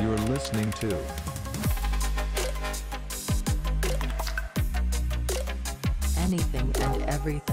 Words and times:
You're 0.00 0.16
listening 0.28 0.70
to 0.72 0.96
anything 6.18 6.72
and 6.80 7.02
everything. 7.04 7.47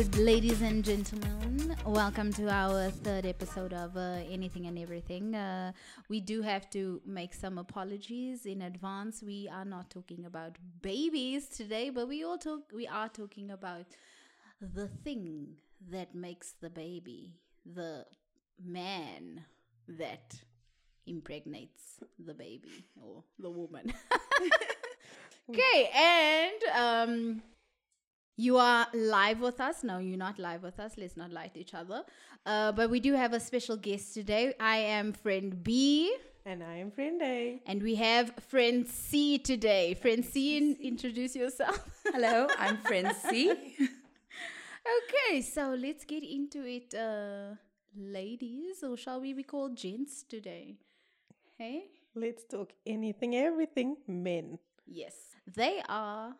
Hello, 0.00 0.24
ladies 0.24 0.62
and 0.62 0.82
gentlemen. 0.82 1.76
Welcome 1.84 2.32
to 2.32 2.48
our 2.48 2.90
third 2.90 3.26
episode 3.26 3.74
of 3.74 3.98
uh, 3.98 4.22
Anything 4.30 4.66
and 4.66 4.78
Everything. 4.78 5.34
Uh, 5.34 5.72
we 6.08 6.20
do 6.20 6.40
have 6.40 6.70
to 6.70 7.02
make 7.04 7.34
some 7.34 7.58
apologies 7.58 8.46
in 8.46 8.62
advance. 8.62 9.22
We 9.22 9.50
are 9.52 9.66
not 9.66 9.90
talking 9.90 10.24
about 10.24 10.56
babies 10.80 11.48
today, 11.48 11.90
but 11.90 12.08
we 12.08 12.24
all 12.24 12.38
talk. 12.38 12.62
We 12.74 12.86
are 12.88 13.10
talking 13.10 13.50
about 13.50 13.88
the 14.62 14.88
thing 14.88 15.56
that 15.90 16.14
makes 16.14 16.54
the 16.62 16.70
baby, 16.70 17.34
the 17.66 18.06
man 18.64 19.44
that 19.86 20.34
impregnates 21.06 22.00
the 22.18 22.32
baby 22.32 22.86
or 22.96 23.22
the 23.38 23.50
woman. 23.50 23.92
okay, 25.50 25.90
and 25.94 26.62
um 26.74 27.42
you 28.40 28.56
are 28.56 28.86
live 28.94 29.40
with 29.40 29.60
us. 29.60 29.84
No, 29.84 29.98
you're 29.98 30.16
not 30.28 30.38
live 30.38 30.62
with 30.62 30.78
us. 30.80 30.92
Let's 30.96 31.16
not 31.16 31.30
lie 31.30 31.48
to 31.48 31.58
each 31.60 31.74
other. 31.74 32.02
Uh, 32.46 32.72
but 32.72 32.88
we 32.88 32.98
do 33.00 33.12
have 33.14 33.32
a 33.34 33.40
special 33.40 33.76
guest 33.76 34.14
today. 34.14 34.54
I 34.58 34.76
am 34.98 35.12
friend 35.12 35.62
B, 35.62 36.14
And 36.46 36.62
I 36.62 36.76
am 36.76 36.90
friend 36.90 37.20
A. 37.22 37.60
and 37.66 37.82
we 37.82 37.94
have 37.96 38.32
friend 38.48 38.88
C 38.88 39.36
today. 39.38 39.92
Friend 39.94 40.24
C, 40.24 40.56
in- 40.56 40.78
introduce 40.80 41.36
yourself. 41.36 41.78
Hello, 42.14 42.46
I'm 42.58 42.78
friend 42.78 43.14
C. 43.28 43.50
okay, 44.96 45.42
so 45.42 45.74
let's 45.78 46.04
get 46.06 46.22
into 46.24 46.64
it, 46.64 46.94
uh, 46.94 47.56
ladies, 47.94 48.82
or 48.82 48.96
shall 48.96 49.20
we 49.20 49.34
be 49.34 49.42
called 49.42 49.76
gents 49.76 50.22
today? 50.22 50.76
Hey? 51.58 51.84
Let's 52.14 52.44
talk 52.44 52.72
anything, 52.86 53.36
everything, 53.36 53.96
men. 54.08 54.58
Yes. 54.86 55.14
They 55.46 55.82
are 55.88 56.34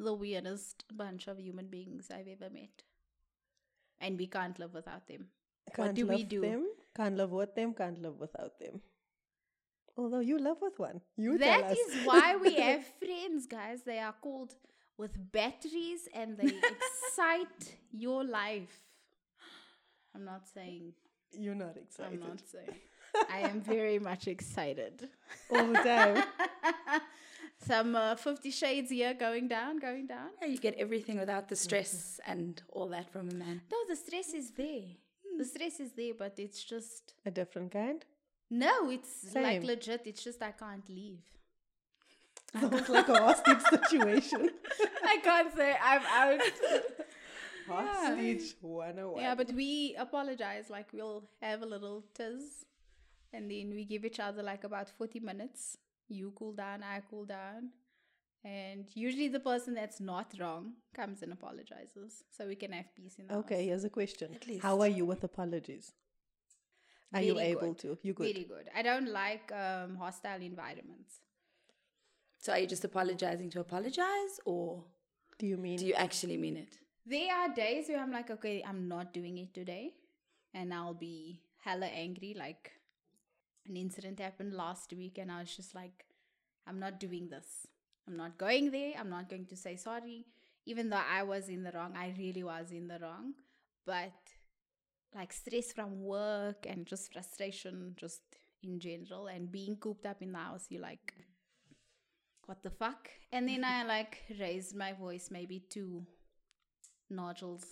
the 0.00 0.14
weirdest 0.14 0.84
bunch 0.96 1.28
of 1.28 1.38
human 1.38 1.66
beings 1.66 2.10
I've 2.10 2.28
ever 2.28 2.50
met. 2.52 2.82
And 4.00 4.18
we 4.18 4.26
can't 4.26 4.58
live 4.58 4.72
without 4.72 5.06
them. 5.06 5.26
Can't 5.74 5.88
what 5.88 5.94
do 5.94 6.06
we 6.06 6.24
do? 6.24 6.40
them, 6.40 6.66
can't 6.96 7.16
live 7.16 7.30
with 7.30 7.54
them, 7.54 7.74
can't 7.74 8.00
live 8.00 8.18
without 8.18 8.58
them. 8.58 8.80
Although 9.96 10.20
you 10.20 10.38
love 10.38 10.56
with 10.62 10.78
one. 10.78 11.00
You 11.16 11.36
That 11.38 11.72
is 11.72 12.06
why 12.06 12.36
we 12.36 12.54
have 12.66 12.84
friends, 12.98 13.46
guys. 13.46 13.82
They 13.82 13.98
are 13.98 14.14
called 14.20 14.54
with 14.96 15.12
batteries 15.32 16.08
and 16.14 16.38
they 16.38 16.46
excite 17.08 17.76
your 17.92 18.24
life. 18.24 18.80
I'm 20.14 20.24
not 20.24 20.48
saying, 20.48 20.94
You're 21.32 21.54
not 21.54 21.76
excited. 21.76 22.14
I'm 22.14 22.20
not 22.20 22.40
saying. 22.50 22.78
I 23.30 23.40
am 23.40 23.60
very 23.60 23.98
much 23.98 24.28
excited. 24.28 25.08
All 25.50 25.66
the 25.66 25.74
time. 25.74 26.24
Some 27.66 27.94
uh, 27.94 28.14
50 28.16 28.50
shades 28.50 28.90
here 28.90 29.12
going 29.12 29.46
down, 29.48 29.78
going 29.78 30.06
down. 30.06 30.30
you 30.46 30.56
get 30.58 30.74
everything 30.78 31.18
without 31.18 31.48
the 31.48 31.56
stress 31.56 32.18
and 32.26 32.60
all 32.70 32.88
that 32.88 33.12
from 33.12 33.28
a 33.28 33.34
man. 33.34 33.60
No, 33.70 33.76
the 33.88 33.96
stress 33.96 34.32
is 34.32 34.50
there. 34.52 34.82
The 35.36 35.44
stress 35.44 35.78
is 35.78 35.92
there, 35.92 36.14
but 36.18 36.34
it's 36.38 36.64
just. 36.64 37.14
A 37.26 37.30
different 37.30 37.72
kind. 37.72 38.04
No, 38.50 38.90
it's 38.90 39.34
like 39.34 39.62
legit. 39.62 40.02
It's 40.06 40.24
just 40.24 40.42
I 40.42 40.52
can't 40.52 40.88
leave. 40.88 41.20
Sounds 42.60 42.88
like 42.88 43.08
a 43.08 43.16
hostage 43.18 43.62
situation. 43.62 44.50
I 45.04 45.18
can't 45.22 45.54
say 45.54 45.76
I'm 45.80 46.02
out. 46.06 46.40
Hostage 47.68 48.56
101. 48.60 49.22
Yeah, 49.22 49.34
but 49.36 49.52
we 49.52 49.94
apologize. 49.96 50.68
Like 50.68 50.88
we'll 50.92 51.22
have 51.40 51.62
a 51.62 51.66
little 51.66 52.02
tiz, 52.14 52.64
and 53.32 53.48
then 53.48 53.70
we 53.70 53.84
give 53.84 54.04
each 54.04 54.18
other 54.18 54.42
like 54.42 54.64
about 54.64 54.88
forty 54.90 55.20
minutes. 55.20 55.76
You 56.10 56.32
cool 56.36 56.52
down, 56.52 56.82
I 56.82 57.00
cool 57.08 57.24
down, 57.24 57.70
and 58.44 58.84
usually 58.94 59.28
the 59.28 59.40
person 59.40 59.74
that's 59.74 60.00
not 60.00 60.34
wrong 60.40 60.72
comes 60.94 61.22
and 61.22 61.32
apologizes, 61.32 62.24
so 62.36 62.46
we 62.46 62.56
can 62.56 62.72
have 62.72 62.86
peace 62.96 63.16
in 63.18 63.28
the 63.28 63.36
Okay, 63.36 63.56
house. 63.58 63.64
here's 63.66 63.84
a 63.84 63.90
question. 63.90 64.36
least. 64.48 64.62
How 64.62 64.80
are 64.80 64.88
you 64.88 65.04
with 65.06 65.22
apologies? 65.24 65.92
Are 67.14 67.22
you 67.22 67.34
Very 67.34 67.46
able 67.48 67.74
good. 67.74 67.78
to? 67.78 67.98
You 68.02 68.12
good? 68.12 68.32
Very 68.32 68.44
good. 68.44 68.68
I 68.74 68.82
don't 68.82 69.08
like 69.12 69.50
um, 69.52 69.96
hostile 69.96 70.40
environments. 70.42 71.20
So 72.38 72.52
are 72.52 72.58
you 72.58 72.66
just 72.66 72.84
apologizing 72.84 73.50
to 73.50 73.60
apologize 73.60 74.40
or 74.44 74.84
Do 75.38 75.46
you 75.46 75.56
mean 75.56 75.78
do 75.78 75.86
you 75.86 75.94
actually 75.94 76.36
mean 76.36 76.56
it? 76.56 76.78
There 77.04 77.34
are 77.34 77.48
days 77.54 77.88
where 77.88 77.98
I'm 78.00 78.12
like, 78.12 78.30
okay, 78.30 78.62
I'm 78.66 78.88
not 78.88 79.12
doing 79.12 79.38
it 79.38 79.52
today. 79.52 79.94
And 80.54 80.72
I'll 80.72 80.94
be 80.94 81.42
hella 81.58 81.86
angry. 81.86 82.34
Like 82.38 82.72
an 83.70 83.76
incident 83.76 84.18
happened 84.18 84.52
last 84.52 84.92
week, 84.92 85.16
and 85.18 85.30
I 85.30 85.40
was 85.40 85.56
just 85.56 85.74
like, 85.74 86.04
I'm 86.66 86.78
not 86.78 87.00
doing 87.00 87.28
this. 87.28 87.66
I'm 88.06 88.16
not 88.16 88.36
going 88.36 88.70
there. 88.70 88.92
I'm 88.98 89.08
not 89.08 89.30
going 89.30 89.46
to 89.46 89.56
say 89.56 89.76
sorry. 89.76 90.26
Even 90.66 90.90
though 90.90 91.06
I 91.10 91.22
was 91.22 91.48
in 91.48 91.62
the 91.62 91.72
wrong, 91.72 91.94
I 91.96 92.14
really 92.18 92.42
was 92.42 92.72
in 92.72 92.88
the 92.88 92.98
wrong. 93.00 93.34
But 93.86 94.12
like 95.14 95.32
stress 95.32 95.72
from 95.72 96.02
work 96.02 96.66
and 96.68 96.86
just 96.86 97.12
frustration, 97.12 97.94
just 97.96 98.20
in 98.62 98.78
general, 98.78 99.28
and 99.28 99.50
being 99.50 99.76
cooped 99.76 100.06
up 100.06 100.20
in 100.20 100.32
the 100.32 100.38
house, 100.38 100.66
you're 100.68 100.82
like, 100.82 101.14
what 102.46 102.62
the 102.62 102.70
fuck? 102.70 103.08
And 103.32 103.48
then 103.48 103.64
I 103.64 103.84
like 103.94 104.18
raised 104.38 104.76
my 104.76 104.92
voice 104.92 105.28
maybe 105.30 105.62
two 105.70 106.04
nodules 107.08 107.64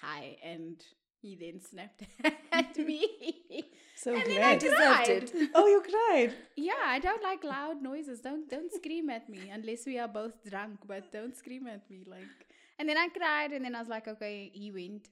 high, 0.00 0.36
and 0.42 0.82
he 1.20 1.36
then 1.36 1.60
snapped 1.60 2.04
at 2.52 2.76
me. 2.78 3.64
So 4.04 4.14
and 4.14 4.30
then 4.30 4.42
I. 4.42 4.56
Deserved 4.56 5.08
it. 5.08 5.32
Oh, 5.54 5.66
you 5.66 5.82
cried. 5.90 6.34
Yeah, 6.56 6.84
I 6.86 6.98
don't 6.98 7.22
like 7.22 7.42
loud 7.42 7.82
noises. 7.82 8.20
Don't 8.20 8.48
don't 8.50 8.72
scream 8.72 9.08
at 9.08 9.28
me 9.28 9.50
unless 9.52 9.86
we 9.86 9.98
are 9.98 10.08
both 10.08 10.34
drunk. 10.48 10.80
But 10.86 11.10
don't 11.10 11.34
scream 11.34 11.66
at 11.66 11.88
me 11.90 12.04
like. 12.06 12.36
And 12.78 12.88
then 12.88 12.98
I 12.98 13.08
cried, 13.08 13.52
and 13.52 13.64
then 13.64 13.74
I 13.74 13.80
was 13.80 13.88
like, 13.88 14.06
okay. 14.08 14.50
He 14.52 14.70
went 14.70 15.08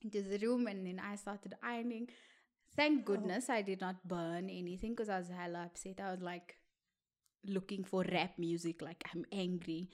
into 0.00 0.22
the 0.22 0.38
room, 0.38 0.66
and 0.66 0.86
then 0.86 0.98
I 0.98 1.16
started 1.16 1.54
ironing. 1.62 2.08
Thank 2.74 3.00
oh. 3.00 3.12
goodness 3.12 3.50
I 3.50 3.62
did 3.62 3.80
not 3.80 3.96
burn 4.08 4.48
anything 4.48 4.92
because 4.92 5.10
I 5.10 5.18
was 5.18 5.28
hella 5.28 5.64
upset. 5.64 6.00
I 6.00 6.10
was 6.12 6.22
like 6.22 6.56
looking 7.46 7.84
for 7.84 8.04
rap 8.12 8.38
music, 8.38 8.82
like 8.82 9.04
I'm 9.14 9.24
angry, 9.32 9.90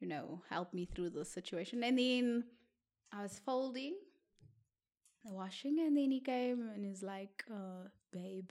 you 0.00 0.08
know, 0.08 0.42
help 0.50 0.74
me 0.74 0.86
through 0.86 1.10
this 1.10 1.30
situation. 1.30 1.82
And 1.82 1.98
then 1.98 2.44
I 3.12 3.22
was 3.22 3.40
folding, 3.44 3.94
washing, 5.24 5.78
and 5.80 5.96
then 5.96 6.10
he 6.10 6.20
came 6.20 6.68
and 6.74 6.84
he's 6.84 7.02
like, 7.02 7.44
uh, 7.50 7.88
babe. 8.12 8.50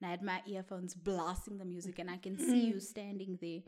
And 0.00 0.06
I 0.06 0.10
had 0.10 0.22
my 0.22 0.42
earphones 0.46 0.94
blasting 0.94 1.58
the 1.58 1.64
music, 1.64 1.98
and 1.98 2.10
I 2.10 2.18
can 2.18 2.38
see 2.38 2.66
you 2.66 2.80
standing 2.92 3.38
there. 3.40 3.62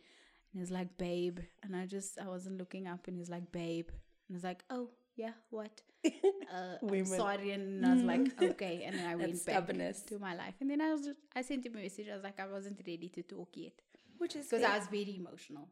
And 0.53 0.61
he's 0.61 0.71
like, 0.71 0.97
babe. 0.99 1.39
And 1.63 1.75
I 1.75 1.87
just, 1.87 2.19
I 2.19 2.29
wasn't 2.29 2.59
looking 2.59 2.87
up, 2.87 3.09
and 3.09 3.17
he's 3.19 3.31
like, 3.31 3.51
babe. 3.53 3.89
And 4.29 4.35
I 4.35 4.37
was 4.37 4.45
like, 4.45 4.63
oh, 4.71 4.91
yeah, 5.17 5.33
what? 5.51 5.83
Uh, 6.51 6.79
I'm 6.83 7.05
sorry. 7.05 7.51
And 7.51 7.85
I 7.85 7.93
was 7.93 8.03
like, 8.03 8.43
okay. 8.43 8.83
And 8.87 8.99
then 8.99 9.07
I 9.07 9.17
went 9.17 9.45
back 9.45 9.67
to 10.07 10.19
my 10.19 10.35
life. 10.35 10.55
And 10.63 10.71
then 10.71 10.81
I 10.81 10.93
was, 10.93 11.03
just, 11.05 11.19
I 11.37 11.43
sent 11.43 11.67
him 11.67 11.75
a 11.77 11.83
message. 11.83 12.09
I 12.11 12.15
was 12.15 12.25
like, 12.25 12.41
I 12.41 12.47
wasn't 12.47 12.81
ready 12.87 13.11
to 13.11 13.23
talk 13.23 13.51
yet 13.55 13.73
Which 14.17 14.35
is 14.37 14.47
because 14.47 14.65
I 14.65 14.79
was 14.79 14.87
very 14.87 15.17
emotional, 15.19 15.69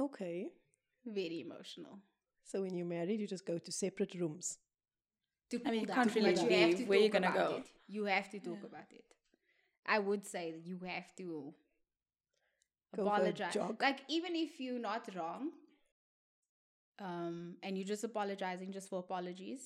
Okay. 0.00 0.48
very 1.04 1.40
emotional. 1.40 1.98
So 2.44 2.62
when 2.62 2.76
you're 2.76 2.86
married, 2.86 3.20
you 3.20 3.26
just 3.26 3.46
go 3.46 3.58
to 3.58 3.72
separate 3.72 4.14
rooms. 4.14 4.58
To 5.50 5.60
I 5.66 5.70
mean, 5.70 5.80
you 5.82 5.86
can't 5.86 6.14
really 6.14 6.34
but 6.34 6.42
you 6.42 6.50
have 6.58 6.76
to 6.76 6.84
where 6.84 6.98
you're 6.98 7.08
talk 7.10 7.22
gonna 7.22 7.34
go. 7.48 7.56
it. 7.56 7.66
You 7.88 8.04
have 8.06 8.30
to 8.30 8.40
talk 8.40 8.62
about 8.64 8.90
it. 8.90 9.04
I 9.86 9.98
would 9.98 10.24
say 10.26 10.52
that 10.52 10.66
you 10.66 10.78
have 10.86 11.14
to 11.16 11.54
Go 12.96 13.06
apologize. 13.06 13.56
Like 13.80 14.00
even 14.08 14.36
if 14.36 14.60
you're 14.60 14.78
not 14.78 15.08
wrong, 15.16 15.50
um, 16.98 17.56
and 17.62 17.76
you're 17.76 17.86
just 17.86 18.04
apologizing 18.04 18.72
just 18.72 18.88
for 18.90 18.98
apologies, 19.00 19.60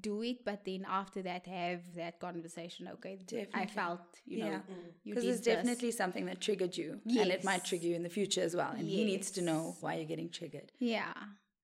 do 0.00 0.22
it. 0.22 0.44
But 0.44 0.64
then 0.64 0.86
after 0.88 1.22
that, 1.22 1.46
have 1.46 1.94
that 1.96 2.18
conversation. 2.20 2.88
Okay, 2.94 3.18
I 3.54 3.66
felt 3.66 4.00
you 4.24 4.38
know 4.38 4.46
Yeah. 4.46 4.60
you 5.04 5.14
Because 5.14 5.24
did 5.24 5.34
it's 5.34 5.40
this. 5.44 5.54
definitely 5.56 5.90
something 5.90 6.26
that 6.26 6.40
triggered 6.40 6.76
you, 6.76 7.00
and 7.06 7.30
it 7.30 7.44
might 7.44 7.64
trigger 7.64 7.86
you 7.86 7.94
in 7.96 8.02
the 8.02 8.08
future 8.10 8.40
as 8.42 8.56
well. 8.56 8.72
And 8.72 8.88
he 8.88 9.04
needs 9.04 9.30
to 9.32 9.42
know 9.42 9.76
why 9.80 9.96
you're 9.96 10.06
getting 10.06 10.30
triggered. 10.30 10.72
yeah, 10.78 11.12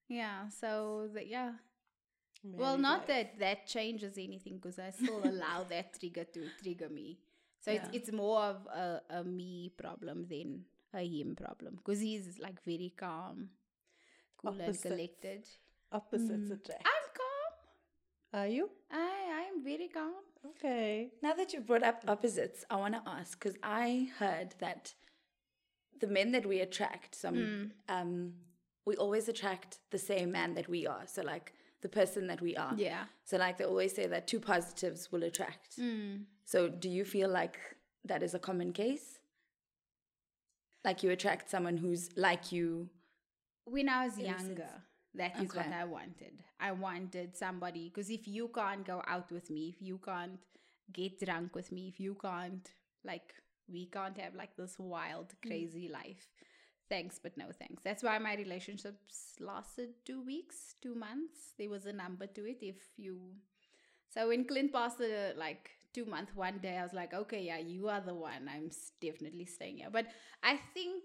yeah. 0.08 0.48
So 0.48 1.08
that 1.14 1.26
yeah. 1.28 1.52
Well, 2.44 2.78
not 2.78 3.06
that 3.08 3.38
that 3.40 3.66
changes 3.66 4.16
anything 4.16 4.54
because 4.56 4.78
I 4.78 4.90
still 4.90 5.20
allow 5.24 5.64
that 5.70 5.98
trigger 5.98 6.24
to 6.24 6.40
trigger 6.62 6.88
me. 6.88 7.18
So 7.60 7.70
Yeah. 7.72 7.84
it's 7.86 7.88
it's 7.96 8.12
more 8.12 8.40
of 8.40 8.66
a, 8.66 9.00
a 9.10 9.24
me 9.24 9.72
problem 9.76 10.26
than 10.28 10.64
a 10.94 11.00
him 11.04 11.34
problem 11.36 11.76
because 11.76 12.00
he's 12.00 12.38
like 12.38 12.62
very 12.64 12.92
calm, 12.96 13.50
cool 14.38 14.50
Opposites. 14.52 14.84
and 14.84 14.92
collected. 14.94 15.48
Opposites 15.92 16.50
attract. 16.50 16.86
I'm 16.86 17.08
calm. 17.20 18.40
Are 18.40 18.46
you? 18.46 18.70
I 18.90 19.46
I'm 19.50 19.64
very 19.64 19.88
calm. 19.88 20.14
Okay. 20.46 21.10
Now 21.22 21.34
that 21.34 21.52
you 21.52 21.60
brought 21.60 21.82
up 21.82 22.04
opposites, 22.06 22.64
I 22.70 22.76
want 22.76 22.94
to 22.94 23.02
ask 23.06 23.38
because 23.38 23.58
I 23.62 24.08
heard 24.18 24.54
that 24.60 24.94
the 26.00 26.06
men 26.06 26.30
that 26.32 26.46
we 26.46 26.60
attract, 26.60 27.14
some 27.16 27.34
Mm. 27.34 27.70
um, 27.88 28.32
we 28.88 28.96
always 28.96 29.28
attract 29.28 29.78
the 29.90 29.98
same 29.98 30.32
man 30.32 30.54
that 30.54 30.66
we 30.66 30.86
are. 30.86 31.04
So 31.06 31.20
like 31.22 31.52
the 31.82 31.90
person 31.90 32.26
that 32.28 32.40
we 32.40 32.56
are. 32.56 32.72
Yeah. 32.76 33.04
So 33.24 33.36
like 33.36 33.58
they 33.58 33.64
always 33.64 33.94
say 33.94 34.06
that 34.06 34.26
two 34.26 34.40
positives 34.40 35.12
will 35.12 35.24
attract. 35.24 35.78
Mm. 35.78 36.22
So 36.46 36.68
do 36.68 36.88
you 36.88 37.04
feel 37.04 37.28
like 37.28 37.58
that 38.06 38.22
is 38.22 38.32
a 38.32 38.38
common 38.38 38.72
case? 38.72 39.18
Like 40.86 41.02
you 41.02 41.10
attract 41.10 41.50
someone 41.50 41.76
who's 41.76 42.08
like 42.16 42.50
you. 42.50 42.88
when 43.66 43.90
I 43.90 44.06
was 44.06 44.18
younger, 44.18 44.74
that 45.14 45.38
is 45.42 45.54
what 45.54 45.70
I 45.70 45.84
wanted. 45.84 46.34
I 46.58 46.72
wanted 46.72 47.36
somebody 47.36 47.90
because 47.90 48.08
if 48.08 48.26
you 48.26 48.48
can't 48.48 48.86
go 48.86 49.02
out 49.06 49.30
with 49.30 49.50
me, 49.50 49.74
if 49.74 49.86
you 49.86 50.00
can't 50.02 50.40
get 50.94 51.20
drunk 51.20 51.54
with 51.54 51.70
me, 51.70 51.88
if 51.92 52.00
you 52.00 52.16
can't 52.20 52.66
like 53.04 53.34
we 53.70 53.84
can't 53.86 54.16
have 54.18 54.34
like 54.34 54.56
this 54.56 54.78
wild, 54.78 55.34
crazy 55.46 55.90
life. 55.92 56.26
Thanks, 56.88 57.18
but 57.22 57.36
no 57.36 57.46
thanks. 57.58 57.82
That's 57.82 58.02
why 58.02 58.18
my 58.18 58.34
relationships 58.36 59.34
lasted 59.40 59.90
two 60.06 60.22
weeks, 60.24 60.74
two 60.80 60.94
months. 60.94 61.52
There 61.58 61.68
was 61.68 61.84
a 61.86 61.92
number 61.92 62.26
to 62.26 62.46
it. 62.46 62.58
If 62.62 62.76
you, 62.96 63.18
so 64.08 64.28
when 64.28 64.44
Clint 64.46 64.72
passed 64.72 64.98
the 64.98 65.34
like 65.36 65.70
two 65.92 66.06
month 66.06 66.30
one 66.34 66.58
day, 66.62 66.78
I 66.78 66.82
was 66.82 66.94
like, 66.94 67.12
okay, 67.12 67.42
yeah, 67.42 67.58
you 67.58 67.88
are 67.88 68.00
the 68.00 68.14
one. 68.14 68.48
I'm 68.48 68.70
definitely 69.02 69.44
staying 69.44 69.78
here. 69.78 69.90
But 69.92 70.06
I 70.42 70.58
think 70.72 71.04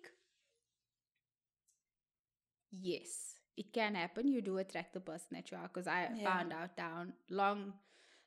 yes, 2.71 3.35
it 3.57 3.73
can 3.73 3.95
happen. 3.95 4.27
You 4.27 4.41
do 4.41 4.57
attract 4.57 4.93
the 4.93 4.99
person 4.99 5.27
that 5.31 5.51
you 5.51 5.57
are. 5.57 5.67
Because 5.67 5.87
I 5.87 6.09
Yeah. 6.15 6.23
found 6.23 6.53
out 6.53 6.75
down 6.75 7.13
long, 7.29 7.73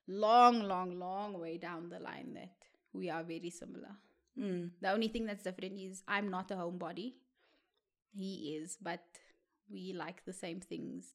long, 0.06 0.60
long, 0.62 0.98
long 0.98 1.38
way 1.40 1.58
down 1.58 1.88
the 1.88 1.98
line 2.00 2.34
that 2.34 2.54
we 2.92 3.10
are 3.10 3.24
very 3.24 3.50
similar. 3.50 3.96
Mm. 4.38 4.72
The 4.80 4.92
only 4.92 5.08
thing 5.08 5.26
that's 5.26 5.42
different 5.42 5.78
is 5.78 6.02
I'm 6.06 6.30
not 6.30 6.50
a 6.50 6.54
homebody. 6.56 7.14
He 8.16 8.56
is, 8.56 8.78
but 8.80 9.02
we 9.70 9.92
like 9.92 10.24
the 10.24 10.32
same 10.32 10.60
things. 10.60 11.14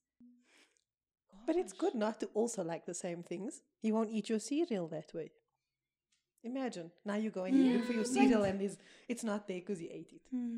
But 1.45 1.55
it's 1.55 1.73
good 1.73 1.95
not 1.95 2.19
to 2.19 2.27
also 2.33 2.63
like 2.63 2.85
the 2.85 2.93
same 2.93 3.23
things. 3.23 3.61
You 3.81 3.93
won't 3.95 4.11
eat 4.11 4.29
your 4.29 4.39
cereal 4.39 4.87
that 4.89 5.13
way. 5.13 5.31
Imagine 6.43 6.91
now 7.05 7.15
you 7.15 7.29
go 7.29 7.43
and 7.45 7.57
you 7.57 7.73
look 7.77 7.85
for 7.85 7.93
your 7.93 8.05
cereal 8.05 8.43
and 8.43 8.61
it's 8.61 8.77
it's 9.07 9.23
not 9.23 9.47
there 9.47 9.59
because 9.59 9.81
you 9.81 9.89
ate 9.91 10.11
it. 10.13 10.21
Hmm. 10.31 10.57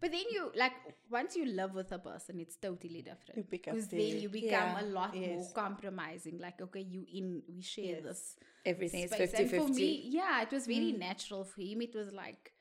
But 0.00 0.12
then 0.12 0.24
you 0.30 0.52
like 0.54 0.72
once 1.10 1.36
you 1.36 1.46
live 1.46 1.74
with 1.74 1.90
a 1.92 1.98
person, 1.98 2.38
it's 2.38 2.56
totally 2.56 3.02
different. 3.02 3.36
You 3.36 3.44
pick 3.44 3.66
up 3.68 3.74
because 3.74 3.88
then 3.88 4.20
you 4.20 4.28
become 4.28 4.50
Yeah. 4.50 4.80
a 4.82 4.84
lot 4.84 5.16
more 5.16 5.46
compromising. 5.54 6.38
Like 6.38 6.60
okay, 6.60 6.80
you 6.80 7.04
in 7.12 7.42
we 7.48 7.62
share 7.62 7.96
Yes. 7.96 8.02
this 8.02 8.36
Everything 8.64 9.04
is 9.04 9.10
space. 9.10 9.30
50 9.30 9.42
And 9.42 9.50
for 9.50 9.68
me, 9.68 10.02
yeah, 10.18 10.42
it 10.42 10.50
was 10.52 10.66
very 10.66 10.92
hmm. 10.92 10.98
natural 10.98 11.44
for 11.44 11.60
him. 11.60 11.82
It 11.82 11.94
was 11.94 12.12
like, 12.12 12.52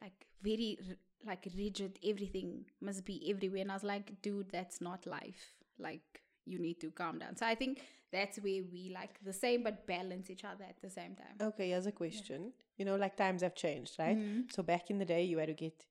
like 0.00 0.26
very 0.42 0.78
r- 0.88 0.96
like 1.26 1.46
rigid. 1.56 1.98
Everything 2.04 2.64
must 2.80 3.04
be 3.04 3.30
everywhere, 3.30 3.62
and 3.62 3.70
I 3.70 3.74
was 3.74 3.84
like, 3.84 4.20
dude, 4.22 4.50
that's 4.50 4.80
not 4.80 5.06
life. 5.06 5.54
Like 5.78 6.22
you 6.44 6.58
need 6.58 6.80
to 6.80 6.90
calm 6.90 7.18
down. 7.18 7.36
So 7.36 7.46
I 7.46 7.54
think 7.54 7.82
that's 8.12 8.38
where 8.38 8.62
we 8.72 8.90
like 8.94 9.18
the 9.24 9.32
same 9.32 9.62
but 9.62 9.86
balance 9.86 10.28
each 10.30 10.44
other 10.44 10.64
at 10.64 10.80
the 10.82 10.90
same 10.90 11.14
time. 11.14 11.48
Okay, 11.48 11.70
here's 11.70 11.86
a 11.86 11.92
question. 11.92 12.52
You 12.76 12.84
know, 12.84 12.96
like 12.96 13.16
times 13.16 13.42
have 13.42 13.54
changed, 13.54 13.96
right? 13.98 14.16
Mm-hmm. 14.16 14.40
So 14.50 14.62
back 14.62 14.90
in 14.90 14.98
the 14.98 15.04
day, 15.04 15.22
you 15.24 15.38
had 15.38 15.48
to 15.48 15.54
get 15.54 15.84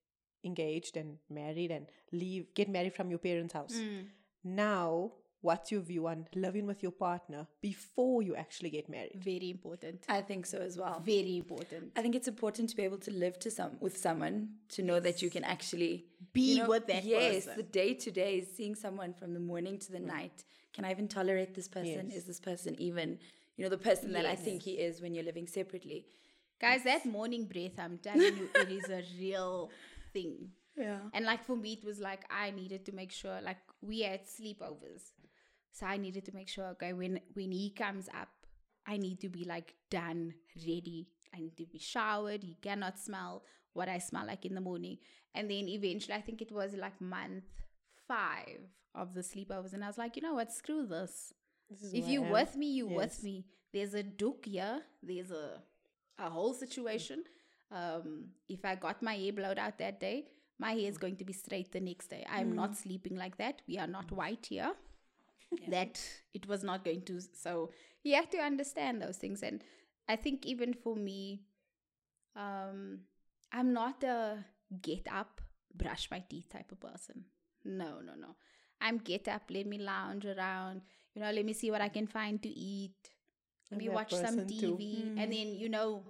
engaged 0.43 0.97
and 0.97 1.17
married 1.29 1.71
and 1.71 1.87
leave, 2.11 2.53
get 2.53 2.69
married 2.69 2.93
from 2.93 3.09
your 3.09 3.19
parents' 3.19 3.53
house. 3.53 3.75
Mm. 3.75 4.05
Now, 4.43 5.11
what's 5.41 5.71
your 5.71 5.81
view 5.81 6.07
on 6.07 6.27
living 6.35 6.65
with 6.65 6.81
your 6.81 6.91
partner 6.91 7.47
before 7.61 8.21
you 8.21 8.35
actually 8.35 8.69
get 8.69 8.87
married? 8.89 9.19
Very 9.23 9.49
important. 9.49 10.05
I 10.07 10.21
think 10.21 10.45
so 10.45 10.59
as 10.59 10.77
well. 10.77 11.01
Very 11.03 11.37
important. 11.37 11.91
I 11.95 12.01
think 12.01 12.15
it's 12.15 12.27
important 12.27 12.69
to 12.69 12.75
be 12.75 12.83
able 12.83 12.99
to 12.99 13.11
live 13.11 13.39
to 13.39 13.51
some 13.51 13.71
with 13.79 13.97
someone 13.97 14.49
to 14.69 14.83
know 14.83 14.99
that 14.99 15.21
you 15.21 15.29
can 15.29 15.43
actually 15.43 16.05
Be 16.33 16.53
you 16.53 16.63
know, 16.63 16.69
with 16.69 16.87
that 16.87 17.03
yes, 17.03 17.45
person. 17.45 17.57
the 17.57 17.63
day 17.63 17.93
to 17.95 18.11
day 18.11 18.39
is 18.39 18.55
seeing 18.55 18.75
someone 18.75 19.13
from 19.13 19.33
the 19.33 19.39
morning 19.39 19.79
to 19.79 19.91
the 19.91 19.99
mm. 19.99 20.07
night. 20.07 20.43
Can 20.73 20.85
I 20.85 20.91
even 20.91 21.07
tolerate 21.07 21.53
this 21.53 21.67
person? 21.67 22.07
Yes. 22.07 22.17
Is 22.17 22.23
this 22.25 22.39
person 22.39 22.75
even 22.79 23.19
you 23.57 23.63
know 23.63 23.69
the 23.69 23.77
person 23.77 24.13
that 24.13 24.25
I 24.25 24.35
think 24.35 24.61
he 24.61 24.71
is 24.71 25.01
when 25.01 25.13
you're 25.13 25.25
living 25.25 25.47
separately? 25.47 26.05
Guys, 26.59 26.83
that 26.83 27.07
morning 27.07 27.45
breath, 27.45 27.79
I'm 27.79 27.97
telling 27.97 28.37
you, 28.37 28.49
it 28.53 28.69
is 28.69 28.87
a 28.89 29.01
real 29.19 29.71
thing. 30.13 30.51
Yeah. 30.77 30.99
And 31.13 31.25
like 31.25 31.43
for 31.43 31.55
me, 31.55 31.73
it 31.73 31.83
was 31.83 31.99
like 31.99 32.23
I 32.29 32.51
needed 32.51 32.85
to 32.85 32.91
make 32.91 33.11
sure, 33.11 33.39
like 33.41 33.57
we 33.81 34.01
had 34.01 34.21
sleepovers, 34.25 35.11
so 35.71 35.85
I 35.85 35.97
needed 35.97 36.25
to 36.25 36.33
make 36.35 36.49
sure, 36.49 36.65
okay, 36.75 36.93
when 36.93 37.19
when 37.33 37.51
he 37.51 37.69
comes 37.71 38.07
up, 38.09 38.29
I 38.85 38.97
need 38.97 39.19
to 39.21 39.29
be 39.29 39.43
like 39.45 39.75
done, 39.89 40.33
ready. 40.55 41.07
I 41.33 41.39
need 41.39 41.55
to 41.57 41.65
be 41.65 41.79
showered. 41.79 42.43
He 42.43 42.55
cannot 42.61 42.99
smell 42.99 43.43
what 43.73 43.87
I 43.87 43.99
smell 43.99 44.25
like 44.27 44.45
in 44.45 44.53
the 44.55 44.61
morning. 44.61 44.97
And 45.33 45.49
then 45.49 45.69
eventually, 45.69 46.15
I 46.15 46.21
think 46.21 46.41
it 46.41 46.51
was 46.51 46.73
like 46.75 46.99
month 46.99 47.45
five 48.07 48.59
of 48.93 49.13
the 49.13 49.21
sleepovers, 49.21 49.73
and 49.73 49.83
I 49.83 49.87
was 49.87 49.97
like, 49.97 50.15
you 50.17 50.21
know 50.21 50.33
what, 50.33 50.51
screw 50.51 50.85
this. 50.85 51.33
This 51.69 51.93
If 51.93 52.07
you 52.09 52.25
am. 52.25 52.31
with 52.31 52.55
me, 52.57 52.67
you 52.73 52.87
Yes. 52.89 52.97
with 52.97 53.23
me. 53.23 53.45
There's 53.71 53.93
a 53.93 54.03
duke 54.03 54.45
here. 54.45 54.81
There's 55.01 55.31
a 55.31 55.61
a 56.19 56.29
whole 56.29 56.53
situation. 56.53 57.23
Um, 57.71 58.31
if 58.49 58.65
I 58.65 58.75
got 58.75 59.01
my 59.01 59.15
hair 59.15 59.31
blowed 59.31 59.57
out 59.57 59.77
that 59.77 59.99
day, 60.01 60.27
my 60.59 60.73
hair 60.73 60.89
is 60.89 60.97
going 60.97 61.15
to 61.15 61.23
be 61.25 61.33
straight 61.33 61.71
the 61.71 61.79
next 61.79 62.07
day. 62.09 62.25
I'm 62.29 62.51
not 62.53 62.75
sleeping 62.75 63.15
like 63.15 63.37
that. 63.37 63.61
We 63.67 63.77
are 63.77 63.87
not 63.87 64.11
white 64.11 64.45
here. 64.47 64.73
That 65.67 66.01
it 66.33 66.47
was 66.47 66.63
not 66.63 66.85
going 66.85 67.01
to. 67.03 67.19
So 67.33 67.71
you 68.03 68.15
have 68.15 68.29
to 68.29 68.37
understand 68.37 69.01
those 69.01 69.17
things. 69.17 69.43
And 69.43 69.63
I 70.07 70.15
think 70.15 70.45
even 70.45 70.73
for 70.73 70.95
me, 70.95 71.41
um, 72.35 72.99
I'm 73.51 73.73
not 73.73 74.03
a 74.03 74.45
get 74.81 75.07
up, 75.11 75.41
brush 75.75 76.07
my 76.09 76.23
teeth 76.29 76.49
type 76.49 76.71
of 76.71 76.79
person. 76.79 77.25
No, 77.65 77.99
no, 77.99 78.13
no. 78.19 78.35
I'm 78.79 78.97
get 78.97 79.27
up, 79.27 79.43
let 79.49 79.67
me 79.67 79.77
lounge 79.77 80.25
around, 80.25 80.81
you 81.13 81.21
know, 81.21 81.29
let 81.31 81.45
me 81.45 81.53
see 81.53 81.69
what 81.69 81.81
I 81.81 81.89
can 81.89 82.07
find 82.07 82.41
to 82.41 82.49
eat. 82.49 83.11
Let 83.69 83.79
me 83.79 83.89
watch 83.89 84.13
some. 84.13 84.37
TV. 84.39 85.17
And 85.17 85.31
then, 85.31 85.55
you 85.55 85.69
know, 85.69 86.03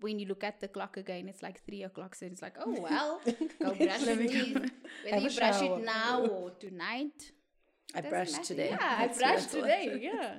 when 0.00 0.18
you 0.18 0.26
look 0.26 0.42
at 0.42 0.60
the 0.60 0.68
clock 0.68 0.96
again, 0.96 1.28
it's 1.28 1.42
like 1.42 1.64
three 1.64 1.84
o'clock. 1.84 2.14
So 2.14 2.26
it's 2.26 2.42
like, 2.42 2.56
oh, 2.58 2.80
well, 2.80 3.20
go 3.60 3.74
brush 3.74 4.06
your 4.06 4.16
teeth. 4.16 4.70
Whether 5.04 5.28
you 5.28 5.38
brush 5.38 5.60
shower. 5.60 5.78
it 5.78 5.84
now 5.84 6.26
or 6.26 6.50
tonight. 6.50 7.32
I 7.96 8.00
brushed 8.02 8.32
matter. 8.32 8.44
today. 8.44 8.68
Yeah, 8.70 8.96
I 8.98 9.06
That's 9.06 9.20
what 9.20 9.32
brushed 9.32 9.50
today. 9.50 9.98
Yeah. 10.12 10.38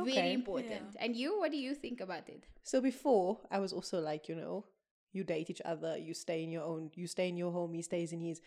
Okay. 0.00 0.14
Very 0.14 0.32
important. 0.32 0.96
And 1.00 1.16
you, 1.16 1.40
what 1.40 1.50
do 1.50 1.56
you 1.56 1.74
think 1.74 2.00
about 2.00 2.28
it? 2.28 2.44
So 2.62 2.80
before, 2.80 3.40
I 3.50 3.58
was 3.58 3.72
also 3.72 4.00
like, 4.00 4.28
you 4.28 4.36
know, 4.36 4.64
you 5.12 5.24
date 5.24 5.50
each 5.50 5.62
other, 5.64 5.96
you 5.96 6.14
stay 6.14 6.44
in 6.44 6.52
your 6.52 6.62
own, 6.62 6.90
you 6.94 7.08
stay 7.08 7.28
in 7.28 7.36
your 7.36 7.50
home, 7.50 7.74
he 7.74 7.82
stays 7.82 8.12
in 8.12 8.20
his. 8.20 8.40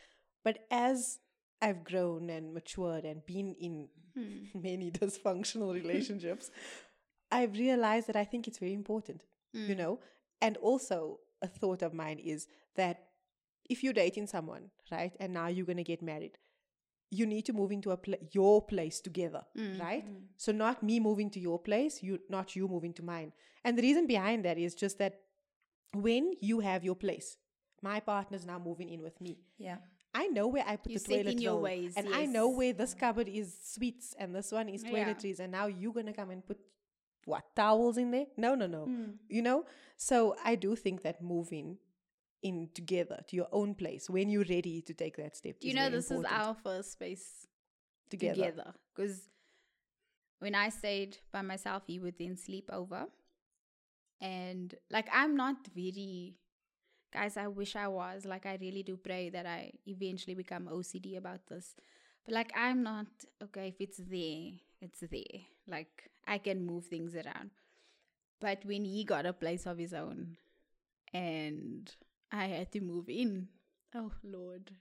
But 0.45 0.59
as 0.71 1.19
I've 1.61 1.83
grown 1.83 2.29
and 2.29 2.53
matured 2.53 3.03
and 3.03 3.25
been 3.25 3.53
in 3.59 3.89
hmm. 4.15 4.45
many 4.61 4.91
dysfunctional 4.91 5.73
relationships, 5.81 6.51
I've 7.31 7.53
realized 7.53 8.07
that 8.07 8.15
I 8.15 8.23
think 8.23 8.47
it's 8.47 8.59
very 8.59 8.73
important, 8.73 9.23
you 9.53 9.73
hmm. 9.73 9.81
know? 9.81 9.99
And 10.41 10.57
also, 10.57 11.19
a 11.41 11.47
thought 11.47 11.81
of 11.81 11.93
mine 11.93 12.19
is 12.19 12.47
that 12.75 13.07
if 13.69 13.83
you're 13.83 13.93
dating 13.93 14.27
someone, 14.27 14.69
right, 14.91 15.15
and 15.19 15.33
now 15.33 15.47
you're 15.47 15.65
going 15.65 15.77
to 15.77 15.83
get 15.83 16.01
married, 16.01 16.37
you 17.11 17.25
need 17.25 17.45
to 17.45 17.53
move 17.53 17.71
into 17.71 17.91
a 17.91 17.97
pla- 17.97 18.23
your 18.31 18.61
place 18.65 19.01
together, 19.01 19.43
mm, 19.57 19.79
right? 19.79 20.05
Mm. 20.07 20.21
So 20.37 20.51
not 20.51 20.81
me 20.81 20.99
moving 20.99 21.29
to 21.31 21.39
your 21.39 21.59
place, 21.59 22.01
you 22.01 22.19
not 22.29 22.55
you 22.55 22.67
moving 22.67 22.93
to 22.93 23.03
mine. 23.03 23.33
And 23.63 23.77
the 23.77 23.81
reason 23.81 24.07
behind 24.07 24.45
that 24.45 24.57
is 24.57 24.73
just 24.73 24.97
that 24.99 25.19
when 25.93 26.33
you 26.39 26.61
have 26.61 26.83
your 26.83 26.95
place, 26.95 27.37
my 27.81 27.99
partner's 27.99 28.45
now 28.45 28.59
moving 28.59 28.89
in 28.89 29.01
with 29.01 29.19
me. 29.19 29.37
Yeah. 29.57 29.77
I 30.13 30.27
know 30.27 30.47
where 30.47 30.63
I 30.65 30.75
put 30.77 30.91
You 30.91 30.99
the 30.99 31.23
toilet 31.23 31.43
roll, 31.45 31.61
ways, 31.61 31.93
and 31.95 32.13
I 32.13 32.25
know 32.25 32.49
where 32.49 32.73
this 32.73 32.93
mm. 32.95 32.99
cupboard 32.99 33.29
is 33.29 33.57
sweets 33.61 34.13
and 34.17 34.35
this 34.35 34.51
one 34.51 34.69
is 34.69 34.83
Yeah. 34.83 34.91
toiletries, 34.91 35.39
and 35.39 35.51
now 35.51 35.67
you're 35.67 35.93
gonna 35.93 36.13
come 36.13 36.31
and 36.31 36.45
put 36.45 36.59
what 37.25 37.55
towels 37.55 37.97
in 37.97 38.11
there? 38.11 38.25
No, 38.37 38.55
no, 38.55 38.67
no. 38.67 38.85
Hmm. 38.85 39.11
You 39.29 39.41
know. 39.41 39.65
So 39.97 40.35
I 40.43 40.55
do 40.55 40.75
think 40.75 41.03
that 41.03 41.21
moving 41.21 41.77
in 42.43 42.69
together 42.73 43.23
to 43.27 43.35
your 43.35 43.47
own 43.51 43.75
place 43.75 44.09
when 44.09 44.29
you're 44.29 44.45
ready 44.49 44.81
to 44.81 44.93
take 44.93 45.17
that 45.17 45.35
step. 45.35 45.59
Do 45.59 45.67
you 45.67 45.73
know 45.73 45.89
this 45.89 46.09
important. 46.09 46.33
is 46.33 46.47
our 46.47 46.55
first 46.55 46.93
space 46.93 47.47
together. 48.09 48.35
together? 48.35 48.73
Because 48.95 49.29
when 50.39 50.55
I 50.55 50.69
stayed 50.69 51.17
by 51.31 51.41
myself, 51.41 51.83
he 51.85 51.99
would 51.99 52.17
then 52.17 52.35
sleep 52.35 52.69
over. 52.73 53.05
And 54.19 54.73
like, 54.89 55.07
I'm 55.13 55.35
not 55.35 55.67
very, 55.75 56.35
guys, 57.13 57.37
I 57.37 57.47
wish 57.47 57.75
I 57.75 57.87
was. 57.87 58.25
Like, 58.25 58.45
I 58.45 58.57
really 58.59 58.83
do 58.83 58.97
pray 58.97 59.29
that 59.29 59.45
I 59.45 59.71
eventually 59.85 60.35
become 60.35 60.67
OCD 60.71 61.17
about 61.17 61.47
this. 61.47 61.75
But 62.25 62.33
like, 62.33 62.51
I'm 62.55 62.83
not, 62.83 63.07
okay, 63.43 63.67
if 63.69 63.75
it's 63.79 63.97
there, 63.97 64.51
it's 64.81 64.99
there. 64.99 65.41
Like, 65.67 66.09
I 66.27 66.37
can 66.37 66.65
move 66.65 66.85
things 66.85 67.15
around. 67.15 67.51
But 68.39 68.65
when 68.65 68.85
he 68.85 69.03
got 69.03 69.25
a 69.25 69.33
place 69.33 69.67
of 69.67 69.77
his 69.77 69.93
own 69.93 70.37
and 71.13 71.93
I 72.31 72.45
had 72.45 72.71
to 72.73 72.81
move 72.81 73.09
in, 73.09 73.47
oh 73.95 74.11
Lord, 74.23 74.71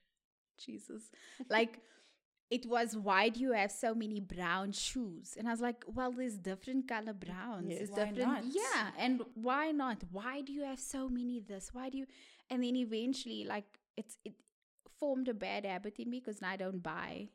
Jesus. 0.58 1.10
Like 1.48 1.78
it 2.50 2.66
was 2.66 2.96
why 2.96 3.28
do 3.28 3.40
you 3.40 3.52
have 3.52 3.70
so 3.72 3.94
many 3.94 4.20
brown 4.20 4.72
shoes? 4.72 5.34
And 5.38 5.48
I 5.48 5.50
was 5.52 5.60
like, 5.60 5.84
well, 5.86 6.12
there's 6.12 6.36
different 6.36 6.88
color 6.88 7.12
browns. 7.12 7.66
Yes. 7.68 7.88
Why 7.90 8.04
different, 8.04 8.18
not? 8.18 8.44
yeah. 8.52 8.90
And 8.98 9.22
why 9.34 9.70
not? 9.70 10.02
Why 10.10 10.40
do 10.42 10.52
you 10.52 10.64
have 10.64 10.80
so 10.80 11.08
many 11.08 11.40
this? 11.40 11.70
Why 11.72 11.88
do 11.90 11.98
you? 11.98 12.06
And 12.48 12.62
then 12.62 12.76
eventually, 12.76 13.44
like 13.44 13.66
it's 13.96 14.16
it 14.24 14.34
formed 14.98 15.28
a 15.28 15.34
bad 15.34 15.64
habit 15.64 15.98
in 15.98 16.10
me 16.10 16.20
because 16.20 16.40
now 16.42 16.50
I 16.50 16.56
don't 16.56 16.82
buy. 16.82 17.28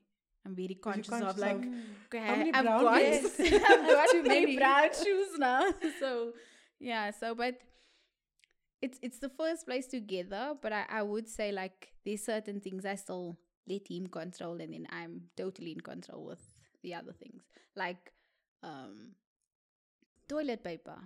I'm 0.45 0.55
very 0.55 0.75
conscious, 0.75 1.10
conscious 1.10 1.31
of 1.31 1.38
like, 1.39 1.57
okay, 2.13 2.19
How 2.25 2.36
many 2.36 2.53
I've 2.53 2.63
brown 2.65 2.84
got, 2.84 3.00
pairs? 3.01 3.31
I've 3.39 3.88
got 3.88 4.10
Too 4.12 4.24
many. 4.24 4.55
brown 4.57 4.89
shoes 5.03 5.29
now. 5.39 5.74
so 6.00 6.34
yeah, 6.79 7.10
so 7.12 7.34
but 7.34 7.55
it's 8.86 9.00
it's 9.01 9.20
the 9.20 9.30
first 9.30 9.65
place 9.65 9.88
together, 9.88 10.54
but 10.62 10.72
I, 10.72 10.86
I 11.00 11.01
would 11.01 11.27
say 11.27 11.51
like 11.51 11.94
there's 12.06 12.24
certain 12.24 12.60
things 12.60 12.86
I 12.86 12.96
still 12.96 13.38
let 13.68 13.88
him 13.89 14.08
control 14.08 14.62
and 14.62 14.74
then 14.74 14.88
I'm 14.92 15.13
totally 15.36 15.72
in 15.72 15.82
control 15.82 16.24
with 16.25 16.44
the 16.84 16.94
other 16.94 17.13
things. 17.13 17.44
Like 17.75 18.13
um 18.63 19.15
toilet 20.27 20.63
paper. 20.63 20.98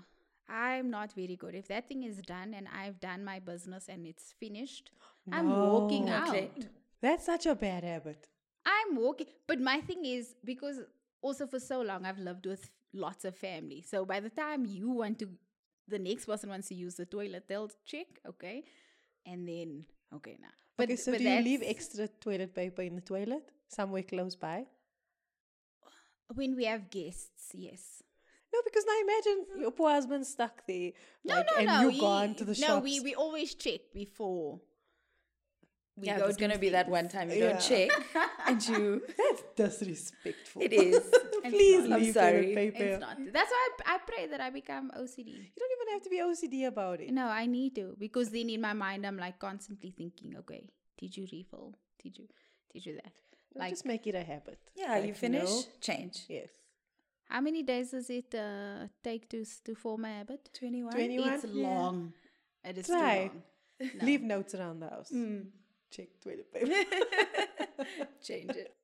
I'm 0.50 0.90
not 0.90 1.14
very 1.14 1.36
good. 1.36 1.54
If 1.56 1.68
that 1.68 1.88
thing 1.88 2.04
is 2.04 2.18
done 2.24 2.56
and 2.56 2.68
I've 2.82 3.00
done 3.00 3.24
my 3.24 3.40
business 3.40 3.88
and 3.88 4.08
it's 4.08 4.34
finished, 4.40 4.92
I'm 5.32 5.48
walking 5.72 6.10
out. 6.10 6.36
That's 7.02 7.26
such 7.26 7.46
a 7.46 7.54
bad 7.56 7.84
habit. 7.84 8.28
I'm 8.66 8.96
walking, 8.96 9.28
but 9.48 9.60
my 9.62 9.80
thing 9.82 10.06
is 10.06 10.36
because 10.44 10.80
also 11.22 11.46
for 11.48 11.60
so 11.60 11.82
long 11.82 12.06
I've 12.06 12.18
lived 12.18 12.46
with 12.48 12.68
lots 12.94 13.26
of 13.26 13.36
family. 13.36 13.82
So 13.88 14.06
by 14.06 14.20
the 14.20 14.30
time 14.32 14.66
you 14.66 14.90
want 14.90 15.20
to, 15.20 15.30
the 15.90 16.00
next 16.00 16.26
person 16.26 16.50
wants 16.50 16.68
to 16.70 16.76
use 16.76 16.96
the 16.96 17.06
toilet, 17.06 17.46
they'll 17.48 17.72
check, 17.86 18.08
okay, 18.28 18.64
and 19.26 19.48
then 19.48 19.86
okay 20.16 20.38
now. 20.40 20.54
But 20.78 20.86
okay, 20.86 20.96
so 20.96 21.12
but 21.12 21.20
do 21.20 21.24
you 21.26 21.42
leave 21.42 21.62
extra 21.64 22.08
toilet 22.08 22.56
paper 22.56 22.82
in 22.82 22.96
the 22.96 23.02
toilet 23.02 23.44
somewhere 23.68 24.04
close 24.04 24.36
by? 24.36 24.66
when 26.34 26.56
we 26.56 26.66
have 26.66 26.90
guests? 26.90 27.52
Yes. 27.54 28.04
No, 28.54 28.60
because 28.64 28.84
now 28.86 29.00
imagine 29.02 29.62
your 29.62 29.72
poor 29.72 29.92
husband 29.92 30.26
stuck 30.26 30.66
there, 30.68 30.92
No, 31.24 31.36
like, 31.36 31.48
no, 31.52 31.58
and 31.58 31.68
no. 31.68 31.90
you 31.90 32.00
gone 32.00 32.34
to 32.36 32.46
the 32.46 32.54
no, 32.60 32.68
shops. 32.68 32.84
we 32.84 33.00
we 33.00 33.16
always 33.16 33.54
check 33.54 33.82
before. 33.94 34.60
We 36.00 36.08
yeah, 36.08 36.18
go 36.20 36.28
do 36.32 36.38
gonna 36.38 36.58
be 36.58 36.70
that 36.70 36.88
one 36.90 37.08
time 37.10 37.30
you 37.30 37.38
Yeah. 37.38 37.50
don't 37.50 37.62
check 37.62 37.90
and 38.48 38.68
you. 38.68 39.02
That's 39.58 39.78
disrespectful. 39.80 40.62
It 40.62 40.74
is. 40.74 41.04
Please 41.44 41.88
not. 41.88 41.98
I'm 42.00 42.04
leave 42.04 42.14
sorry. 42.14 42.54
It's 42.56 43.00
not. 43.02 43.18
That's 43.34 43.52
why 43.52 43.70
I, 43.86 43.96
I 43.96 43.98
pray 44.06 44.28
that 44.28 44.40
I 44.42 44.50
become 44.50 44.92
OCD. 44.98 45.28
You 45.28 45.60
don't 45.62 45.74
even 45.78 45.94
have 45.94 46.04
to 46.04 46.10
be 46.10 46.20
OCD 46.20 46.68
about 46.68 47.00
it. 47.02 47.12
No, 47.12 47.28
I 47.28 47.46
need 47.46 47.76
to 47.76 47.96
because 47.98 48.30
then 48.30 48.50
in 48.50 48.62
my 48.62 48.74
mind 48.74 49.06
I'm 49.06 49.18
like 49.18 49.40
constantly 49.40 49.92
thinking, 49.92 50.36
okay, 50.40 50.64
did 50.98 51.16
you 51.18 51.28
refill? 51.32 51.76
Did 52.02 52.18
you 52.18 52.28
did 52.74 52.86
you 52.86 52.96
that? 52.96 53.12
Well, 53.54 53.64
Like 53.64 53.72
just 53.72 53.86
make 53.86 54.06
it 54.08 54.16
a 54.16 54.24
habit. 54.24 54.60
Yeah, 54.76 54.92
Like, 54.94 55.08
you 55.08 55.14
finish, 55.14 55.44
know, 55.50 55.62
change. 55.82 56.26
Yes. 56.30 56.50
how 57.28 57.42
many 57.42 57.64
days 57.64 57.92
does 57.92 58.10
it 58.10 58.34
uh, 58.36 58.88
take 59.04 59.28
to 59.30 59.44
to 59.66 59.76
form 59.76 60.06
a 60.06 60.10
habit? 60.20 60.50
21? 60.54 60.94
21? 60.94 61.34
It's 61.34 61.46
Yeah. 61.46 61.68
long. 61.80 62.14
It 62.64 62.78
is 62.78 62.88
Try. 62.88 63.00
too 63.00 63.34
long. 63.34 63.92
No. 63.98 64.06
Leave 64.06 64.22
notes 64.22 64.54
around 64.56 64.82
the 64.82 64.90
house. 64.90 65.10
Mm. 65.10 65.46
Check 65.92 66.10
toilet 66.24 66.52
paper. 66.54 66.68
change 68.24 68.52
it. 68.52 68.76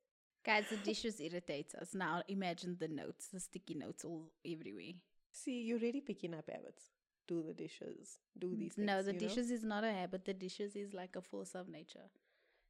Guys, 0.44 0.64
the 0.70 0.76
dishes 0.76 1.20
irritates 1.20 1.74
us. 1.74 1.94
Now 1.94 2.22
imagine 2.28 2.76
the 2.78 2.88
notes, 2.88 3.28
the 3.32 3.40
sticky 3.40 3.74
notes 3.74 4.04
all 4.04 4.30
everywhere. 4.44 4.94
See, 5.32 5.62
you're 5.62 5.78
really 5.78 6.00
picking 6.00 6.34
up 6.34 6.48
habits. 6.50 6.84
Do 7.28 7.42
the 7.42 7.52
dishes. 7.54 8.18
Do 8.38 8.54
these 8.56 8.74
things. 8.74 8.86
no, 8.86 9.02
the 9.02 9.12
you 9.12 9.20
know? 9.20 9.26
dishes 9.28 9.50
is 9.50 9.64
not 9.64 9.82
a 9.84 9.92
habit. 9.92 10.24
The 10.24 10.34
dishes 10.34 10.76
is 10.76 10.94
like 10.94 11.16
a 11.16 11.20
force 11.22 11.54
of 11.56 11.68
nature 11.68 12.08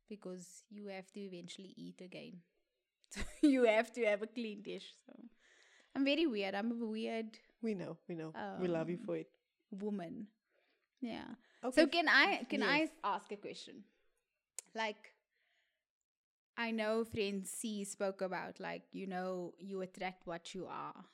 because 0.09 0.64
you 0.71 0.87
have 0.87 1.11
to 1.12 1.21
eventually 1.21 1.75
eat 1.76 2.00
again. 2.00 2.38
So 3.11 3.21
you 3.43 3.64
have 3.64 3.93
to 3.93 4.05
have 4.05 4.23
a 4.23 4.26
clean 4.26 4.62
dish. 4.62 4.93
So 5.07 5.12
I'm 5.95 6.05
very 6.05 6.26
weird. 6.26 6.55
I'm 6.57 6.73
a 6.73 6.85
weird 6.85 7.38
We 7.62 7.75
know, 7.75 7.99
we 8.09 8.16
know. 8.16 8.33
we 8.61 8.66
love 8.66 8.88
you 8.90 8.97
Um, 8.99 9.05
for 9.07 9.16
it. 9.16 9.28
woman. 9.71 10.26
Yeah. 11.00 11.28
Okay. 11.64 11.83
So 11.83 11.87
can 11.87 12.09
I 12.09 12.45
can 12.50 12.62
I 12.64 12.88
ask 13.05 13.31
a 13.31 13.37
question? 13.37 13.85
Like 14.76 15.14
I 16.59 16.71
know 16.71 17.04
friend 17.04 17.47
C 17.47 17.85
spoke 17.85 18.21
about 18.21 18.61
like 18.61 18.83
you 18.92 19.06
know 19.06 19.54
you 19.59 19.80
attract 19.80 20.26
what 20.26 20.54
you 20.54 20.66
are. 20.66 21.04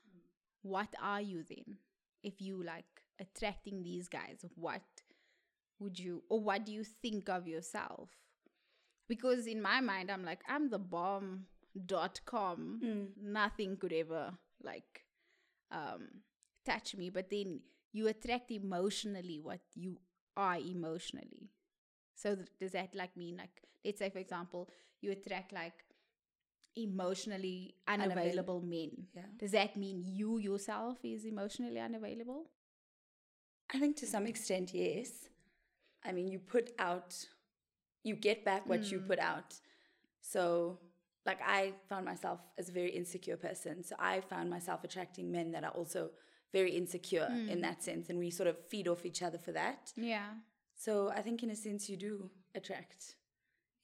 What 0.62 0.88
are 1.00 1.20
you 1.20 1.44
then? 1.48 1.78
If 2.24 2.40
you 2.40 2.62
like 2.62 2.86
attracting 3.20 3.82
these 3.82 4.08
guys, 4.08 4.44
what 4.56 4.82
would 5.78 5.98
you 5.98 6.24
or 6.28 6.40
what 6.40 6.66
do 6.66 6.72
you 6.72 6.82
think 6.82 7.28
of 7.28 7.46
yourself? 7.46 8.10
Because 9.08 9.46
in 9.46 9.62
my 9.62 9.80
mind 9.80 10.10
I'm 10.10 10.24
like 10.24 10.40
I'm 10.48 10.70
the 10.70 10.78
bomb 10.78 11.46
dot 11.86 12.20
com. 12.24 12.80
Nothing 13.22 13.76
could 13.76 13.92
ever 13.92 14.32
like 14.62 15.04
um 15.70 16.22
touch 16.66 16.96
me, 16.96 17.10
but 17.10 17.30
then 17.30 17.60
you 17.92 18.08
attract 18.08 18.50
emotionally 18.50 19.38
what 19.40 19.60
you 19.74 19.98
are 20.36 20.56
emotionally. 20.56 21.50
So 22.14 22.34
th- 22.34 22.48
does 22.60 22.72
that 22.72 22.94
like 22.94 23.16
mean 23.16 23.36
like 23.36 23.62
let's 23.84 23.98
say 23.98 24.10
for 24.10 24.18
example 24.18 24.68
you 25.00 25.10
attract 25.12 25.52
like 25.52 25.84
emotionally 26.76 27.74
unavailable 27.86 28.60
men. 28.62 28.90
Yeah. 29.14 29.22
Does 29.38 29.52
that 29.52 29.76
mean 29.76 30.02
you 30.06 30.38
yourself 30.38 30.98
is 31.02 31.24
emotionally 31.24 31.80
unavailable? 31.80 32.46
I 33.74 33.78
think 33.78 33.96
to 33.96 34.06
some 34.06 34.24
mm. 34.24 34.28
extent, 34.28 34.72
yes. 34.74 35.28
I 36.04 36.12
mean, 36.12 36.28
you 36.28 36.38
put 36.38 36.72
out, 36.78 37.14
you 38.02 38.16
get 38.16 38.44
back 38.44 38.68
what 38.68 38.90
you 38.90 38.98
mm. 38.98 39.06
put 39.06 39.18
out. 39.18 39.54
So, 40.20 40.78
like, 41.24 41.40
I 41.46 41.74
found 41.88 42.04
myself 42.04 42.40
as 42.58 42.68
a 42.68 42.72
very 42.72 42.90
insecure 42.90 43.36
person. 43.36 43.84
So, 43.84 43.94
I 43.98 44.20
found 44.20 44.50
myself 44.50 44.82
attracting 44.84 45.30
men 45.30 45.52
that 45.52 45.64
are 45.64 45.70
also 45.70 46.10
very 46.52 46.76
insecure 46.76 47.28
in 47.30 47.58
mm. 47.58 47.62
that 47.62 47.82
sense. 47.82 48.10
And 48.10 48.18
we 48.18 48.30
sort 48.30 48.48
of 48.48 48.56
feed 48.68 48.88
off 48.88 49.06
each 49.06 49.22
other 49.22 49.38
for 49.38 49.52
that. 49.52 49.92
Yeah. 49.96 50.30
So, 50.84 51.12
I 51.14 51.20
think 51.22 51.44
in 51.44 51.50
a 51.50 51.54
sense, 51.54 51.88
you 51.88 51.96
do 51.96 52.28
attract 52.56 53.14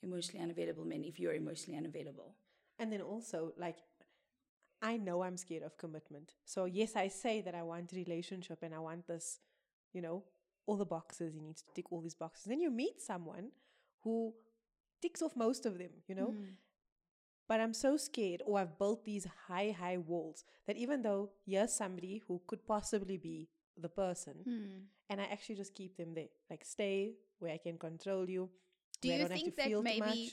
emotionally 0.02 0.42
unavailable 0.42 0.84
men 0.84 1.04
if 1.04 1.20
you're 1.20 1.34
emotionally 1.34 1.78
unavailable. 1.78 2.34
And 2.80 2.92
then 2.92 3.02
also, 3.02 3.52
like, 3.56 3.76
I 4.82 4.96
know 4.96 5.22
I'm 5.22 5.36
scared 5.36 5.62
of 5.62 5.78
commitment. 5.78 6.34
So, 6.44 6.64
yes, 6.64 6.96
I 6.96 7.06
say 7.06 7.40
that 7.42 7.54
I 7.54 7.62
want 7.62 7.92
a 7.92 7.96
relationship 7.96 8.64
and 8.64 8.74
I 8.74 8.80
want 8.80 9.06
this, 9.06 9.38
you 9.92 10.02
know, 10.02 10.24
all 10.66 10.76
the 10.76 10.84
boxes. 10.84 11.36
You 11.36 11.40
need 11.40 11.58
to 11.58 11.62
tick 11.72 11.92
all 11.92 12.00
these 12.00 12.16
boxes. 12.16 12.46
Then 12.46 12.60
you 12.60 12.68
meet 12.68 13.00
someone 13.00 13.52
who 14.02 14.34
ticks 15.00 15.22
off 15.22 15.36
most 15.36 15.66
of 15.66 15.78
them, 15.78 15.92
you 16.08 16.16
know? 16.16 16.34
Mm. 16.36 16.54
But 17.46 17.60
I'm 17.60 17.74
so 17.74 17.96
scared, 17.96 18.42
or 18.44 18.58
I've 18.58 18.76
built 18.76 19.04
these 19.04 19.28
high, 19.46 19.70
high 19.78 19.98
walls 19.98 20.44
that 20.66 20.76
even 20.76 21.02
though 21.02 21.30
here's 21.46 21.72
somebody 21.72 22.22
who 22.26 22.42
could 22.48 22.66
possibly 22.66 23.16
be 23.16 23.48
the 23.80 23.88
person, 23.88 24.34
Hmm. 24.44 24.78
and 25.08 25.20
I 25.20 25.24
actually 25.24 25.56
just 25.56 25.74
keep 25.74 25.96
them 25.96 26.14
there. 26.14 26.28
Like, 26.50 26.64
stay 26.64 27.14
where 27.38 27.52
I 27.52 27.58
can 27.58 27.78
control 27.78 28.28
you. 28.28 28.50
Do 29.00 29.08
you 29.08 29.18
don't 29.18 29.28
think 29.28 29.50
to 29.50 29.56
that 29.56 29.66
feel 29.66 29.82
maybe 29.82 30.32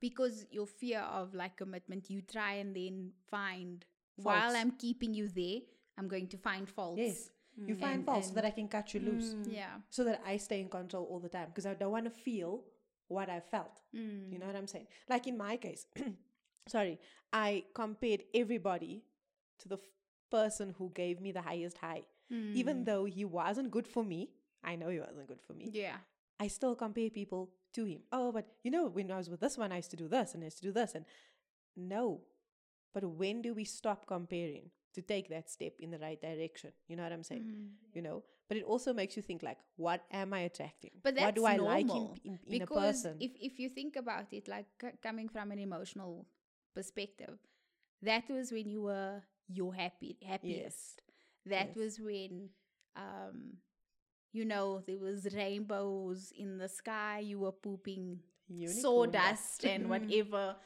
because 0.00 0.46
your 0.50 0.66
fear 0.66 1.00
of 1.00 1.34
like 1.34 1.56
commitment, 1.56 2.10
you 2.10 2.20
try 2.22 2.54
and 2.54 2.74
then 2.76 3.12
find 3.28 3.84
while 4.16 4.54
I'm 4.54 4.72
keeping 4.72 5.14
you 5.14 5.28
there, 5.28 5.60
I'm 5.98 6.08
going 6.08 6.28
to 6.28 6.36
find 6.38 6.68
faults. 6.68 6.98
Yes. 7.00 7.30
You 7.66 7.74
find 7.76 7.96
And- 7.96 8.04
faults 8.06 8.28
so 8.28 8.34
that 8.34 8.44
I 8.44 8.50
can 8.50 8.68
cut 8.68 8.94
you 8.94 9.00
loose. 9.00 9.34
Yeah. 9.48 9.80
So 9.90 10.04
that 10.04 10.20
I 10.26 10.36
stay 10.38 10.60
in 10.60 10.68
control 10.68 11.04
all 11.04 11.20
the 11.20 11.28
time. 11.28 11.48
Because 11.48 11.66
I 11.66 11.74
don't 11.74 11.92
want 11.92 12.04
to 12.04 12.10
feel 12.10 12.64
what 13.08 13.28
I 13.28 13.40
felt. 13.40 13.80
Mm. 13.94 14.32
You 14.32 14.38
know 14.38 14.46
what 14.46 14.56
I'm 14.56 14.66
saying? 14.66 14.86
Like 15.08 15.26
in 15.26 15.36
my 15.36 15.56
case, 15.56 15.86
sorry, 16.68 16.98
I 17.32 17.64
compared 17.74 18.24
everybody 18.34 19.02
to 19.60 19.68
the 19.68 19.76
f- 19.76 19.82
person 20.30 20.74
who 20.78 20.90
gave 20.94 21.20
me 21.20 21.30
the 21.32 21.42
highest 21.42 21.78
high. 21.78 22.02
Even 22.30 22.82
mm. 22.82 22.84
though 22.86 23.04
he 23.04 23.24
wasn't 23.24 23.70
good 23.70 23.86
for 23.86 24.04
me, 24.04 24.30
I 24.62 24.76
know 24.76 24.88
he 24.88 24.98
wasn't 24.98 25.28
good 25.28 25.40
for 25.46 25.52
me. 25.52 25.70
Yeah. 25.72 25.96
I 26.40 26.48
still 26.48 26.74
compare 26.74 27.10
people 27.10 27.50
to 27.74 27.84
him. 27.84 28.00
Oh, 28.12 28.32
but 28.32 28.46
you 28.62 28.70
know, 28.70 28.86
when 28.88 29.10
I 29.10 29.18
was 29.18 29.30
with 29.30 29.40
this 29.40 29.58
one, 29.58 29.72
I 29.72 29.76
used 29.76 29.90
to 29.90 29.96
do 29.96 30.08
this 30.08 30.34
and 30.34 30.42
I 30.42 30.46
used 30.46 30.58
to 30.58 30.62
do 30.64 30.72
this. 30.72 30.94
And 30.94 31.04
no. 31.76 32.22
But 32.92 33.04
when 33.04 33.42
do 33.42 33.54
we 33.54 33.64
stop 33.64 34.06
comparing 34.06 34.70
to 34.94 35.02
take 35.02 35.28
that 35.28 35.50
step 35.50 35.74
in 35.78 35.90
the 35.90 35.98
right 35.98 36.20
direction? 36.20 36.72
You 36.88 36.96
know 36.96 37.02
what 37.02 37.12
I'm 37.12 37.24
saying? 37.24 37.42
Mm. 37.42 37.68
You 37.94 38.02
know? 38.02 38.22
But 38.48 38.58
it 38.58 38.64
also 38.64 38.92
makes 38.92 39.16
you 39.16 39.22
think 39.22 39.42
like, 39.42 39.58
what 39.76 40.04
am 40.10 40.32
I 40.32 40.40
attracting? 40.40 40.90
But 41.02 41.14
that's 41.14 41.24
what 41.24 41.34
do 41.34 41.44
I 41.46 41.56
like 41.56 41.80
in, 41.82 41.86
normal, 41.86 42.16
in, 42.24 42.38
in 42.46 42.56
a 42.56 42.66
because 42.66 43.02
person? 43.02 43.16
if 43.18 43.32
if 43.40 43.58
you 43.58 43.68
think 43.70 43.96
about 43.96 44.26
it, 44.32 44.48
like 44.48 44.66
c- 44.80 44.98
coming 45.02 45.28
from 45.28 45.50
an 45.50 45.58
emotional 45.58 46.26
perspective, 46.74 47.38
that 48.02 48.28
was 48.28 48.52
when 48.52 48.68
you 48.68 48.82
were 48.82 49.22
your 49.48 49.74
happy 49.74 50.18
happiest. 50.22 51.00
That 51.46 51.68
Yes. 51.68 51.76
was 51.76 52.00
when, 52.00 52.50
um, 52.96 53.58
you 54.32 54.44
know, 54.44 54.80
there 54.86 54.98
was 54.98 55.34
rainbows 55.34 56.32
in 56.36 56.58
the 56.58 56.68
sky. 56.68 57.20
You 57.20 57.40
were 57.40 57.52
pooping 57.52 58.20
Unicorn 58.48 58.82
sawdust 58.82 59.64
and 59.72 59.88
whatever. 59.88 60.56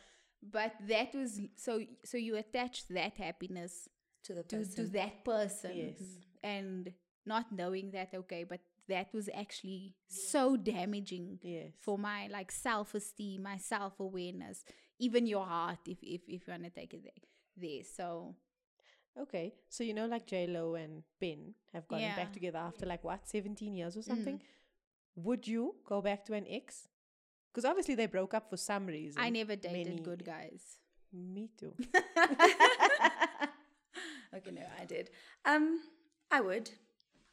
But 0.43 0.75
that 0.89 1.15
was 1.15 1.41
so. 1.57 1.83
So 2.05 2.17
you 2.17 2.37
attached 2.37 2.89
that 2.91 3.17
happiness 3.17 3.89
To 4.25 4.35
the 4.35 4.43
to, 4.45 4.57
person. 4.59 4.85
to 4.87 4.93
that 4.93 5.25
person 5.25 5.77
Yes. 5.77 6.03
and 6.43 6.93
not 7.27 7.51
knowing 7.53 7.91
that 7.93 8.15
okay 8.15 8.45
but 8.45 8.61
that 8.89 9.13
was 9.13 9.29
actually 9.35 9.95
so 10.07 10.57
damaging 10.57 11.39
Yes. 11.43 11.73
for 11.79 11.99
my 11.99 12.29
like 12.29 12.51
self-esteem 12.53 13.43
my 13.43 13.59
self-awareness 13.59 14.65
even 14.99 15.27
your 15.27 15.45
heart 15.45 15.79
if 15.87 15.99
if, 16.03 16.23
if 16.29 16.47
you 16.47 16.51
want 16.53 16.65
to 16.65 16.71
take 16.71 16.95
it 16.95 17.03
there 17.03 17.23
there 17.57 17.85
so 17.85 18.35
Okay, 19.21 19.55
so 19.69 19.83
you 19.85 19.95
know, 19.95 20.07
like 20.07 20.27
J 20.27 20.47
Lo 20.47 20.75
and 20.75 21.03
Ben 21.21 21.55
have 21.73 21.89
gotten 21.89 22.05
Yeah. 22.05 22.17
back 22.17 22.33
together 22.33 22.59
after 22.59 22.87
like 22.87 23.03
what 23.05 23.29
seventeen 23.29 23.75
years 23.75 23.97
or 23.97 24.03
something. 24.03 24.41
Would 25.17 25.49
you 25.49 25.75
go 25.85 26.01
back 26.01 26.25
to 26.27 26.35
an 26.35 26.47
ex? 26.49 26.89
Because 27.53 27.65
obviously 27.65 27.95
they 27.97 28.07
broke 28.07 28.35
up 28.35 28.49
for 28.49 28.57
some 28.57 28.87
reason. 28.87 29.21
i 29.21 29.31
never 29.31 29.57
dated 29.57 29.87
many- 29.89 30.03
good 30.03 30.25
guys 30.25 30.79
Me 31.13 31.49
too. 31.59 31.73
okay, 34.37 34.51
no, 34.53 34.63
I 34.81 34.85
did. 34.85 35.11
Um, 35.45 35.81
I 36.31 36.41
would. 36.41 36.71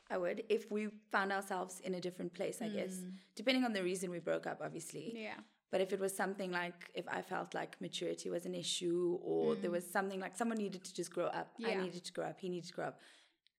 I 0.09 0.17
would 0.17 0.43
if 0.49 0.71
we 0.71 0.87
found 1.11 1.31
ourselves 1.31 1.79
in 1.81 1.95
a 1.95 1.99
different 2.01 2.33
place, 2.33 2.61
I 2.61 2.69
guess. 2.69 3.01
Depending 3.35 3.63
on 3.65 3.73
the 3.73 3.83
reason 3.83 4.09
we 4.11 4.19
broke 4.19 4.47
up, 4.47 4.61
obviously. 4.63 5.11
yeah 5.15 5.39
But 5.72 5.81
if 5.81 5.91
it 5.91 6.00
was 6.00 6.15
something 6.15 6.51
like 6.51 6.89
if 6.93 7.05
I 7.07 7.22
felt 7.22 7.53
like 7.53 7.79
maturity 7.81 8.29
was 8.29 8.45
an 8.45 8.55
issue 8.55 9.19
or 9.22 9.55
there 9.55 9.72
was 9.72 9.86
something 9.89 10.19
like 10.19 10.36
someone 10.38 10.57
needed 10.57 10.84
to 10.86 10.93
just 10.93 11.12
grow 11.12 11.25
up, 11.27 11.50
I 11.60 11.72
Mm. 11.72 11.84
Needed 11.84 12.05
to 12.05 12.13
grow 12.13 12.25
up, 12.25 12.39
he 12.39 12.50
needed 12.50 12.67
to 12.67 12.74
grow 12.74 12.86
up, 12.88 13.00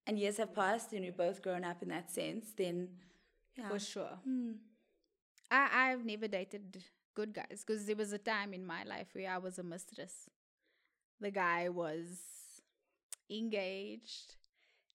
and 0.06 0.18
years 0.18 0.36
have 0.38 0.54
passed 0.54 0.92
and 0.92 1.04
we've 1.04 1.16
both 1.16 1.42
grown 1.42 1.64
up 1.64 1.82
in 1.82 1.88
that 1.88 2.10
sense, 2.10 2.52
then 2.56 2.88
yeah. 3.56 3.68
for 3.68 3.78
sure 3.78 4.18
i 5.50 5.90
i've 5.90 6.04
never 6.04 6.28
dated 6.28 6.82
good 7.14 7.32
guys 7.32 7.64
because 7.66 7.86
there 7.86 7.96
was 7.96 8.12
a 8.12 8.18
time 8.18 8.52
in 8.52 8.64
my 8.66 8.82
life 8.84 9.08
where 9.14 9.30
i 9.30 9.38
was 9.38 9.58
a 9.58 9.62
mistress 9.62 10.28
the 11.20 11.30
guy 11.30 11.68
was 11.68 12.06
engaged 13.30 14.36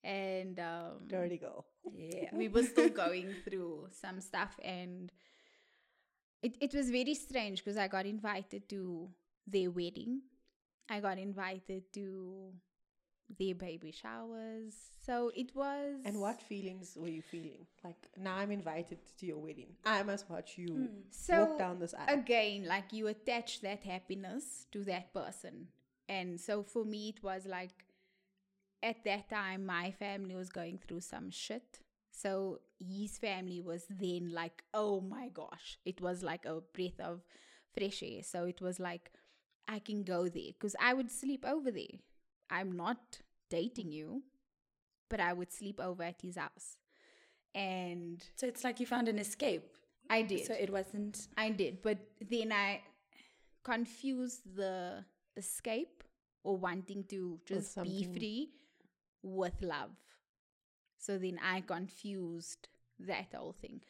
and 0.03 0.60
um 0.60 1.08
Dirty 1.08 1.38
girl. 1.38 1.65
Yeah. 1.96 2.30
we 2.34 2.48
were 2.48 2.63
still 2.63 2.89
going 3.03 3.34
through 3.44 3.88
some 3.91 4.20
stuff 4.22 4.60
and 4.63 5.12
it, 6.41 6.57
it 6.60 6.74
was 6.74 6.89
very 6.89 7.13
strange 7.13 7.63
because 7.63 7.77
i 7.77 7.88
got 7.88 8.05
invited 8.05 8.67
to 8.69 9.10
their 9.48 9.69
wedding 9.69 10.21
i 10.89 11.00
got 11.00 11.17
invited 11.17 11.83
to 11.93 12.51
their 13.39 13.55
baby 13.55 13.91
showers 13.91 14.74
so 15.05 15.31
it 15.36 15.55
was 15.55 15.95
And 16.05 16.19
what 16.19 16.41
feelings 16.41 16.95
were 16.95 17.07
you 17.07 17.21
feeling? 17.21 17.65
Like 17.83 18.07
now 18.17 18.36
I'm 18.36 18.51
invited 18.51 19.00
to 19.17 19.25
your 19.25 19.39
wedding. 19.39 19.74
I 19.86 20.03
must 20.03 20.29
watch 20.29 20.57
you 20.57 20.67
hmm. 20.67 20.86
so 21.10 21.45
walk 21.45 21.57
down 21.57 21.79
this 21.79 21.93
aisle. 21.93 22.19
again 22.19 22.65
like 22.67 22.91
you 22.91 23.07
attach 23.07 23.62
that 23.62 23.83
happiness 23.83 24.67
to 24.71 24.83
that 24.86 25.13
person 25.13 25.67
and 26.07 26.39
so 26.39 26.63
for 26.63 26.86
me 26.86 27.10
it 27.10 27.24
was 27.24 27.45
like 27.45 27.86
at 28.83 29.03
that 29.05 29.29
time 29.29 29.65
my 29.65 29.91
family 29.91 30.36
was 30.36 30.50
going 30.50 30.77
through 30.77 31.01
some 31.01 31.31
shit 31.31 31.79
so 32.12 32.60
his 32.80 33.18
family 33.18 33.62
was 33.62 33.86
then 33.89 34.32
like 34.34 34.63
oh 34.74 35.01
my 35.01 35.30
gosh 35.30 35.77
it 35.86 36.01
was 36.01 36.24
like 36.24 36.46
a 36.46 36.60
breath 36.74 37.00
of 37.00 37.22
fresh 37.74 38.03
air 38.03 38.22
so 38.24 38.44
it 38.44 38.62
was 38.62 38.80
like 38.80 39.12
i 39.68 39.80
can 39.80 40.03
go 40.03 40.24
there 40.27 40.51
because 40.53 40.75
i 40.82 40.94
would 40.94 41.10
sleep 41.12 41.46
over 41.48 41.72
there 41.72 42.00
i'm 42.50 42.72
not 42.72 43.20
dating 43.50 43.91
you 43.91 44.24
but 45.10 45.20
i 45.20 45.32
would 45.34 45.51
sleep 45.51 45.80
over 45.80 46.03
at 46.03 46.22
his 46.22 46.36
house 46.38 46.77
and 47.53 48.24
So 48.36 48.48
it's 48.48 48.63
like 48.63 48.80
you 48.80 48.86
found 48.86 49.08
an 49.10 49.20
escape. 49.20 49.63
i 50.10 50.22
did 50.22 50.46
So 50.46 50.53
it 50.53 50.70
wasn't. 50.72 51.27
I 51.38 51.50
did, 51.50 51.82
but 51.82 51.98
then 52.30 52.51
I 52.51 52.82
confused 53.63 54.56
the 54.56 55.03
escape 55.38 56.03
or 56.44 56.58
wanting 56.58 57.03
to 57.10 57.39
just 57.46 57.82
be 57.84 58.03
free 58.03 58.50
with 59.22 59.62
love. 59.62 59.91
So 61.01 61.17
then 61.17 61.39
I 61.43 61.62
confused 61.62 62.67
that 63.00 63.34
whole 63.34 63.53
thing. 63.53 63.81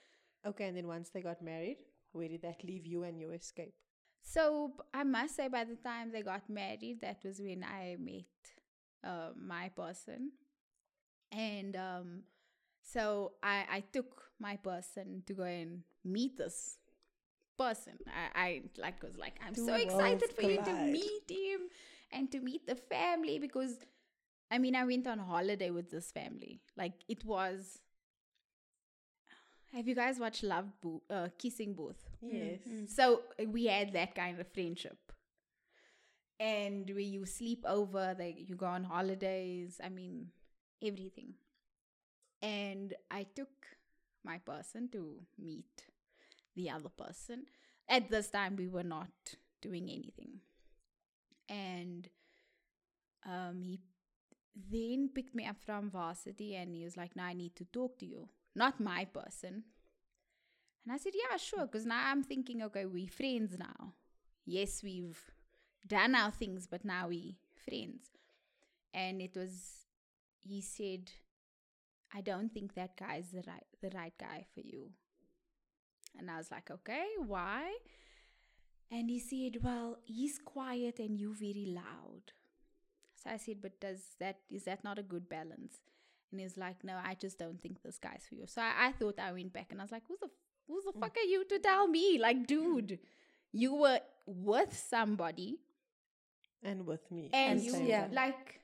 okay, 0.48 0.66
and 0.70 0.78
then 0.78 0.88
once 0.88 1.10
they 1.10 1.22
got 1.22 1.42
married, 1.44 1.78
where 2.14 2.30
did 2.30 2.42
that 2.44 2.64
leave 2.64 2.86
you 2.88 3.04
and 3.04 3.20
your 3.20 3.34
escape? 3.34 3.76
So 4.24 4.74
I 4.94 5.04
must 5.04 5.36
say, 5.36 5.48
by 5.50 5.66
the 5.66 5.76
time 5.76 6.12
they 6.12 6.24
got 6.24 6.50
married, 6.50 7.00
that 7.02 7.20
was 7.26 7.40
when 7.42 7.64
I 7.64 7.98
met 8.00 8.26
uh, 9.04 9.32
my 9.36 9.70
person, 9.76 10.32
and 11.32 11.76
um, 11.76 12.08
so 12.82 13.34
I 13.44 13.66
I 13.70 13.80
took 13.92 14.24
my 14.40 14.56
person 14.58 15.24
to 15.28 15.34
go 15.34 15.44
and 15.44 15.84
meet 16.06 16.38
this 16.38 16.78
person. 17.58 17.98
I, 18.08 18.26
I 18.46 18.62
like 18.78 19.02
was 19.04 19.18
like 19.18 19.36
I'm 19.46 19.54
Two 19.56 19.66
so 19.66 19.74
excited 19.76 20.32
for 20.34 20.44
you 20.44 20.62
to 20.64 20.74
meet 20.74 21.30
him 21.30 21.62
and 22.12 22.32
to 22.32 22.40
meet 22.40 22.68
the 22.68 22.76
family 22.76 23.40
because 23.40 23.78
I 24.52 24.60
mean 24.60 24.76
I 24.76 24.84
went 24.86 25.08
on 25.08 25.20
holiday 25.20 25.72
with 25.72 25.90
this 25.92 26.12
family. 26.12 26.62
Like 26.78 26.94
it 27.08 27.26
was. 27.26 27.80
Have 29.74 29.88
you 29.88 29.96
guys 29.96 30.20
watched 30.20 30.44
Love 30.44 30.80
Bo- 30.82 31.02
uh, 31.10 31.30
Kissing 31.38 31.74
Booth? 31.74 32.10
Yes. 32.22 32.60
So 32.86 33.24
uh, 33.42 33.46
we 33.46 33.66
had 33.66 33.94
that 33.94 34.16
kind 34.16 34.40
of 34.40 34.48
friendship. 34.54 34.98
And 36.40 36.90
where 36.90 37.00
you 37.00 37.26
sleep 37.26 37.64
over, 37.68 38.16
like 38.18 38.50
you 38.50 38.56
go 38.56 38.66
on 38.66 38.84
holidays, 38.84 39.80
I 39.84 39.90
mean, 39.90 40.32
everything. 40.84 41.36
And 42.42 42.94
I 43.10 43.24
took 43.24 43.68
my 44.24 44.38
person 44.40 44.90
to 44.90 45.22
meet 45.38 45.86
the 46.56 46.70
other 46.70 46.90
person. 46.90 47.46
At 47.90 48.10
this 48.10 48.30
time, 48.30 48.56
we 48.56 48.68
were 48.68 48.84
not 48.84 49.12
doing 49.62 49.90
anything. 49.90 50.40
And 51.50 52.10
um, 53.26 53.62
he 53.64 53.80
then 54.72 55.10
picked 55.14 55.36
me 55.36 55.46
up 55.46 55.58
from 55.66 55.90
varsity 55.90 56.56
and 56.56 56.74
he 56.74 56.84
was 56.84 56.98
like, 56.98 57.16
Now 57.16 57.26
I 57.26 57.34
need 57.34 57.56
to 57.58 57.66
talk 57.66 57.98
to 58.00 58.06
you. 58.06 58.30
Not 58.56 58.80
my 58.80 59.06
person. 59.06 59.64
And 60.84 60.94
I 60.94 60.98
said, 60.98 61.14
Yeah, 61.16 61.38
sure. 61.38 61.66
Because 61.66 61.86
now 61.86 62.10
I'm 62.10 62.24
thinking, 62.24 62.62
okay, 62.64 62.86
we're 62.86 63.08
friends 63.08 63.58
now. 63.58 63.94
Yes, 64.46 64.82
we've 64.84 65.20
done 65.88 66.16
our 66.16 66.32
things, 66.32 66.68
but 66.68 66.84
now 66.84 67.08
we 67.10 67.38
friends. 67.66 68.10
And 68.94 69.22
it 69.22 69.36
was, 69.36 69.86
he 70.40 70.62
said, 70.62 71.12
I 72.14 72.22
don't 72.22 72.52
think 72.54 72.74
that 72.74 72.98
guy 72.98 73.18
is 73.18 73.32
the 73.32 73.44
right, 73.48 73.66
the 73.82 73.92
right 73.96 74.14
guy 74.20 74.46
for 74.54 74.62
you. 74.62 74.92
And 76.18 76.30
I 76.30 76.38
was 76.38 76.52
like, 76.52 76.70
okay, 76.70 77.06
why? 77.26 77.72
And 78.92 79.10
he 79.10 79.20
said, 79.20 79.64
well, 79.64 80.00
he's 80.04 80.38
quiet 80.44 81.00
and 81.00 81.18
you're 81.18 81.34
very 81.34 81.74
loud. 81.74 82.34
So 83.24 83.30
I 83.30 83.38
said, 83.38 83.58
but 83.62 83.80
does 83.80 84.00
that 84.20 84.38
is 84.50 84.64
that 84.64 84.84
not 84.84 84.98
a 85.00 85.04
good 85.04 85.30
balance? 85.30 85.82
And 86.32 86.40
he's 86.40 86.58
like, 86.58 86.84
no, 86.84 86.98
I 87.04 87.16
just 87.16 87.38
don't 87.38 87.62
think 87.62 87.84
this 87.84 87.98
guy's 87.98 88.26
for 88.28 88.36
you. 88.36 88.46
So 88.48 88.62
I, 88.62 88.88
I 88.88 88.92
thought 88.94 89.20
I 89.20 89.32
went 89.34 89.54
back 89.54 89.68
and 89.72 89.82
I 89.82 89.84
was 89.84 89.92
like, 89.92 90.04
who 90.08 90.18
the 90.20 90.30
who 90.68 90.82
the 90.86 90.98
mm. 90.98 91.00
fuck 91.00 91.16
are 91.18 91.28
you 91.28 91.44
to 91.46 91.60
tell 91.60 91.88
me? 91.88 92.18
Like, 92.20 92.48
dude, 92.48 93.00
you 93.52 93.76
were 93.76 94.00
with 94.26 94.76
somebody 94.78 95.60
And 96.64 96.86
with 96.86 97.12
me. 97.12 97.30
and 97.34 97.60
at 97.60 97.66
the 97.66 97.80
you 97.80 97.86
yeah. 97.86 98.08
like, 98.12 98.62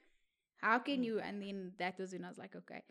how 0.57 0.79
can 0.79 1.01
mm. 1.01 1.05
you? 1.05 1.19
And 1.19 1.41
then 1.41 1.73
that 1.77 1.99
was 1.99 2.13
when 2.13 2.23
I 2.23 2.29
was 2.29 2.37
like, 2.37 2.55
okay, 2.55 2.83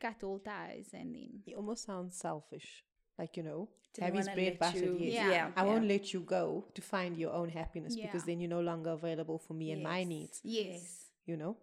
cut 0.00 0.22
all 0.22 0.38
ties, 0.38 0.88
and 0.92 1.14
then 1.14 1.40
He 1.44 1.54
almost 1.54 1.84
sounds 1.84 2.16
selfish. 2.16 2.84
Like, 3.18 3.36
you 3.38 3.42
know, 3.42 3.68
Didn't 3.94 4.04
have 4.08 4.14
his 4.14 4.26
wanna 4.26 4.36
bread 4.36 4.58
buttered, 4.58 5.00
yes. 5.00 5.14
Yeah. 5.14 5.30
yeah. 5.30 5.50
I 5.56 5.62
won't 5.62 5.88
let 5.88 6.12
you 6.12 6.20
go 6.20 6.66
to 6.74 6.82
find 6.82 7.16
your 7.16 7.32
own 7.32 7.48
happiness 7.48 7.96
because 7.96 8.24
then 8.24 8.40
you're 8.40 8.50
no 8.50 8.60
longer 8.60 8.90
available 8.90 9.38
for 9.38 9.54
me 9.54 9.72
and 9.72 9.82
my 9.82 10.04
needs, 10.04 10.40
yes. 10.42 11.05
You 11.26 11.36
know? 11.36 11.56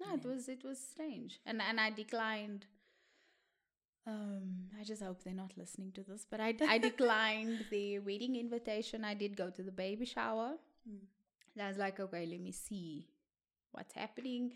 No, 0.00 0.14
it 0.14 0.24
was 0.24 0.48
it 0.48 0.64
was 0.64 0.78
strange, 0.78 1.40
and 1.46 1.60
and 1.62 1.80
I 1.80 1.90
declined. 1.90 2.66
Um, 4.06 4.68
I 4.78 4.84
just 4.84 5.02
hope 5.02 5.24
they're 5.24 5.34
not 5.34 5.56
listening 5.56 5.90
to 5.92 6.02
this, 6.02 6.26
but 6.30 6.40
I 6.40 6.54
I 6.68 6.78
declined 6.90 7.66
the 7.70 7.98
wedding 7.98 8.36
invitation. 8.36 9.04
I 9.04 9.14
did 9.14 9.36
go 9.36 9.50
to 9.50 9.62
the 9.62 9.72
baby 9.72 10.04
shower. 10.04 10.54
And 10.86 11.62
I 11.62 11.68
was 11.68 11.78
like, 11.78 11.98
okay, 11.98 12.26
let 12.26 12.40
me 12.40 12.52
see 12.52 13.08
what's 13.72 13.94
happening, 13.94 14.52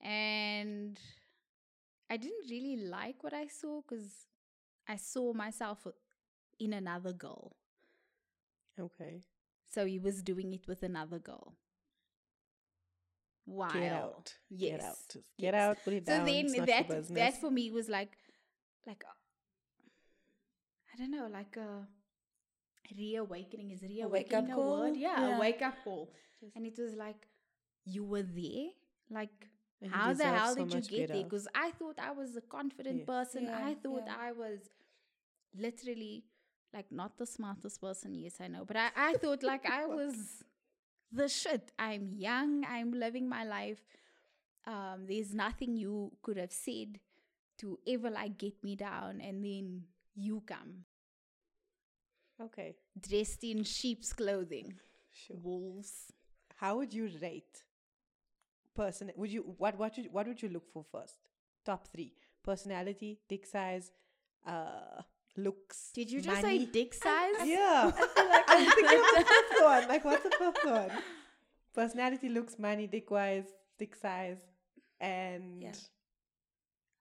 and 0.00 0.98
I 2.10 2.16
didn't 2.16 2.50
really 2.50 2.76
like 2.76 3.22
what 3.22 3.34
I 3.34 3.46
saw 3.46 3.82
because 3.82 4.26
I 4.88 4.96
saw 4.96 5.32
myself 5.32 5.86
in 6.58 6.72
another 6.72 7.12
girl. 7.12 7.56
Okay. 8.78 9.22
So 9.68 9.86
he 9.86 9.98
was 9.98 10.22
doing 10.22 10.52
it 10.52 10.66
with 10.68 10.82
another 10.82 11.18
girl. 11.18 11.54
Wow. 13.46 13.68
Get 13.72 13.92
out. 13.92 14.34
Yes. 14.50 14.70
Get 14.70 14.80
out. 14.80 14.96
Just 15.12 15.24
get 15.38 15.54
Yes. 15.54 15.54
out. 15.54 15.84
Put 15.84 15.94
it 15.94 16.06
So 16.06 16.12
down. 16.16 16.26
then 16.26 16.46
it's 16.46 16.56
not 16.56 16.66
that 16.68 16.88
that 17.14 17.40
for 17.40 17.50
me 17.50 17.70
was 17.70 17.88
like 17.88 18.16
like 18.86 19.04
I 20.94 20.96
don't 20.98 21.10
know, 21.10 21.26
like 21.32 21.56
a 21.56 21.86
reawakening 22.96 23.70
is 23.70 23.82
reawakening 23.82 24.10
wake-up 24.10 24.44
a 24.44 24.56
word? 24.56 24.56
call? 24.56 24.96
Yeah, 24.96 25.20
Yeah. 25.28 25.36
a 25.36 25.40
wake 25.40 25.62
up 25.62 25.74
call. 25.84 26.12
And 26.54 26.66
it 26.66 26.78
was 26.78 26.94
like 26.94 27.26
you 27.84 28.04
were 28.04 28.22
there, 28.22 28.68
like. 29.10 29.48
And 29.80 29.90
How 29.90 30.12
the 30.12 30.24
hell 30.24 30.54
so 30.54 30.64
did 30.64 30.74
you 30.74 30.98
get 30.98 31.08
there? 31.08 31.24
Because 31.24 31.48
I 31.54 31.72
thought 31.72 31.98
I 31.98 32.12
was 32.12 32.36
a 32.36 32.40
confident 32.40 32.98
Yes. 32.98 33.06
person. 33.06 33.44
Yeah, 33.44 33.58
I 33.66 33.74
thought 33.74 34.04
yeah. 34.06 34.16
I 34.28 34.32
was 34.32 34.60
literally 35.54 36.24
like 36.72 36.90
not 36.92 37.18
the 37.18 37.26
smartest 37.26 37.80
person. 37.80 38.14
Yes, 38.14 38.40
I 38.40 38.46
know, 38.48 38.64
but 38.64 38.76
I, 38.76 38.90
I 38.96 39.14
thought 39.14 39.42
like 39.42 39.66
I 39.66 39.86
was 40.00 40.44
the 41.12 41.28
shit. 41.28 41.72
I'm 41.78 42.12
young. 42.14 42.64
I'm 42.64 42.92
living 42.92 43.28
my 43.28 43.44
life. 43.44 43.80
Um, 44.66 45.06
there's 45.08 45.34
nothing 45.34 45.76
you 45.76 46.12
could 46.22 46.36
have 46.36 46.52
said 46.52 47.00
to 47.58 47.78
ever 47.86 48.10
like 48.10 48.38
get 48.38 48.62
me 48.64 48.76
down, 48.76 49.20
and 49.20 49.44
then 49.44 49.84
you 50.14 50.42
come 50.46 50.84
Okay. 52.40 52.76
dressed 52.98 53.44
in 53.44 53.64
sheep's 53.64 54.12
clothing. 54.14 54.80
Sure. 55.10 55.36
wolves. 55.36 56.12
How 56.56 56.76
would 56.78 56.94
you 56.94 57.10
rate 57.20 57.64
person? 58.74 59.10
Would 59.16 59.30
you 59.32 59.54
what 59.58 59.78
what 59.78 59.96
would, 59.96 60.12
what 60.12 60.26
would 60.26 60.42
you 60.42 60.48
look 60.48 60.68
for 60.72 60.84
first? 60.90 61.18
Top 61.64 61.88
three: 61.88 62.12
personality, 62.42 63.20
dick 63.28 63.46
size, 63.46 63.92
uh, 64.46 65.02
looks. 65.36 65.90
Did 65.94 66.10
you 66.10 66.20
just 66.20 66.42
money. 66.42 66.58
say 66.60 66.64
dick 66.66 66.94
size? 67.06 67.34
Yeah, 67.44 67.90
I 67.94 68.06
feel 68.14 68.28
like 68.28 68.44
I'm 68.48 68.70
thinking 68.70 68.98
of 68.98 69.06
the 69.18 69.24
fifth 69.24 69.62
one. 69.72 69.88
Like, 69.88 70.04
what's 70.04 70.22
the 70.24 70.30
fifth 70.30 70.64
one? 70.64 70.90
Personality, 71.74 72.28
looks, 72.28 72.58
money, 72.58 72.86
dick 72.86 73.10
wise, 73.10 73.46
dick 73.78 73.94
size, 73.96 74.38
and 75.00 75.62
Yeah. 75.62 75.72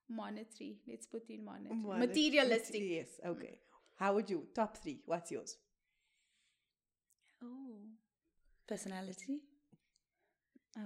Monetary. 0.10 0.78
Let's 0.88 1.08
put 1.08 1.30
in 1.30 1.46
monetary. 1.46 1.76
Money- 1.76 2.08
Materialistic. 2.08 2.82
Yes. 2.84 3.08
Mm. 3.26 3.30
Okay. 3.32 3.60
How 3.96 4.14
would 4.16 4.30
you 4.30 4.48
top 4.54 4.76
three? 4.78 5.02
What's 5.06 5.32
yours? 5.32 5.58
Oh. 7.44 7.76
Personality. 8.68 9.40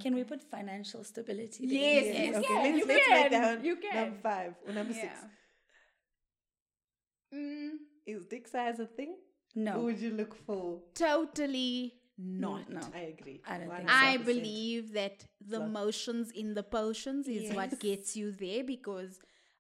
Can 0.02 0.16
we 0.16 0.24
put 0.24 0.42
financial 0.44 1.04
stability? 1.04 1.66
there? 1.68 1.78
Yes, 1.80 2.06
Yes, 2.06 2.36
okay, 2.38 2.48
can, 2.48 2.64
let's, 2.64 2.78
you 2.78 2.86
let's 2.88 3.08
can, 3.08 3.22
make 3.22 3.32
that 3.32 3.56
one 3.58 3.66
you 3.66 3.76
can. 3.76 3.96
number 3.96 4.18
five 4.24 4.54
or 4.68 4.74
number 4.74 4.94
six. 4.94 5.14
Mm, 7.36 7.72
Is 8.06 8.26
dick 8.26 8.48
size 8.48 8.80
a 8.80 8.86
thing? 8.86 9.16
No. 9.56 9.72
Who 9.74 9.84
would 9.86 10.00
you 10.00 10.12
look 10.12 10.36
for? 10.46 10.82
totally 10.94 11.94
not. 12.18 12.70
No. 12.70 12.80
I 12.96 13.00
agree. 13.18 13.42
I 13.48 13.58
don't 13.58 13.70
think 13.76 13.90
so. 13.90 13.96
I 13.96 14.18
believe 14.18 14.94
that 14.94 15.26
the 15.46 15.60
Love. 15.60 15.70
motions 15.72 16.32
in 16.32 16.54
the 16.54 16.64
potions 16.64 17.28
is 17.28 17.54
what 17.54 17.78
gets 17.80 18.16
you 18.16 18.32
there 18.32 18.64
because 18.64 19.20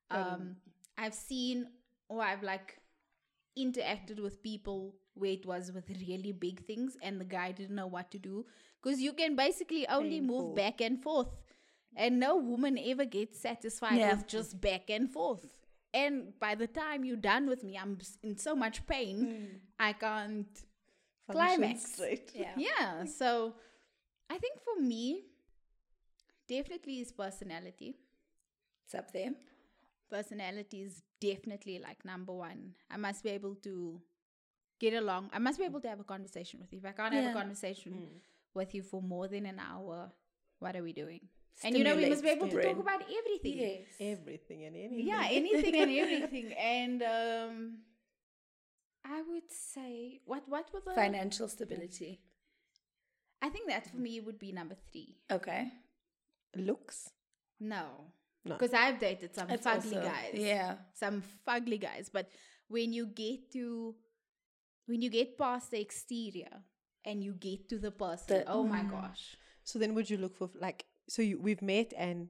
um, 0.09 0.55
I've 0.97 1.13
seen 1.13 1.67
or 2.07 2.21
I've 2.21 2.43
like 2.43 2.77
interacted 3.57 4.21
with 4.21 4.41
people 4.43 4.95
where 5.15 5.31
it 5.31 5.45
was 5.45 5.71
with 5.71 5.89
really 5.89 6.31
big 6.33 6.65
things 6.65 6.97
and 7.01 7.19
the 7.19 7.25
guy 7.25 7.51
didn't 7.51 7.75
know 7.75 7.87
what 7.87 8.11
to 8.11 8.17
do 8.19 8.45
because 8.81 8.99
you 9.01 9.13
can 9.13 9.35
basically 9.35 9.87
only 9.87 10.19
move 10.19 10.55
back 10.55 10.81
and 10.81 11.01
forth 11.01 11.29
and 11.95 12.19
no 12.19 12.35
woman 12.35 12.77
ever 12.77 13.05
gets 13.05 13.39
satisfied 13.39 13.97
Yeah. 13.97 14.13
with 14.15 14.27
just 14.27 14.59
back 14.59 14.89
and 14.89 15.09
forth 15.09 15.45
and 16.01 16.13
by 16.45 16.53
the 16.61 16.67
time 16.67 16.99
you're 17.07 17.25
done 17.33 17.45
with 17.51 17.61
me 17.67 17.73
i'm 17.81 17.93
in 18.27 18.37
so 18.37 18.53
much 18.63 18.77
pain 18.93 19.17
i 19.79 19.91
can't 19.93 20.55
Function 21.27 21.57
climax. 21.57 21.93
straight. 21.93 22.31
Yeah. 22.35 22.53
yeah 22.69 23.05
so 23.19 23.29
i 24.29 24.37
think 24.43 24.55
for 24.67 24.75
me 24.93 25.03
definitely 26.47 26.99
is 26.99 27.11
personality 27.11 27.95
It's 28.85 28.95
up 28.95 29.11
there. 29.11 29.31
personality 30.09 30.83
is 30.83 31.01
definitely 31.19 31.79
like 31.79 32.03
number 32.05 32.33
one 32.33 32.73
i 32.91 32.97
must 32.97 33.23
be 33.23 33.31
able 33.31 33.55
to 33.67 33.73
get 34.79 34.93
along 34.93 35.29
i 35.33 35.39
must 35.39 35.57
be 35.59 35.65
able 35.65 35.81
to 35.81 35.89
have 35.89 35.99
a 35.99 36.03
conversation 36.15 36.59
with 36.61 36.71
you 36.73 36.79
if 36.79 36.85
i 36.85 36.91
can't 36.91 37.13
have 37.13 37.23
Yeah. 37.23 37.31
a 37.31 37.33
Mm. 37.33 37.41
conversation 37.41 37.93
with 38.53 38.73
you 38.75 38.83
for 38.83 39.01
more 39.01 39.27
than 39.27 39.45
an 39.45 39.59
hour 39.59 40.11
what 40.59 40.75
are 40.75 40.83
we 40.83 40.93
doing 40.93 41.21
and 41.63 41.77
you 41.77 41.83
know 41.83 41.95
we 41.95 42.09
must 42.09 42.23
be 42.23 42.29
able 42.29 42.47
to 42.49 42.61
talk 42.61 42.79
about 42.79 43.01
everything 43.19 43.57
Yes. 43.57 43.87
Everything 43.99 44.63
and 44.65 44.75
anything. 44.75 45.07
yeah 45.07 45.27
anything 45.31 45.75
and 45.75 45.91
everything 45.91 46.53
and 46.53 47.03
um 47.03 47.77
i 49.05 49.21
would 49.29 49.49
say 49.49 50.19
what 50.25 50.43
what 50.47 50.65
was 50.73 50.83
the 50.83 50.93
Financial 50.93 51.47
stability. 51.47 52.19
i 53.41 53.49
think 53.49 53.67
that 53.69 53.87
for 53.89 53.97
me 53.97 54.19
would 54.19 54.39
be 54.39 54.51
number 54.51 54.75
three 54.91 55.15
Okay. 55.31 55.71
Looks. 56.55 57.09
no 57.59 57.85
No. 58.45 58.55
because 58.55 58.73
i've 58.73 58.99
dated 58.99 59.33
some 59.35 59.49
It's 59.49 59.65
fugly 59.65 59.95
also- 59.97 60.01
guys 60.11 60.33
Yeah. 60.35 60.75
some 60.93 61.23
fugly 61.47 61.79
guys 61.79 62.09
but 62.11 62.27
when 62.67 62.93
you 62.93 63.05
get 63.07 63.51
to 63.53 63.95
when 64.87 65.01
you 65.01 65.09
get 65.09 65.37
past 65.37 65.71
the 65.71 65.79
exterior 65.81 66.61
and 67.05 67.23
you 67.23 67.33
get 67.33 67.69
to 67.69 67.77
the 67.79 67.91
person 67.91 68.27
The- 68.43 68.51
oh 68.51 68.63
my 68.63 68.81
Mm. 68.83 68.91
gosh 68.91 69.37
So 69.65 69.79
then, 69.81 69.95
would 69.95 70.09
you 70.11 70.17
look 70.21 70.35
for 70.37 70.47
like? 70.61 70.85
So 71.07 71.21
you, 71.21 71.39
we've 71.39 71.61
met, 71.61 71.93
and 71.97 72.29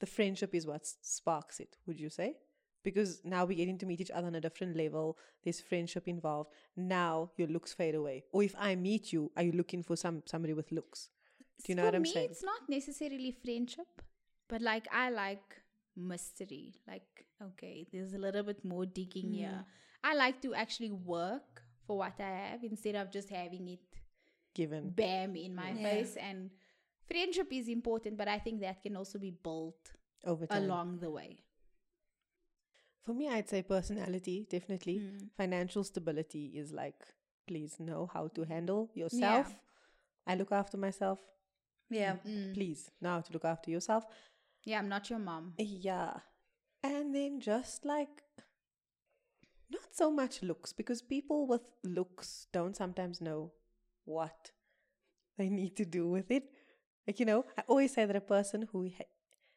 the 0.00 0.06
friendship 0.06 0.54
is 0.54 0.66
what 0.66 0.86
sparks 1.02 1.60
it. 1.60 1.76
Would 1.86 2.00
you 2.00 2.10
say? 2.10 2.36
Because 2.84 3.20
now 3.24 3.44
we're 3.44 3.56
getting 3.56 3.78
to 3.78 3.86
meet 3.86 4.00
each 4.00 4.10
other 4.10 4.26
on 4.28 4.34
a 4.34 4.40
different 4.40 4.76
level. 4.76 5.18
There's 5.42 5.60
friendship 5.60 6.06
involved. 6.08 6.50
Now 6.76 7.30
your 7.36 7.48
looks 7.48 7.72
fade 7.72 7.94
away. 7.94 8.24
Or 8.32 8.42
if 8.42 8.54
I 8.58 8.74
meet 8.76 9.12
you, 9.12 9.30
are 9.36 9.42
you 9.42 9.52
looking 9.52 9.82
for 9.82 9.96
some 9.96 10.22
somebody 10.26 10.54
with 10.54 10.70
looks? 10.72 11.10
Do 11.64 11.72
you 11.72 11.74
know 11.76 11.82
for 11.82 11.86
what 11.86 11.94
I'm 11.96 12.02
me, 12.02 12.12
saying? 12.12 12.28
it's 12.30 12.42
not 12.44 12.60
necessarily 12.68 13.32
friendship, 13.44 14.02
but 14.48 14.62
like 14.62 14.86
I 14.92 15.10
like 15.10 15.56
mystery. 15.96 16.74
Like, 16.86 17.26
okay, 17.42 17.86
there's 17.92 18.14
a 18.14 18.18
little 18.18 18.44
bit 18.44 18.64
more 18.64 18.86
digging 18.86 19.32
here. 19.32 19.48
Hmm. 20.02 20.10
I 20.10 20.14
like 20.14 20.40
to 20.42 20.54
actually 20.54 20.92
work 20.92 21.62
for 21.86 21.98
what 21.98 22.14
I 22.20 22.30
have 22.50 22.62
instead 22.62 22.94
of 22.94 23.10
just 23.10 23.28
having 23.28 23.68
it 23.68 23.80
Given 24.54 24.90
bam 24.90 25.36
in 25.36 25.54
my 25.54 25.72
Yeah. 25.72 25.82
face. 25.82 26.16
And 26.16 26.50
friendship 27.10 27.48
is 27.52 27.68
important, 27.68 28.16
but 28.16 28.28
I 28.28 28.38
think 28.38 28.60
that 28.60 28.82
can 28.82 28.96
also 28.96 29.18
be 29.18 29.30
built 29.30 29.92
over 30.24 30.46
time. 30.46 30.64
along 30.64 30.98
the 31.00 31.10
way. 31.10 31.38
For 33.04 33.14
me, 33.14 33.28
I'd 33.28 33.48
say 33.48 33.62
personality, 33.62 34.46
definitely. 34.50 34.98
Mm. 34.98 35.30
Financial 35.36 35.82
stability 35.82 36.52
is 36.54 36.72
like, 36.72 37.00
please 37.46 37.76
know 37.80 38.10
how 38.12 38.28
to 38.28 38.44
handle 38.44 38.90
yourself. 38.94 39.54
I 40.26 40.34
look 40.34 40.52
after 40.52 40.76
myself. 40.76 41.18
Yeah. 41.88 42.16
Mm. 42.26 42.52
Please 42.52 42.90
know 43.00 43.10
how 43.10 43.20
to 43.22 43.32
look 43.32 43.46
after 43.46 43.70
yourself. 43.70 44.04
Yeah, 44.64 44.80
I'm 44.80 44.88
not 44.90 45.08
your 45.08 45.18
mom. 45.18 45.54
Yeah. 45.56 46.18
And 46.82 47.14
then 47.14 47.40
just 47.40 47.86
like, 47.86 48.22
not 49.70 49.94
so 49.94 50.10
much 50.10 50.42
looks, 50.42 50.74
because 50.74 51.00
people 51.00 51.46
with 51.46 51.70
looks 51.82 52.46
don't 52.52 52.76
sometimes 52.76 53.20
know 53.22 53.52
what 54.04 54.52
they 55.38 55.48
need 55.48 55.76
to 55.76 55.86
do 55.86 56.08
with 56.08 56.30
it. 56.30 56.44
Like, 57.08 57.18
you 57.20 57.26
know, 57.26 57.44
I 57.58 57.62
always 57.66 57.92
say 57.94 58.04
that 58.04 58.14
a 58.14 58.20
person 58.20 58.68
who 58.70 58.90
ha- 58.96 59.04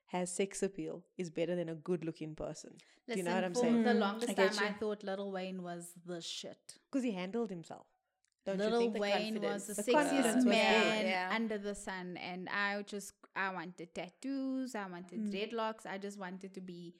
has 0.08 0.32
sex 0.32 0.64
appeal 0.64 1.04
is 1.18 1.30
better 1.30 1.56
than 1.56 1.70
a 1.70 1.76
good 1.76 2.06
looking 2.06 2.34
person. 2.34 2.72
do 3.10 3.18
you 3.18 3.24
know 3.24 3.36
what 3.36 3.44
I'm 3.44 3.54
for 3.54 3.62
saying? 3.62 3.84
the 3.84 3.90
Mm, 3.90 4.00
longest 4.00 4.32
I 4.32 4.34
time, 4.34 4.54
get 4.54 4.62
I 4.62 4.72
thought 4.80 5.04
Little 5.04 5.32
Wayne 5.32 5.62
was 5.62 5.92
the 6.06 6.22
shit. 6.22 6.76
Because 6.90 7.04
he 7.04 7.12
handled 7.12 7.50
himself. 7.50 7.86
Don't 8.46 8.58
Little? 8.58 8.90
Wayne 8.92 9.36
confidence. 9.36 9.68
was 9.68 9.68
the, 9.68 9.84
The 9.84 9.92
sexiest 9.92 10.46
man 10.46 11.06
yeah. 11.06 11.30
under 11.32 11.58
the 11.58 11.76
sun, 11.76 12.18
and 12.18 12.50
I 12.50 12.82
just 12.84 13.14
I 13.36 13.54
wanted 13.54 13.94
tattoos, 13.94 14.74
I 14.76 14.88
wanted 14.88 15.20
Hmm. 15.20 15.30
dreadlocks, 15.30 15.86
I 15.86 15.98
just 15.98 16.18
wanted 16.18 16.54
to 16.56 16.62
be 16.62 16.96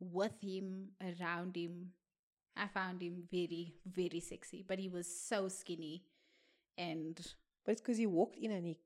with 0.00 0.38
him, 0.42 0.90
around 1.00 1.56
him. 1.56 1.92
I 2.56 2.66
found 2.66 3.00
him 3.02 3.22
very, 3.30 3.72
very 3.86 4.20
sexy, 4.20 4.62
but 4.66 4.78
he 4.78 4.88
was 4.88 5.06
so 5.06 5.48
skinny, 5.48 6.02
and 6.76 7.16
But 7.64 7.72
it's 7.72 7.80
because 7.80 7.98
he 7.98 8.06
walked 8.06 8.36
in 8.36 8.50
and 8.50 8.66
he, 8.66 8.76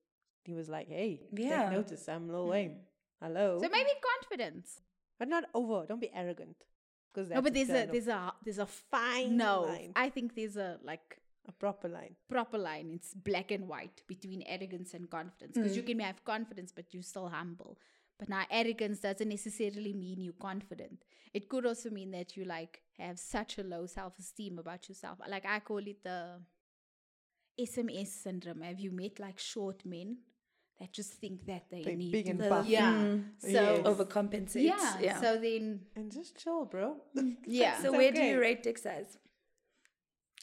he 0.47 0.55
was 0.55 0.69
like, 0.69 0.89
hey, 0.89 1.21
Yeah. 1.33 1.65
take 1.65 1.73
notice, 1.73 2.09
I'm 2.09 2.29
Lil 2.29 2.49
Wayne. 2.49 2.71
Mm-hmm. 2.71 3.27
Hello. 3.27 3.59
so 3.61 3.69
maybe 3.69 3.91
confidence. 4.13 4.81
but 5.19 5.29
not 5.29 5.45
over. 5.55 5.87
Don't 5.87 6.01
be 6.01 6.11
arrogant. 6.15 6.57
Because 7.13 7.31
No, 7.31 7.41
but 7.41 7.55
there's 7.55 7.71
a 7.71 7.87
there's 7.87 8.09
a 8.09 8.33
there's 8.45 8.59
a 8.59 8.67
fine 8.67 9.37
no. 9.37 9.63
line. 9.63 9.93
I 9.97 10.11
think 10.11 10.35
there's 10.35 10.57
a 10.57 10.79
like 10.83 11.19
a 11.49 11.53
proper 11.53 11.89
line. 11.89 12.15
proper 12.29 12.59
line. 12.59 12.91
It's 12.93 13.15
black 13.15 13.51
and 13.51 13.69
white 13.69 14.03
between 14.07 14.43
arrogance 14.47 14.95
and 14.95 15.09
confidence. 15.09 15.57
Because 15.57 15.77
you 15.77 15.83
mm. 15.83 15.87
can 15.87 16.01
have 16.01 16.25
confidence, 16.25 16.73
but 16.73 16.93
you're 16.93 17.03
still 17.03 17.29
humble. 17.29 17.79
But 18.19 18.29
now 18.29 18.45
arrogance 18.51 19.01
doesn't 19.01 19.29
necessarily 19.29 19.93
mean 19.93 20.21
you're 20.21 20.35
confident. 20.35 21.05
It 21.33 21.49
could 21.49 21.67
also 21.67 21.91
mean 21.91 22.11
that 22.13 22.37
you 22.37 22.45
like 22.45 22.83
have 22.99 23.19
such 23.19 23.59
a 23.59 23.63
low 23.63 23.87
self 23.87 24.19
esteem 24.19 24.59
about 24.59 24.89
yourself. 24.89 25.19
Like 25.29 25.47
I 25.47 25.61
call 25.61 25.79
it 25.79 26.03
the 26.03 26.41
SMS 27.59 28.09
syndrome. 28.09 28.61
Have 28.63 28.81
you 28.81 28.91
met 28.91 29.19
like 29.19 29.39
short 29.39 29.85
men 29.85 30.19
that 30.79 30.93
just 30.93 31.13
think 31.15 31.47
that 31.47 31.65
they 31.71 31.83
They're 31.83 31.97
need 31.97 32.13
big 32.13 32.25
to 32.27 32.31
and 32.33 32.41
The- 32.41 32.49
buff. 32.49 32.67
Yeah. 32.67 32.93
Mm. 32.93 33.25
So 33.39 33.49
Yes. 33.49 33.87
Overcompensates. 33.87 34.63
yeah, 34.63 34.99
Yeah. 35.01 35.21
So 35.21 35.39
then 35.39 35.87
And 35.97 36.13
just 36.13 36.37
chill, 36.37 36.65
bro. 36.67 36.97
yeah. 37.47 37.81
So 37.81 37.89
It's 37.89 37.97
where 37.99 38.13
do 38.13 38.21
you 38.23 38.41
rate 38.41 38.63
dick 38.63 38.79
size? 38.79 39.19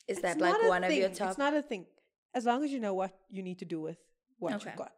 Is 0.08 0.18
It's 0.18 0.22
that 0.22 0.40
like 0.40 0.62
a 0.64 0.68
one 0.68 0.84
of 0.84 0.92
your 0.92 1.10
top? 1.10 1.30
It's 1.30 1.38
not 1.38 1.54
a 1.54 1.62
thing. 1.62 1.86
As 2.34 2.46
long 2.46 2.64
as 2.64 2.72
you 2.72 2.80
know 2.80 2.94
what 2.96 3.14
you 3.30 3.44
need 3.44 3.60
to 3.60 3.66
do 3.66 3.80
with 3.80 3.98
what 4.40 4.54
Okay. 4.56 4.70
you've 4.72 4.78
got. 4.78 4.94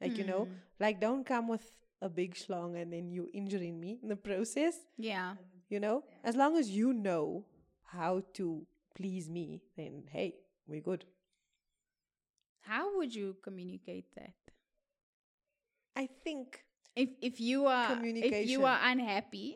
Like, 0.00 0.16
you 0.16 0.24
know, 0.24 0.48
like 0.80 1.00
don't 1.00 1.24
come 1.24 1.46
with 1.46 1.70
a 2.02 2.08
big 2.08 2.34
schlong 2.34 2.80
and 2.80 2.92
then 2.92 3.10
you 3.12 3.28
injuring 3.32 3.78
me 3.78 3.98
in 4.02 4.08
the 4.08 4.16
process. 4.16 4.76
yeah. 4.96 5.36
You 5.68 5.78
know, 5.78 6.02
as 6.24 6.34
long 6.34 6.56
as 6.56 6.68
you 6.68 6.92
know 6.92 7.44
how 7.84 8.22
to 8.34 8.66
please 8.96 9.30
me, 9.30 9.62
then 9.76 10.02
hey, 10.10 10.34
we're 10.66 10.80
good. 10.80 11.04
How 12.62 12.96
would 12.96 13.14
you 13.14 13.36
communicate 13.42 14.06
that? 14.16 14.32
I 16.02 16.06
think 16.24 16.46
if 17.02 17.08
if 17.28 17.34
you 17.48 17.58
are 17.66 17.98
if 18.30 18.36
you 18.52 18.60
are 18.70 18.78
unhappy 18.92 19.48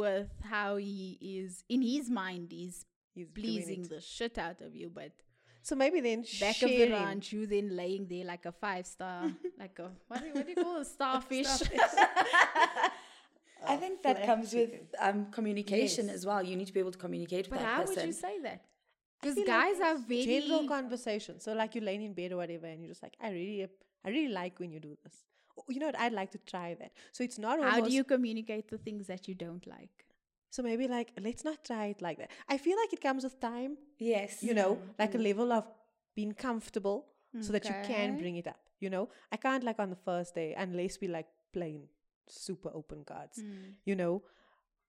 with 0.00 0.30
how 0.54 0.68
he 0.76 1.18
is 1.38 1.64
in 1.74 1.80
his 1.92 2.06
mind 2.22 2.46
he's 2.58 2.76
he's 3.14 3.28
pleasing 3.40 3.82
the 3.94 4.00
shit 4.00 4.36
out 4.46 4.60
of 4.66 4.72
you 4.80 4.88
but 5.00 5.12
So 5.68 5.74
maybe 5.82 5.98
then 6.08 6.20
back 6.44 6.56
sharing. 6.56 6.74
of 6.74 6.78
the 6.80 6.86
ranch 6.98 7.24
you 7.36 7.42
then 7.54 7.66
laying 7.80 8.04
there 8.12 8.24
like 8.32 8.44
a 8.52 8.54
five 8.64 8.86
star 8.94 9.18
like 9.62 9.76
a 9.86 9.88
what 10.08 10.18
do, 10.22 10.28
what 10.36 10.44
do 10.46 10.52
you 10.54 10.60
call 10.66 10.76
a 10.86 10.88
starfish 10.96 11.48
I 13.72 13.76
think 13.76 14.02
that 14.02 14.16
flat 14.18 14.26
comes 14.30 14.54
with 14.54 14.70
um, 15.06 15.18
communication 15.38 16.06
Yes. 16.06 16.14
as 16.16 16.22
well. 16.28 16.42
You 16.50 16.56
need 16.56 16.68
to 16.68 16.72
be 16.72 16.80
able 16.84 16.92
to 16.98 17.02
communicate 17.06 17.44
with 17.50 17.50
but 17.50 17.58
that 17.60 17.66
how 17.74 17.80
person. 17.80 17.96
would 17.96 18.04
you 18.06 18.12
say 18.12 18.34
that 18.48 18.60
Because 19.20 19.36
guys 19.44 19.78
like 19.80 19.88
are 19.88 19.98
very 20.12 20.24
general 20.24 20.62
conversation. 20.68 21.40
So 21.40 21.52
like 21.60 21.74
you're 21.74 21.84
laying 21.90 22.02
in 22.08 22.12
bed 22.20 22.30
or 22.32 22.36
whatever, 22.42 22.66
and 22.66 22.80
you're 22.82 22.92
just 22.94 23.02
like, 23.02 23.16
I 23.20 23.30
really, 23.30 23.66
I 24.04 24.08
really 24.10 24.32
like 24.42 24.54
when 24.60 24.70
you 24.70 24.80
do 24.80 24.96
this. 25.02 25.16
You 25.68 25.80
know 25.80 25.86
what? 25.86 25.98
I'd 25.98 26.12
like 26.12 26.30
to 26.32 26.38
try 26.38 26.74
that. 26.80 26.92
So 27.12 27.24
it's 27.24 27.38
not 27.38 27.58
almost. 27.58 27.74
How 27.74 27.80
do 27.86 27.92
you 27.92 28.04
communicate 28.04 28.68
the 28.68 28.78
things 28.78 29.06
that 29.06 29.28
you 29.28 29.34
don't 29.34 29.66
like? 29.66 30.04
So 30.50 30.62
maybe 30.62 30.88
like 30.88 31.12
let's 31.20 31.44
not 31.44 31.62
try 31.64 31.86
it 31.86 32.00
like 32.00 32.18
that. 32.18 32.30
I 32.48 32.56
feel 32.58 32.76
like 32.82 32.92
it 32.92 33.00
comes 33.00 33.24
with 33.24 33.38
time. 33.40 33.76
Yes. 33.98 34.42
You 34.42 34.54
know, 34.54 34.78
like 34.98 35.14
a 35.14 35.18
level 35.18 35.52
of 35.52 35.64
being 36.14 36.32
comfortable, 36.32 37.06
so 37.40 37.52
that 37.52 37.64
you 37.66 37.74
can 37.84 38.16
bring 38.18 38.36
it 38.36 38.46
up. 38.46 38.58
You 38.80 38.90
know, 38.90 39.08
I 39.30 39.36
can't 39.36 39.62
like 39.64 39.78
on 39.78 39.90
the 39.90 39.96
first 40.10 40.34
day 40.34 40.54
unless 40.56 41.00
we 41.00 41.08
like 41.08 41.26
plain 41.52 41.82
super 42.26 42.70
open 42.74 43.04
cards. 43.04 43.38
Hmm. 43.40 43.72
You 43.84 43.96
know, 43.96 44.22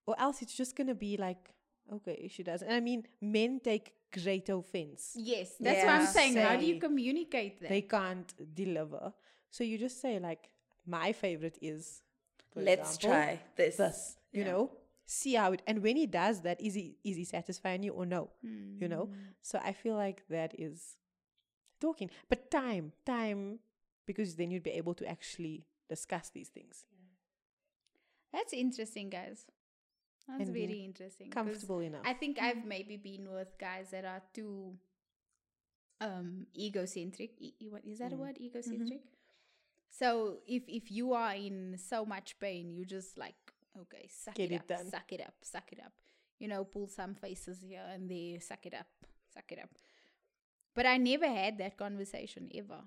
or 0.05 0.15
else 0.19 0.41
it's 0.41 0.55
just 0.55 0.75
gonna 0.75 0.95
be 0.95 1.17
like. 1.17 1.53
Okay, 1.91 2.27
she 2.31 2.43
does. 2.43 2.61
And 2.61 2.71
I 2.71 2.79
mean, 2.81 3.03
men 3.19 3.59
take 3.63 3.93
great 4.13 4.47
offense. 4.49 5.13
Yes, 5.15 5.55
that's 5.59 5.83
what 5.83 5.93
I'm 5.95 6.01
Yeah. 6.01 6.05
saying. 6.07 6.35
How 6.37 6.55
do 6.55 6.63
you 6.65 6.79
communicate 6.79 7.59
that? 7.61 7.69
they 7.69 7.81
can't 7.81 8.31
deliver. 8.53 9.11
So 9.49 9.63
you 9.63 9.79
just 9.79 9.99
say 9.99 10.19
like, 10.19 10.51
my 10.89 11.11
favorite 11.13 11.57
is. 11.61 12.01
Let's 12.55 12.95
example, 12.95 13.09
try 13.09 13.39
this. 13.55 13.77
this. 13.77 14.17
You 14.33 14.41
Yeah. 14.43 14.51
know, 14.51 14.71
see 15.05 15.33
how 15.35 15.51
it. 15.53 15.61
And 15.67 15.81
when 15.83 15.95
he 15.95 16.05
does 16.07 16.41
that, 16.41 16.59
is 16.61 16.73
he 16.73 16.97
is 17.03 17.15
he 17.17 17.25
satisfying 17.25 17.83
you 17.83 17.93
or 17.93 18.05
no? 18.05 18.29
You 18.81 18.87
know. 18.87 19.05
Hmm. 19.05 19.13
So 19.41 19.59
I 19.63 19.73
feel 19.73 19.95
like 19.95 20.23
that 20.29 20.51
is 20.59 20.97
talking, 21.79 22.09
but 22.29 22.49
time, 22.51 22.91
time, 23.05 23.59
because 24.05 24.35
then 24.35 24.51
you'd 24.51 24.63
be 24.63 24.71
able 24.71 24.93
to 24.95 25.05
actually 25.07 25.65
discuss 25.87 26.29
these 26.29 26.49
things. 26.49 26.85
That's 28.33 28.53
interesting, 28.53 29.09
guys. 29.09 29.45
That's 30.27 30.41
And 30.49 30.53
very 30.53 30.83
interesting. 30.85 31.29
Comfortable 31.31 31.79
enough. 31.79 32.01
I 32.05 32.13
think 32.13 32.37
I've 32.39 32.65
maybe 32.65 32.97
been 32.97 33.31
with 33.31 33.57
guys 33.57 33.89
that 33.91 34.05
are 34.05 34.21
too 34.33 34.77
um 36.01 36.47
egocentric. 36.57 37.31
E- 37.39 37.55
what 37.69 37.83
is 37.85 37.99
that 37.99 38.13
a 38.13 38.15
Mm. 38.15 38.19
word? 38.19 38.37
Egocentric. 38.39 39.01
So 39.89 40.37
if 40.47 40.63
if 40.67 40.91
you 40.91 41.13
are 41.13 41.33
in 41.33 41.77
so 41.77 42.05
much 42.05 42.37
pain, 42.39 42.71
you 42.71 42.85
just 42.85 43.17
like 43.17 43.35
okay, 43.81 44.07
suck 44.09 44.35
Get 44.35 44.51
it, 44.51 44.55
it 44.55 44.59
up, 44.61 44.67
done. 44.67 44.89
suck 44.89 45.11
it 45.11 45.21
up, 45.21 45.33
suck 45.41 45.71
it 45.71 45.79
up. 45.83 45.93
You 46.39 46.47
know, 46.47 46.63
pull 46.63 46.87
some 46.87 47.15
faces 47.15 47.61
here 47.61 47.83
and 47.93 48.09
there, 48.09 48.39
suck 48.39 48.65
it 48.65 48.73
up, 48.73 48.87
suck 49.33 49.51
it 49.51 49.59
up. 49.59 49.69
But 50.75 50.85
I 50.85 50.97
never 50.97 51.27
had 51.27 51.57
that 51.57 51.77
conversation 51.77 52.49
ever. 52.55 52.81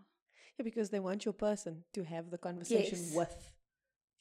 yeah, 0.59 0.63
because 0.65 0.91
they 0.91 1.01
want 1.01 1.25
your 1.25 1.35
person 1.35 1.85
to 1.93 2.05
have 2.05 2.31
the 2.31 2.39
conversation 2.39 2.99
Yes. 2.99 3.15
with. 3.15 3.53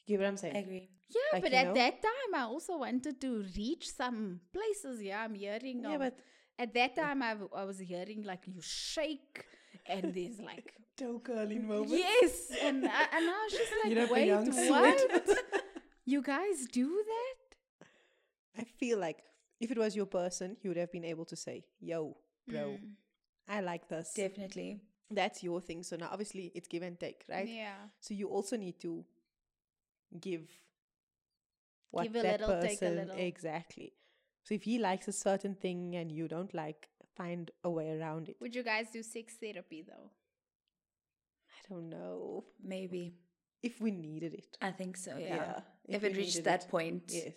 You 0.06 0.16
get 0.18 0.22
what 0.24 0.28
I'm 0.28 0.36
saying? 0.36 0.56
I 0.56 0.58
agree. 0.60 0.88
Yeah, 1.08 1.20
Like, 1.34 1.42
but 1.44 1.52
at 1.52 1.66
know? 1.68 1.74
that 1.74 2.02
time, 2.02 2.34
I 2.34 2.42
also 2.42 2.78
wanted 2.78 3.20
to 3.20 3.44
reach 3.56 3.90
some 3.90 4.40
places. 4.52 5.00
Yeah, 5.02 5.22
I'm 5.22 5.34
hearing. 5.34 5.82
Yeah, 5.84 5.94
of- 5.94 6.00
but 6.00 6.18
at 6.58 6.74
that 6.74 6.96
time, 6.96 7.22
I, 7.22 7.36
I 7.56 7.64
was 7.64 7.78
hearing 7.78 8.22
like 8.24 8.46
you 8.46 8.60
shake, 8.60 9.44
and 9.86 10.14
there's 10.14 10.38
like 10.40 10.74
toe 10.96 11.20
curling 11.24 11.66
moment. 11.66 11.90
yes, 11.90 12.50
and 12.62 12.84
I, 12.86 13.02
and 13.16 13.28
I 13.28 13.44
was 13.44 13.52
just 13.52 13.72
like, 13.84 13.90
You 13.90 13.94
know, 13.96 14.08
wait, 14.12 14.70
what? 14.70 15.38
you 16.04 16.22
guys 16.22 16.66
do 16.70 17.02
that? 17.06 17.88
I 18.60 18.64
feel 18.64 18.98
like 18.98 19.18
if 19.60 19.70
it 19.70 19.78
was 19.78 19.94
your 19.96 20.06
person, 20.06 20.56
you 20.62 20.70
would 20.70 20.76
have 20.76 20.92
been 20.92 21.04
able 21.04 21.24
to 21.26 21.36
say, 21.36 21.64
"Yo, 21.80 22.16
bro, 22.48 22.78
Mm. 22.80 22.90
I 23.48 23.60
like 23.60 23.88
this." 23.88 24.12
Definitely. 24.14 24.80
That's 25.10 25.42
your 25.42 25.60
thing. 25.60 25.82
So 25.82 25.96
now, 25.96 26.08
obviously, 26.10 26.50
it's 26.54 26.68
give 26.68 26.82
and 26.82 26.98
take, 26.98 27.24
right? 27.28 27.46
Yeah, 27.48 27.74
So 28.00 28.14
you 28.14 28.28
also 28.28 28.56
need 28.56 28.80
to 28.80 29.04
give 30.20 30.48
what 31.90 32.04
Give 32.04 32.16
a 32.16 32.22
that 32.22 32.40
little, 32.40 32.60
take 32.62 32.78
a 32.78 32.86
person 32.86 32.96
little. 32.96 33.16
exactly. 33.16 33.92
So 34.44 34.54
if 34.54 34.62
he 34.62 34.78
likes 34.78 35.08
a 35.08 35.12
certain 35.12 35.54
thing 35.54 35.94
and 35.96 36.10
you 36.10 36.28
don't 36.28 36.52
like, 36.54 36.88
find 37.16 37.50
a 37.64 37.70
way 37.70 37.90
around 37.98 38.28
it. 38.28 38.36
would 38.40 38.54
you 38.54 38.62
guys 38.62 38.86
do 38.92 39.02
sex 39.02 39.34
therapy 39.40 39.82
though? 39.86 40.10
I 41.50 41.72
don't 41.72 41.88
know 41.88 42.44
Maybe. 42.62 43.14
if 43.62 43.80
we 43.80 43.90
needed 43.90 44.34
it. 44.34 44.56
I 44.60 44.70
think 44.70 44.96
so. 44.96 45.16
Yeah. 45.18 45.36
Yeah, 45.36 45.96
If, 45.96 46.04
if 46.04 46.04
it 46.12 46.16
reached 46.16 46.44
that 46.44 46.64
it. 46.64 46.70
point. 46.70 47.04
Yes. 47.08 47.34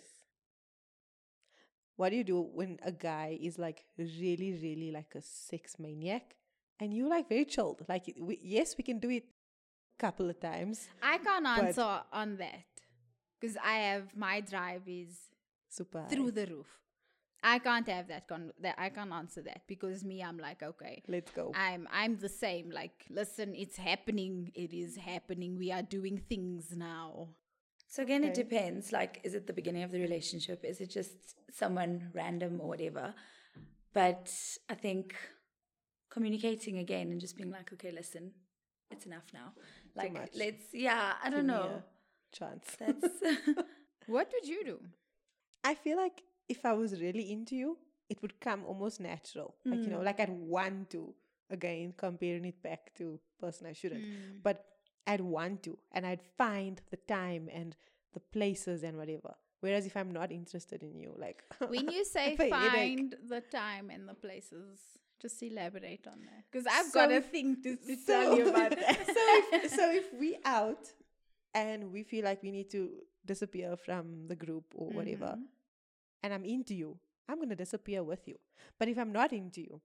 What 1.96 2.10
do 2.10 2.16
you 2.16 2.24
do 2.24 2.40
when 2.42 2.78
a 2.82 2.92
guy 2.92 3.38
is 3.40 3.58
like 3.58 3.84
really, 3.98 4.58
really 4.62 4.90
like 4.92 5.14
a 5.14 5.22
sex 5.22 5.78
maniac, 5.78 6.36
and 6.78 6.92
you 6.92 7.08
like 7.08 7.28
very 7.28 7.46
chilled? 7.46 7.84
Like, 7.88 8.14
we, 8.20 8.38
yes, 8.42 8.74
we 8.76 8.84
can 8.84 8.98
do 8.98 9.08
it 9.10 9.24
a 9.98 10.00
couple 10.00 10.28
of 10.28 10.38
times. 10.38 10.88
I 11.02 11.16
can't 11.18 11.46
answer 11.46 12.00
on 12.12 12.36
that 12.36 12.64
because 13.40 13.56
I 13.64 13.76
have 13.78 14.14
my 14.14 14.40
drive 14.40 14.82
is 14.86 15.16
Super 15.70 16.02
high. 16.02 16.08
through 16.08 16.32
the 16.32 16.46
roof. 16.46 16.66
I 17.42 17.58
can't 17.58 17.88
have 17.88 18.08
that 18.08 18.26
con 18.28 18.52
that 18.60 18.74
I 18.78 18.88
can't 18.88 19.12
answer 19.12 19.42
that 19.42 19.62
because 19.66 20.04
me 20.04 20.22
I'm 20.22 20.38
like 20.38 20.62
okay 20.62 21.02
Let's 21.08 21.30
go. 21.30 21.52
I'm 21.54 21.86
I'm 21.92 22.16
the 22.18 22.28
same 22.28 22.70
like 22.70 23.04
listen 23.10 23.54
it's 23.54 23.76
happening 23.76 24.50
it 24.54 24.72
is 24.72 24.96
happening 24.96 25.56
we 25.58 25.70
are 25.72 25.82
doing 25.82 26.18
things 26.28 26.74
now 26.76 27.28
So 27.88 28.02
again, 28.02 28.24
it 28.24 28.34
depends. 28.34 28.92
Like, 28.92 29.20
is 29.24 29.34
it 29.34 29.46
the 29.46 29.52
beginning 29.52 29.84
of 29.84 29.90
the 29.90 30.00
relationship? 30.00 30.64
Is 30.64 30.80
it 30.80 30.90
just 30.90 31.14
someone 31.52 32.10
random 32.14 32.60
or 32.60 32.68
whatever? 32.68 33.14
But 33.94 34.30
I 34.68 34.74
think 34.74 35.14
communicating 36.10 36.78
again 36.78 37.10
and 37.12 37.20
just 37.20 37.36
being 37.36 37.50
like, 37.50 37.72
okay, 37.72 37.92
listen, 37.92 38.32
it's 38.90 39.06
enough 39.06 39.24
now. 39.32 39.52
Like, 39.94 40.12
much. 40.12 40.30
let's, 40.34 40.64
yeah, 40.74 41.12
I 41.22 41.30
Give 41.30 41.34
don't 41.38 41.46
know. 41.46 41.82
chance. 42.32 42.66
That's 42.78 43.06
what 44.06 44.28
would 44.32 44.46
you 44.46 44.64
do 44.64 44.80
I 45.64 45.74
feel 45.74 45.96
like 45.96 46.22
if 46.48 46.64
I 46.64 46.72
was 46.72 47.00
really 47.00 47.32
into 47.32 47.56
you, 47.56 47.78
it 48.08 48.22
would 48.22 48.38
come 48.40 48.64
almost 48.66 49.00
natural. 49.00 49.54
Like, 49.64 49.84
you 49.84 49.90
know, 49.90 50.00
like 50.00 50.20
I'd 50.20 50.30
want 50.30 50.90
to, 50.90 51.12
again, 51.50 51.94
comparing 51.96 52.44
it 52.44 52.62
back 52.62 52.94
to 52.96 53.18
person 53.40 53.66
I 53.66 53.72
shouldn't. 53.72 54.02
Mm. 54.04 54.42
But 54.42 54.64
I'd 55.06 55.20
want 55.20 55.62
to, 55.64 55.78
and 55.92 56.06
I'd 56.06 56.22
find 56.22 56.80
the 56.90 56.96
time 56.96 57.48
and 57.52 57.76
the 58.12 58.20
places 58.20 58.82
and 58.82 58.96
whatever. 58.96 59.34
Whereas 59.60 59.86
if 59.86 59.96
I'm 59.96 60.12
not 60.12 60.30
interested 60.30 60.82
in 60.82 60.98
you, 60.98 61.12
like 61.18 61.42
when 61.68 61.88
you 61.88 62.04
say 62.04 62.34
a 62.34 62.36
headache. 62.36 62.50
find 62.50 63.16
the 63.28 63.40
time 63.40 63.90
and 63.90 64.08
the 64.08 64.14
places 64.14 64.78
just 65.18 65.42
elaborate 65.42 66.06
on 66.06 66.20
that 66.26 66.44
because 66.50 66.66
I've 66.66 66.86
So 66.86 67.00
got 67.00 67.10
a 67.10 67.20
thing 67.22 67.56
to, 67.62 67.76
to 67.76 67.96
so, 67.96 68.12
tell 68.12 68.36
you 68.36 68.48
about 68.50 68.70
that 68.70 69.06
so 69.06 69.14
if 69.16 69.70
so 69.70 69.90
if 69.90 70.12
we 70.12 70.36
out 70.44 70.92
and 71.54 71.90
we 71.90 72.02
feel 72.02 72.24
like 72.24 72.42
we 72.42 72.50
need 72.50 72.70
to 72.70 72.90
disappear 73.24 73.76
from 73.76 74.26
the 74.28 74.36
group 74.36 74.64
or 74.74 74.90
whatever, 74.90 75.34
Mhm. 75.38 75.44
And 76.26 76.34
I'm 76.34 76.44
into 76.44 76.74
you, 76.74 76.98
I'm 77.28 77.38
gonna 77.40 77.54
disappear 77.56 78.02
with 78.02 78.26
you. 78.26 78.36
But 78.78 78.88
if 78.88 78.98
I'm 78.98 79.12
not 79.12 79.32
into 79.32 79.60
you, 79.60 79.80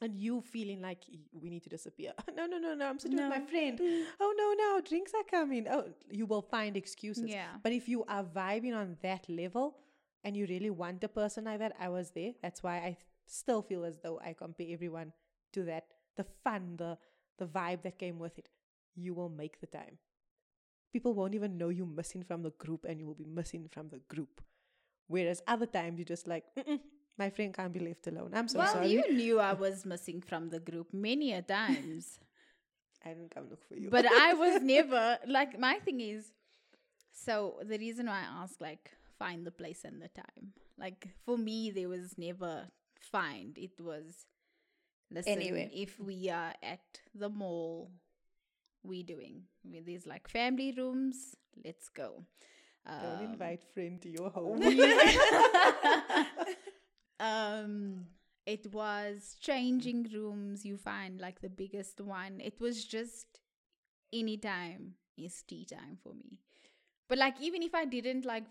and 0.00 0.16
you 0.16 0.40
feeling 0.40 0.80
like 0.82 1.04
we 1.32 1.48
need 1.48 1.62
to 1.62 1.68
disappear, 1.70 2.12
no, 2.36 2.46
no, 2.46 2.58
no, 2.58 2.74
no, 2.74 2.88
I'm 2.88 2.98
sitting 2.98 3.16
with 3.18 3.28
my 3.28 3.40
friend. 3.40 3.80
Oh 4.20 4.34
no, 4.36 4.48
no, 4.62 4.80
drinks 4.80 5.12
are 5.14 5.22
coming. 5.30 5.66
Oh, 5.70 5.84
you 6.10 6.26
will 6.26 6.42
find 6.42 6.76
excuses. 6.76 7.30
Yeah. 7.30 7.46
But 7.62 7.72
if 7.72 7.88
you 7.88 8.04
are 8.08 8.24
vibing 8.24 8.74
on 8.76 8.96
that 9.02 9.28
level, 9.28 9.76
and 10.24 10.36
you 10.36 10.46
really 10.46 10.70
want 10.70 11.04
a 11.04 11.08
person 11.08 11.44
like 11.44 11.58
that, 11.60 11.74
I 11.80 11.88
was 11.88 12.10
there. 12.10 12.32
That's 12.42 12.62
why 12.62 12.76
I 12.78 12.90
th- 12.98 13.06
still 13.26 13.62
feel 13.62 13.84
as 13.84 13.98
though 14.02 14.20
I 14.24 14.32
compare 14.32 14.66
everyone 14.70 15.12
to 15.52 15.64
that. 15.64 15.84
The 16.16 16.24
fun, 16.44 16.76
the 16.76 16.98
the 17.38 17.46
vibe 17.46 17.82
that 17.82 17.98
came 17.98 18.18
with 18.18 18.38
it. 18.38 18.48
You 18.94 19.14
will 19.14 19.30
make 19.30 19.60
the 19.60 19.66
time. 19.66 19.98
People 20.92 21.14
won't 21.14 21.34
even 21.34 21.56
know 21.56 21.70
you're 21.70 21.86
missing 21.86 22.22
from 22.22 22.42
the 22.42 22.50
group, 22.50 22.84
and 22.88 23.00
you 23.00 23.06
will 23.06 23.14
be 23.14 23.24
missing 23.40 23.68
from 23.70 23.88
the 23.88 24.00
group. 24.14 24.42
Whereas 25.12 25.42
other 25.54 25.66
times 25.66 25.98
you're 25.98 26.12
just 26.16 26.26
like, 26.26 26.44
my 27.18 27.28
friend 27.30 27.52
can't 27.54 27.72
be 27.72 27.80
left 27.80 28.06
alone. 28.06 28.30
I'm 28.34 28.48
so 28.48 28.58
well 28.60 28.72
sorry. 28.72 28.88
you 28.94 29.02
knew 29.20 29.38
I 29.38 29.52
was 29.66 29.84
missing 29.84 30.20
from 30.30 30.48
the 30.54 30.60
group 30.68 30.88
many 30.92 31.32
a 31.32 31.42
times 31.42 32.18
I 33.04 33.08
didn't 33.14 33.32
come 33.34 33.46
look 33.50 33.62
for 33.68 33.76
you. 33.76 33.90
but 33.90 34.06
I 34.06 34.34
was 34.34 34.62
never 34.76 35.18
like 35.38 35.58
my 35.58 35.74
thing 35.84 36.00
is 36.00 36.32
so 37.12 37.56
the 37.72 37.78
reason 37.78 38.06
why 38.06 38.20
I 38.26 38.42
ask 38.42 38.60
like 38.60 38.90
find 39.18 39.46
the 39.46 39.50
place 39.60 39.82
and 39.84 40.00
the 40.00 40.08
time. 40.08 40.44
Like 40.78 41.08
for 41.24 41.36
me 41.48 41.70
there 41.70 41.88
was 41.88 42.16
never 42.16 42.68
find. 43.00 43.58
It 43.58 43.76
was 43.80 44.26
listen 45.10 45.32
Anywhere. 45.34 45.68
if 45.72 45.98
we 46.00 46.30
are 46.30 46.54
at 46.74 46.86
the 47.14 47.28
mall 47.28 47.90
we 48.82 49.02
doing. 49.02 49.42
With 49.72 49.84
these 49.90 50.06
like 50.06 50.28
family 50.28 50.72
rooms, 50.76 51.36
let's 51.64 51.88
go. 51.88 52.24
Don't 52.86 53.18
Um, 53.18 53.24
invite 53.32 53.64
friend 53.74 54.00
to 54.02 54.08
your 54.08 54.30
home. 54.30 54.62
um 57.20 58.06
it 58.46 58.66
was 58.72 59.36
changing 59.40 60.08
rooms 60.12 60.64
you 60.64 60.76
find 60.76 61.20
like 61.20 61.40
the 61.40 61.48
biggest 61.48 62.00
one 62.00 62.40
it 62.40 62.60
was 62.60 62.84
just 62.84 63.40
any 64.12 64.36
time 64.36 64.94
is 65.16 65.42
tea 65.46 65.64
time 65.64 65.96
for 66.02 66.14
me 66.14 66.38
but 67.08 67.18
like 67.18 67.34
even 67.40 67.62
if 67.62 67.74
i 67.74 67.84
didn't 67.84 68.24
like 68.24 68.44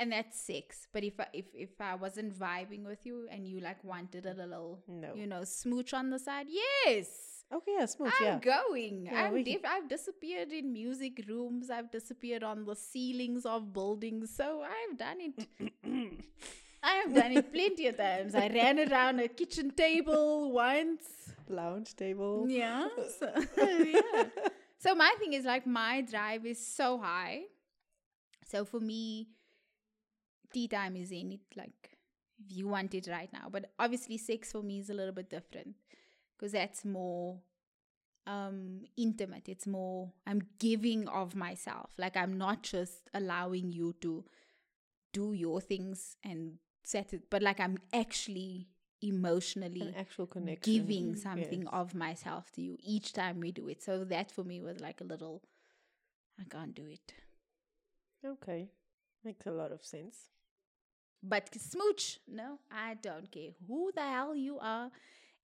and 0.00 0.12
that's 0.12 0.40
sex 0.40 0.86
but 0.92 1.04
if 1.04 1.18
I, 1.20 1.26
if 1.32 1.46
if 1.54 1.80
i 1.80 1.94
wasn't 1.94 2.38
vibing 2.38 2.84
with 2.84 3.04
you 3.04 3.26
and 3.30 3.46
you 3.46 3.60
like 3.60 3.82
wanted 3.84 4.24
a 4.26 4.34
little 4.34 4.80
No. 4.88 5.14
you 5.14 5.26
know 5.26 5.44
smooch 5.44 5.92
on 5.92 6.10
the 6.10 6.18
side 6.18 6.46
yes 6.48 7.08
okay, 7.52 7.72
yeah, 7.78 7.86
smooth. 7.86 8.12
I'm 8.20 8.26
yeah. 8.26 8.38
going. 8.38 9.06
Yeah, 9.06 9.24
I'm 9.24 9.32
we 9.32 9.42
dif- 9.42 9.64
I've 9.64 9.88
disappeared 9.88 10.52
in 10.52 10.72
music 10.72 11.24
rooms. 11.28 11.70
I've 11.70 11.90
disappeared 11.90 12.42
on 12.42 12.64
the 12.64 12.74
ceilings 12.76 13.46
of 13.46 13.72
buildings. 13.72 14.34
So 14.34 14.62
I've 14.62 14.98
done 14.98 15.18
it. 15.20 16.24
I 16.82 16.94
have 16.94 17.14
done 17.14 17.32
it 17.32 17.52
plenty 17.52 17.88
of 17.88 17.96
times. 17.96 18.34
I 18.34 18.48
ran 18.48 18.78
around 18.78 19.20
a 19.20 19.28
kitchen 19.28 19.70
table 19.70 20.52
once. 20.52 21.34
Lounge 21.48 21.94
table. 21.96 22.46
Yeah. 22.48 22.88
So, 23.18 23.32
yeah. 23.58 24.24
So 24.78 24.94
my 24.94 25.12
thing 25.18 25.32
is 25.32 25.44
like 25.44 25.66
my 25.66 26.02
drive 26.02 26.46
is 26.46 26.64
so 26.64 26.98
high. 26.98 27.42
So 28.46 28.64
for 28.64 28.80
me, 28.80 29.28
tea 30.52 30.68
time 30.68 30.96
is 30.96 31.10
in 31.10 31.32
it 31.32 31.40
like 31.56 31.96
if 32.38 32.56
you 32.56 32.68
want 32.68 32.94
it 32.94 33.08
right 33.10 33.32
now. 33.32 33.48
But 33.50 33.72
obviously 33.78 34.18
sex 34.18 34.52
for 34.52 34.62
me 34.62 34.78
is 34.78 34.88
a 34.88 34.94
little 34.94 35.12
bit 35.12 35.28
different 35.28 35.74
because 36.38 36.52
that's 36.52 36.84
more 36.84 37.40
um 38.26 38.82
intimate. 38.96 39.48
It's 39.48 39.66
more 39.66 40.12
I'm 40.26 40.42
giving 40.58 41.08
of 41.08 41.34
myself. 41.34 41.92
Like 41.98 42.16
I'm 42.16 42.38
not 42.38 42.62
just 42.62 43.08
allowing 43.14 43.72
you 43.72 43.94
to 44.02 44.24
do 45.12 45.32
your 45.32 45.60
things 45.60 46.16
and 46.24 46.58
set 46.84 47.12
it, 47.12 47.30
but 47.30 47.42
like 47.42 47.60
I'm 47.60 47.78
actually 47.92 48.68
emotionally 49.02 49.82
An 49.82 49.94
actual 49.96 50.26
connection. 50.26 50.72
giving 50.74 51.16
something 51.16 51.62
Yes. 51.62 51.72
of 51.72 51.94
myself 51.94 52.50
to 52.52 52.62
you 52.62 52.76
each 52.82 53.12
time 53.12 53.40
we 53.40 53.52
do 53.52 53.68
it. 53.68 53.82
So 53.82 54.04
that 54.04 54.30
for 54.30 54.44
me 54.44 54.60
was 54.60 54.80
like 54.80 55.00
a 55.00 55.04
little, 55.04 55.42
I 56.40 56.44
can't 56.50 56.74
do 56.74 56.86
it. 56.86 57.14
Okay. 58.24 58.68
Makes 59.24 59.46
a 59.46 59.50
lot 59.52 59.72
of 59.72 59.84
sense. 59.84 60.28
But 61.22 61.54
smooch, 61.54 62.20
no, 62.28 62.58
I 62.70 62.94
don't 62.94 63.30
care 63.30 63.50
who 63.66 63.90
the 63.94 64.02
hell 64.02 64.34
you 64.36 64.58
are. 64.60 64.90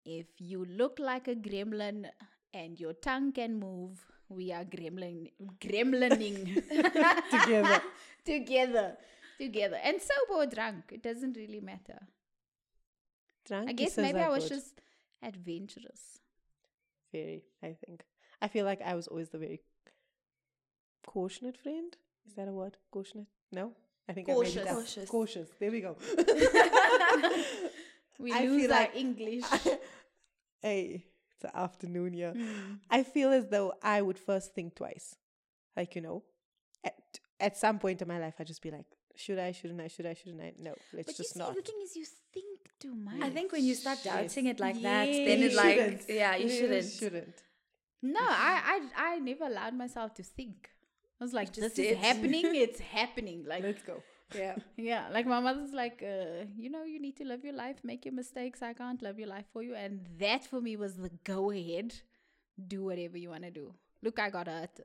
If 0.04 0.26
you 0.38 0.64
look 0.64 0.98
like 0.98 1.28
a 1.28 1.34
gremlin 1.34 2.06
and 2.52 2.78
your 2.78 2.92
tongue 2.92 3.32
can 3.32 3.58
move, 3.58 4.04
we 4.28 4.52
are 4.52 4.64
gremlin, 4.64 5.30
gremlining 5.60 6.54
Together. 7.30 7.82
together, 8.24 8.96
together, 9.38 9.78
and 9.82 10.00
sober 10.00 10.42
or 10.42 10.46
drunk, 10.46 10.84
it 10.92 11.02
doesn't 11.02 11.36
really 11.36 11.60
matter. 11.60 11.98
Drunk 13.46 13.68
I 13.68 13.72
guess 13.72 13.96
maybe 13.96 14.20
I 14.20 14.28
was 14.28 14.44
good. 14.48 14.56
just 14.56 14.80
adventurous. 15.22 16.20
very, 17.12 17.44
I 17.62 17.76
think. 17.86 18.04
I 18.40 18.48
feel 18.48 18.64
like 18.64 18.80
I 18.82 18.94
was 18.94 19.06
always 19.08 19.28
the 19.30 19.38
very 19.38 19.60
cautionate 21.06 21.56
friend. 21.58 21.96
Is 22.26 22.34
that 22.34 22.48
a 22.48 22.52
word? 22.52 22.76
Cautionate? 22.90 23.26
No? 23.52 23.72
I 24.08 24.12
think 24.12 24.28
I 24.28 24.34
made 24.34 24.56
it 24.56 24.66
up. 24.66 24.74
Cautious. 24.76 25.08
Cautious. 25.08 25.48
There 25.60 25.70
we 25.70 25.80
go. 25.80 25.96
We 28.18 28.32
I 28.32 28.40
lose 28.44 28.62
feel 28.62 28.72
our 28.72 28.80
like- 28.80 28.96
English. 29.04 29.44
hey, 30.62 31.04
it's 31.30 31.42
the 31.42 31.56
afternoon 31.56 32.12
here. 32.12 32.32
Mm. 32.36 32.78
I 32.90 33.02
feel 33.02 33.30
as 33.32 33.48
though 33.48 33.74
I 33.82 34.02
would 34.02 34.18
first 34.18 34.54
think 34.54 34.74
twice. 34.76 35.16
Like, 35.76 35.94
you 35.96 36.02
know, 36.02 36.22
at, 36.84 36.94
at 37.40 37.56
some 37.56 37.78
point 37.78 38.00
in 38.02 38.08
my 38.08 38.18
life, 38.18 38.34
I'd 38.38 38.46
just 38.46 38.62
be 38.62 38.70
like, 38.70 38.86
should 39.16 39.38
I, 39.38 39.52
shouldn't 39.52 39.80
I, 39.80 39.88
should 39.88 40.06
I, 40.06 40.14
shouldn't 40.14 40.40
I? 40.40 40.52
No, 40.58 40.74
let's 40.92 41.06
But 41.06 41.16
just 41.16 41.34
see, 41.34 41.38
not. 41.38 41.54
the 41.54 41.62
thing 41.62 41.80
is, 41.84 41.96
you 41.96 42.04
think 42.32 42.60
too 42.80 42.94
much. 42.94 43.20
I 43.22 43.30
think 43.30 43.52
when 43.52 43.64
you 43.64 43.74
start 43.74 43.98
Yes. 44.04 44.14
doubting 44.14 44.46
it 44.46 44.60
like 44.60 44.80
that, 44.82 45.06
then 45.06 45.38
You 45.40 45.46
it 45.46 45.54
like 45.54 45.76
shouldn't. 45.78 46.02
yeah, 46.08 46.36
you 46.36 46.48
shouldn't. 46.48 46.90
shouldn't. 46.90 47.42
no, 48.02 48.20
I, 48.20 48.80
I, 48.96 49.12
I 49.14 49.18
never 49.18 49.44
allowed 49.46 49.74
myself 49.74 50.14
to 50.14 50.22
think. 50.22 50.68
I 51.20 51.24
was 51.24 51.32
like, 51.32 51.48
just 51.52 51.60
this 51.60 51.74
did. 51.74 51.92
is 51.92 51.98
happening. 51.98 52.42
It's 52.54 52.80
happening. 52.80 53.44
Like, 53.48 53.62
Let's 53.62 53.82
go. 53.82 54.02
Yeah. 54.32 54.56
yeah, 54.76 55.08
like 55.12 55.26
my 55.26 55.40
mother's 55.40 55.72
like, 55.72 56.02
uh, 56.02 56.44
you 56.56 56.70
know, 56.70 56.84
you 56.84 57.00
need 57.00 57.16
to 57.18 57.24
live 57.24 57.44
your 57.44 57.54
life, 57.54 57.76
make 57.84 58.04
your 58.04 58.14
mistakes. 58.14 58.62
I 58.62 58.72
can't 58.72 59.00
live 59.02 59.18
your 59.18 59.28
life 59.28 59.46
for 59.52 59.62
you, 59.62 59.74
and 59.74 60.06
that 60.18 60.44
for 60.46 60.60
me 60.60 60.76
was 60.76 60.96
the 60.96 61.10
go 61.24 61.50
ahead. 61.50 61.94
Do 62.68 62.84
whatever 62.84 63.18
you 63.18 63.30
want 63.30 63.42
to 63.44 63.50
do. 63.50 63.74
Look, 64.02 64.18
I 64.18 64.30
got 64.30 64.46
hurt 64.46 64.80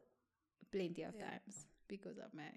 plenty 0.72 1.04
of 1.04 1.18
times 1.18 1.68
because 1.88 2.18
of 2.18 2.34
my 2.34 2.50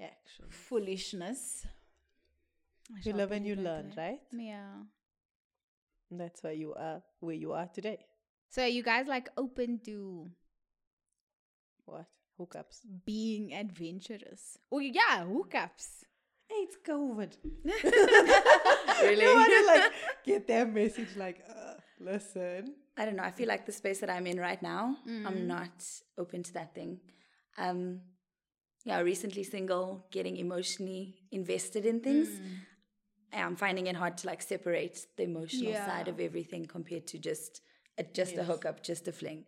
Action. 0.00 0.46
foolishness. 0.48 1.66
I 2.92 2.96
You 2.96 3.02
shall 3.02 3.14
live 3.14 3.32
and 3.32 3.46
you 3.46 3.54
learn, 3.56 3.90
way. 3.90 3.94
right? 3.96 4.20
Yeah. 4.32 4.82
And 6.10 6.20
that's 6.20 6.42
why 6.42 6.52
you 6.52 6.74
are 6.74 7.02
where 7.20 7.34
you 7.36 7.52
are 7.52 7.68
today. 7.68 7.98
So 8.48 8.62
are 8.62 8.68
you 8.68 8.82
guys 8.82 9.06
like 9.06 9.28
open 9.36 9.78
to 9.84 10.30
What? 11.84 12.06
Hookups. 12.40 12.78
being 13.04 13.52
adventurous? 13.54 14.56
Oh 14.72 14.78
yeah, 14.78 15.24
hookups. 15.24 16.04
Hey, 16.48 16.66
it's 16.66 16.76
COVID. 16.84 17.32
Really? 19.02 19.22
You 19.24 19.34
want 19.34 19.52
to 19.52 19.66
like 19.66 19.92
get 20.24 20.46
that 20.48 20.72
message 20.74 21.08
like, 21.16 21.42
uh, 21.48 21.74
listen. 21.98 22.74
I 22.98 23.04
don't 23.06 23.16
know. 23.16 23.22
I 23.22 23.30
feel 23.30 23.48
like 23.48 23.64
the 23.66 23.72
space 23.72 24.00
that 24.00 24.10
I'm 24.10 24.26
in 24.26 24.38
right 24.38 24.60
now, 24.60 24.96
Mm. 25.08 25.26
I'm 25.26 25.46
not 25.46 25.72
open 26.18 26.42
to 26.42 26.52
that 26.54 26.74
thing. 26.74 27.00
Um, 27.56 28.00
yeah, 28.84 29.00
recently 29.00 29.42
single, 29.44 30.06
getting 30.10 30.36
emotionally 30.36 31.14
invested 31.30 31.86
in 31.86 32.00
things. 32.00 32.28
Mm. 32.28 32.56
I'm 33.32 33.56
finding 33.56 33.86
it 33.86 33.96
hard 33.96 34.18
to 34.18 34.26
like 34.26 34.42
separate 34.42 35.06
the 35.16 35.22
emotional 35.24 35.72
side 35.74 36.08
of 36.08 36.18
everything 36.20 36.66
compared 36.66 37.06
to 37.08 37.18
just 37.18 37.62
a, 37.96 38.02
just 38.02 38.36
a 38.36 38.44
hookup, 38.44 38.82
just 38.82 39.06
a 39.08 39.12
fling. 39.12 39.44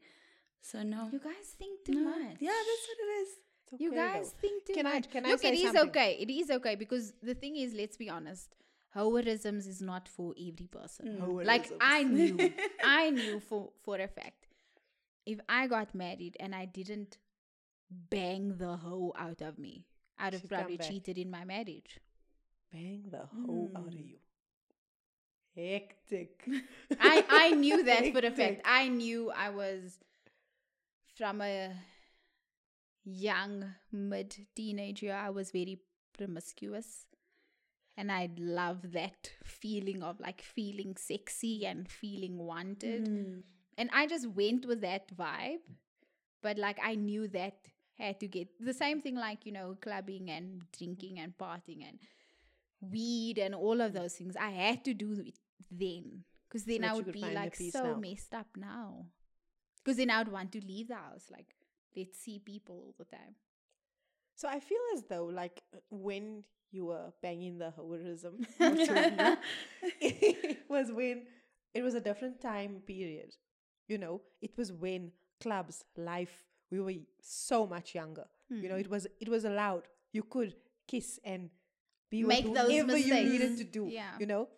So 0.62 0.82
no, 0.82 1.08
You 1.12 1.18
guys 1.18 1.48
think 1.58 1.84
too 1.84 1.94
No. 1.94 2.04
much. 2.10 2.36
Yeah, 2.40 2.50
that's 2.68 2.88
what 2.88 2.98
it 3.00 3.10
is. 3.22 3.28
It's 3.72 3.80
You 3.80 3.94
guys 3.94 4.32
though. 4.32 4.38
think 4.40 4.64
too 4.66 4.74
Can 4.74 4.86
I- 4.86 4.94
much. 4.94 5.10
can 5.10 5.26
I 5.26 5.30
Look, 5.30 5.40
say 5.40 5.48
it 5.48 5.54
is 5.54 5.62
something? 5.72 5.88
okay. 5.90 6.16
It 6.20 6.30
is 6.30 6.50
okay 6.50 6.74
because 6.76 7.12
the 7.22 7.34
thing 7.34 7.56
is, 7.56 7.74
let's 7.74 7.96
be 7.96 8.08
honest, 8.08 8.54
hoerisms 8.94 9.66
is 9.66 9.80
not 9.82 10.08
for 10.08 10.34
every 10.38 10.68
person. 10.70 11.18
Mm. 11.20 11.44
Like 11.46 11.70
I 11.80 12.02
knew, 12.04 12.52
I 12.84 13.10
knew 13.10 13.40
for 13.40 13.72
for 13.82 13.96
a 13.98 14.06
fact, 14.08 14.46
if 15.26 15.40
I 15.48 15.66
got 15.66 15.94
married 15.94 16.36
and 16.38 16.54
I 16.54 16.64
didn't 16.66 17.18
bang 17.90 18.56
the 18.56 18.76
hoe 18.76 19.12
out 19.18 19.40
of 19.42 19.58
me, 19.58 19.86
I'd 20.18 20.34
have 20.34 20.48
probably 20.48 20.78
cheated 20.78 21.18
in 21.18 21.30
my 21.30 21.44
marriage. 21.44 21.98
Bang 22.72 23.04
the 23.10 23.26
hoe 23.26 23.70
out 23.74 23.88
of 23.88 23.94
mm. 23.94 24.08
you. 24.10 24.18
Hectic. 25.56 26.44
I 27.00 27.24
I 27.28 27.50
knew 27.50 27.82
that 27.84 28.06
for 28.12 28.20
a 28.24 28.30
fact. 28.40 28.62
I 28.64 28.88
knew 28.88 29.30
I 29.30 29.50
was 29.50 29.98
from 31.16 31.40
a 31.40 31.70
young 33.04 33.74
mid 33.90 34.46
teenage 34.54 35.02
year. 35.02 35.14
I 35.14 35.30
was 35.30 35.50
very 35.50 35.80
promiscuous, 36.16 37.06
and 37.96 38.10
I 38.10 38.30
love 38.38 38.92
that 38.92 39.30
feeling 39.44 40.02
of 40.02 40.20
like 40.20 40.42
feeling 40.42 40.96
sexy 40.96 41.66
and 41.66 41.88
feeling 41.88 42.38
wanted. 42.38 43.06
And 43.78 43.90
I 43.92 44.06
just 44.06 44.28
went 44.28 44.66
with 44.66 44.80
that 44.82 45.14
vibe, 45.16 45.64
but 46.42 46.58
like 46.58 46.78
I 46.82 46.94
knew 46.94 47.28
that 47.28 47.54
had 47.98 48.20
to 48.20 48.28
get 48.28 48.48
the 48.60 48.74
same 48.74 49.00
thing, 49.00 49.16
like 49.16 49.46
you 49.46 49.52
know, 49.52 49.76
clubbing 49.80 50.30
and 50.30 50.62
drinking 50.76 51.18
and 51.18 51.36
partying 51.36 51.86
and 51.88 51.98
weed 52.80 53.38
and 53.38 53.54
all 53.54 53.80
of 53.80 53.92
those 53.92 54.14
things. 54.14 54.36
I 54.36 54.50
had 54.50 54.84
to 54.84 54.94
do 54.94 55.12
it 55.24 55.38
then 55.70 56.24
because 56.48 56.64
then 56.64 56.82
that 56.82 56.90
I 56.90 56.94
would 56.94 57.12
be 57.12 57.20
like 57.20 57.56
so 57.56 57.94
now. 57.94 58.00
messed 58.00 58.34
up 58.34 58.48
now. 58.56 59.06
Because 59.84 59.96
then 59.96 60.10
I 60.10 60.18
would 60.18 60.32
want 60.32 60.52
to 60.52 60.64
leave 60.64 60.88
the 60.88 60.94
house, 60.94 61.24
like 61.30 61.54
let's 61.96 62.18
see 62.18 62.38
people 62.38 62.76
all 62.76 62.94
the 62.98 63.04
time. 63.04 63.34
So 64.36 64.48
I 64.48 64.60
feel 64.60 64.80
as 64.94 65.04
though, 65.08 65.26
like, 65.26 65.62
uh, 65.74 65.78
when 65.90 66.44
you 66.70 66.86
were 66.86 67.12
banging 67.22 67.58
the 67.58 67.72
hoerism, 67.76 68.40
of 68.60 68.86
two 68.86 68.94
of 68.94 69.12
you, 69.18 69.36
it 70.00 70.58
was 70.68 70.90
when 70.90 71.24
it 71.74 71.82
was 71.82 71.94
a 71.94 72.00
different 72.00 72.40
time 72.40 72.82
period. 72.86 73.34
You 73.88 73.98
know, 73.98 74.22
it 74.40 74.56
was 74.56 74.72
when 74.72 75.12
clubs, 75.40 75.84
life, 75.96 76.44
we 76.70 76.80
were 76.80 76.94
so 77.20 77.66
much 77.66 77.94
younger. 77.94 78.24
You 78.48 78.68
know, 78.68 78.74
hmm. 78.74 78.80
it 78.80 78.90
was 78.90 79.06
it 79.20 79.28
was 79.28 79.44
allowed. 79.44 79.84
You 80.12 80.24
could 80.24 80.54
kiss 80.86 81.18
and 81.24 81.48
be 82.10 82.22
Make 82.22 82.44
with 82.44 82.58
whoever 82.58 82.96
you 82.96 83.14
needed 83.14 83.56
to 83.58 83.64
do. 83.64 83.88
Yeah. 83.88 84.10
You 84.18 84.26
know, 84.26 84.48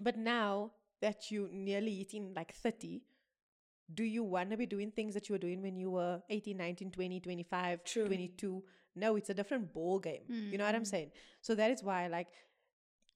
but 0.00 0.16
now 0.16 0.72
that 1.00 1.30
you 1.30 1.48
nearly 1.52 1.96
hitting 1.96 2.32
like 2.34 2.54
thirty. 2.54 3.02
Do 3.94 4.02
you 4.04 4.24
want 4.24 4.50
to 4.50 4.56
be 4.56 4.66
doing 4.66 4.90
things 4.90 5.14
that 5.14 5.28
you 5.28 5.34
were 5.34 5.38
doing 5.38 5.62
when 5.62 5.76
you 5.76 5.90
were 5.90 6.20
18, 6.28 6.56
19, 6.56 6.90
20, 6.90 7.20
25, 7.20 7.84
True. 7.84 8.06
22? 8.06 8.62
No, 8.96 9.16
it's 9.16 9.30
a 9.30 9.34
different 9.34 9.72
ball 9.72 9.98
game. 9.98 10.22
You 10.28 10.58
know 10.58 10.64
what 10.64 10.74
I'm 10.74 10.82
mm. 10.82 10.86
saying? 10.86 11.10
So 11.40 11.54
that 11.54 11.70
is 11.70 11.82
why, 11.84 12.08
like, 12.08 12.28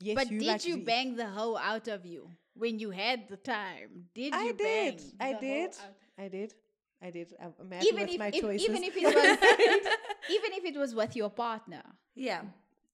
yes, 0.01 0.15
but 0.15 0.31
you 0.31 0.39
did 0.41 0.47
like 0.49 0.65
you 0.67 0.77
to- 0.77 0.85
bang 0.85 1.17
the 1.17 1.27
hoe 1.27 1.57
out 1.57 1.89
of 1.89 2.05
you 2.07 2.31
when 2.55 2.79
you 2.79 2.91
had 2.91 3.29
the 3.29 3.37
time? 3.37 4.07
Did 4.15 4.35
I 4.35 4.45
you 4.45 4.55
bang? 4.55 4.97
did. 4.97 5.03
I 5.19 5.33
the 5.33 5.39
did. 5.41 5.71
I 6.19 6.29
did. 6.29 6.55
I 7.03 7.11
did. 7.11 7.35
I'm 7.43 7.55
I'm 7.59 7.71
happy 7.71 7.87
Even 7.89 8.03
with 8.03 8.11
if, 8.11 8.19
my 8.19 8.27
if 8.29 8.41
choices. 8.41 8.69
even 8.69 8.85
if 8.85 8.95
it 8.97 9.05
was 9.05 9.15
even 10.37 10.53
if 10.53 10.65
it 10.65 10.77
was 10.79 10.95
with 10.95 11.17
your 11.17 11.31
partner, 11.31 11.83
Yeah. 12.15 12.43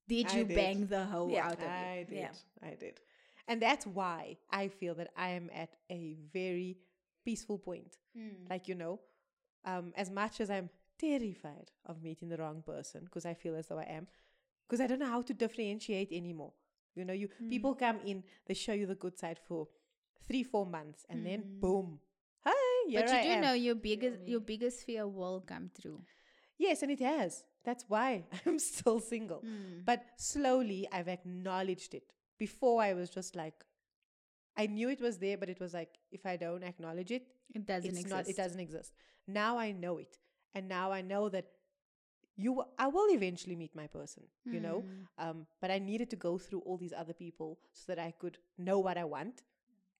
did 0.08 0.28
I 0.32 0.36
you 0.38 0.44
did. 0.44 0.54
bang 0.54 0.86
the 0.86 1.04
hoe 1.04 1.28
Yeah. 1.28 1.46
out 1.46 1.54
of 1.54 1.60
you? 1.60 1.66
I 1.66 2.06
did. 2.08 2.18
Yeah. 2.18 2.30
I 2.62 2.74
did. 2.74 3.00
And 3.48 3.60
that's 3.60 3.86
why 3.86 4.36
I 4.50 4.68
feel 4.68 4.94
that 4.96 5.10
I 5.16 5.30
am 5.30 5.50
at 5.54 5.70
a 5.90 6.16
very 6.32 6.78
peaceful 7.26 7.58
point. 7.58 7.98
Hmm. 8.16 8.46
Like, 8.52 8.68
you 8.70 8.76
know, 8.82 8.94
um, 9.64 9.92
as 9.96 10.10
much 10.10 10.40
as 10.40 10.48
I'm 10.50 10.70
terrified 10.98 11.68
of 11.84 12.02
meeting 12.02 12.28
the 12.30 12.36
wrong 12.38 12.62
person, 12.74 13.04
because 13.04 13.26
I 13.26 13.34
feel 13.34 13.54
as 13.56 13.66
though 13.68 13.78
I 13.86 13.88
am, 13.98 14.06
because 14.66 14.80
I 14.80 14.86
don't 14.86 15.00
know 15.04 15.14
how 15.16 15.22
to 15.22 15.34
differentiate 15.44 16.10
anymore. 16.12 16.52
You 16.94 17.04
know, 17.04 17.12
you 17.22 17.28
Hmm. 17.38 17.48
people 17.54 17.74
come 17.74 17.98
in, 18.06 18.22
they 18.46 18.54
show 18.54 18.72
you 18.72 18.86
the 18.86 18.94
good 19.04 19.18
side 19.18 19.38
for 19.48 19.68
three, 20.26 20.42
four 20.44 20.66
months, 20.66 21.04
and 21.10 21.26
then 21.26 21.40
Hmm. 21.42 21.60
boom. 21.60 22.00
Hi, 22.46 22.88
here 22.88 23.00
But 23.00 23.10
you 23.10 23.18
I 23.18 23.22
do 23.22 23.32
am. 23.36 23.42
know 23.42 23.52
your 23.66 23.74
biggest 23.74 24.18
your 24.26 24.40
biggest 24.40 24.84
fear 24.86 25.06
will 25.06 25.40
come 25.52 25.70
true. 25.80 26.00
Yes, 26.58 26.82
and 26.82 26.90
it 26.90 27.00
has. 27.00 27.44
That's 27.64 27.84
why 27.88 28.24
I'm 28.46 28.58
still 28.58 29.00
single. 29.00 29.40
Hmm. 29.40 29.82
But 29.84 30.00
slowly 30.16 30.80
I've 30.92 31.08
acknowledged 31.08 31.94
it. 31.94 32.12
Before 32.38 32.82
I 32.82 32.94
was 32.94 33.10
just 33.10 33.36
like, 33.36 33.64
I 34.56 34.66
knew 34.66 34.88
it 34.88 35.00
was 35.00 35.18
there, 35.18 35.36
but 35.36 35.48
it 35.50 35.60
was 35.60 35.74
like, 35.74 35.90
if 36.10 36.24
I 36.26 36.36
don't 36.36 36.62
acknowledge 36.62 37.10
it, 37.10 37.26
It 37.54 37.66
doesn't 37.66 37.90
exist. 37.90 38.08
not, 38.08 38.28
it 38.28 38.36
doesn't 38.36 38.60
exist. 38.60 38.92
Now 39.26 39.58
I 39.58 39.72
know 39.72 39.98
it. 39.98 40.18
And 40.54 40.68
now 40.68 40.90
I 40.92 41.02
know 41.02 41.28
that 41.28 41.46
you, 42.36 42.62
I 42.78 42.86
will 42.88 43.10
eventually 43.14 43.56
meet 43.56 43.74
my 43.74 43.86
person, 43.86 44.24
you 44.44 44.60
know? 44.60 44.80
Hmm. 45.18 45.28
Um, 45.28 45.46
but 45.60 45.70
I 45.70 45.78
needed 45.78 46.10
to 46.10 46.16
go 46.16 46.36
through 46.38 46.60
all 46.60 46.76
these 46.76 46.92
other 46.96 47.12
people 47.14 47.58
so 47.72 47.84
that 47.94 47.98
I 47.98 48.12
could 48.18 48.38
know 48.58 48.78
what 48.78 48.98
I 48.98 49.04
want 49.04 49.42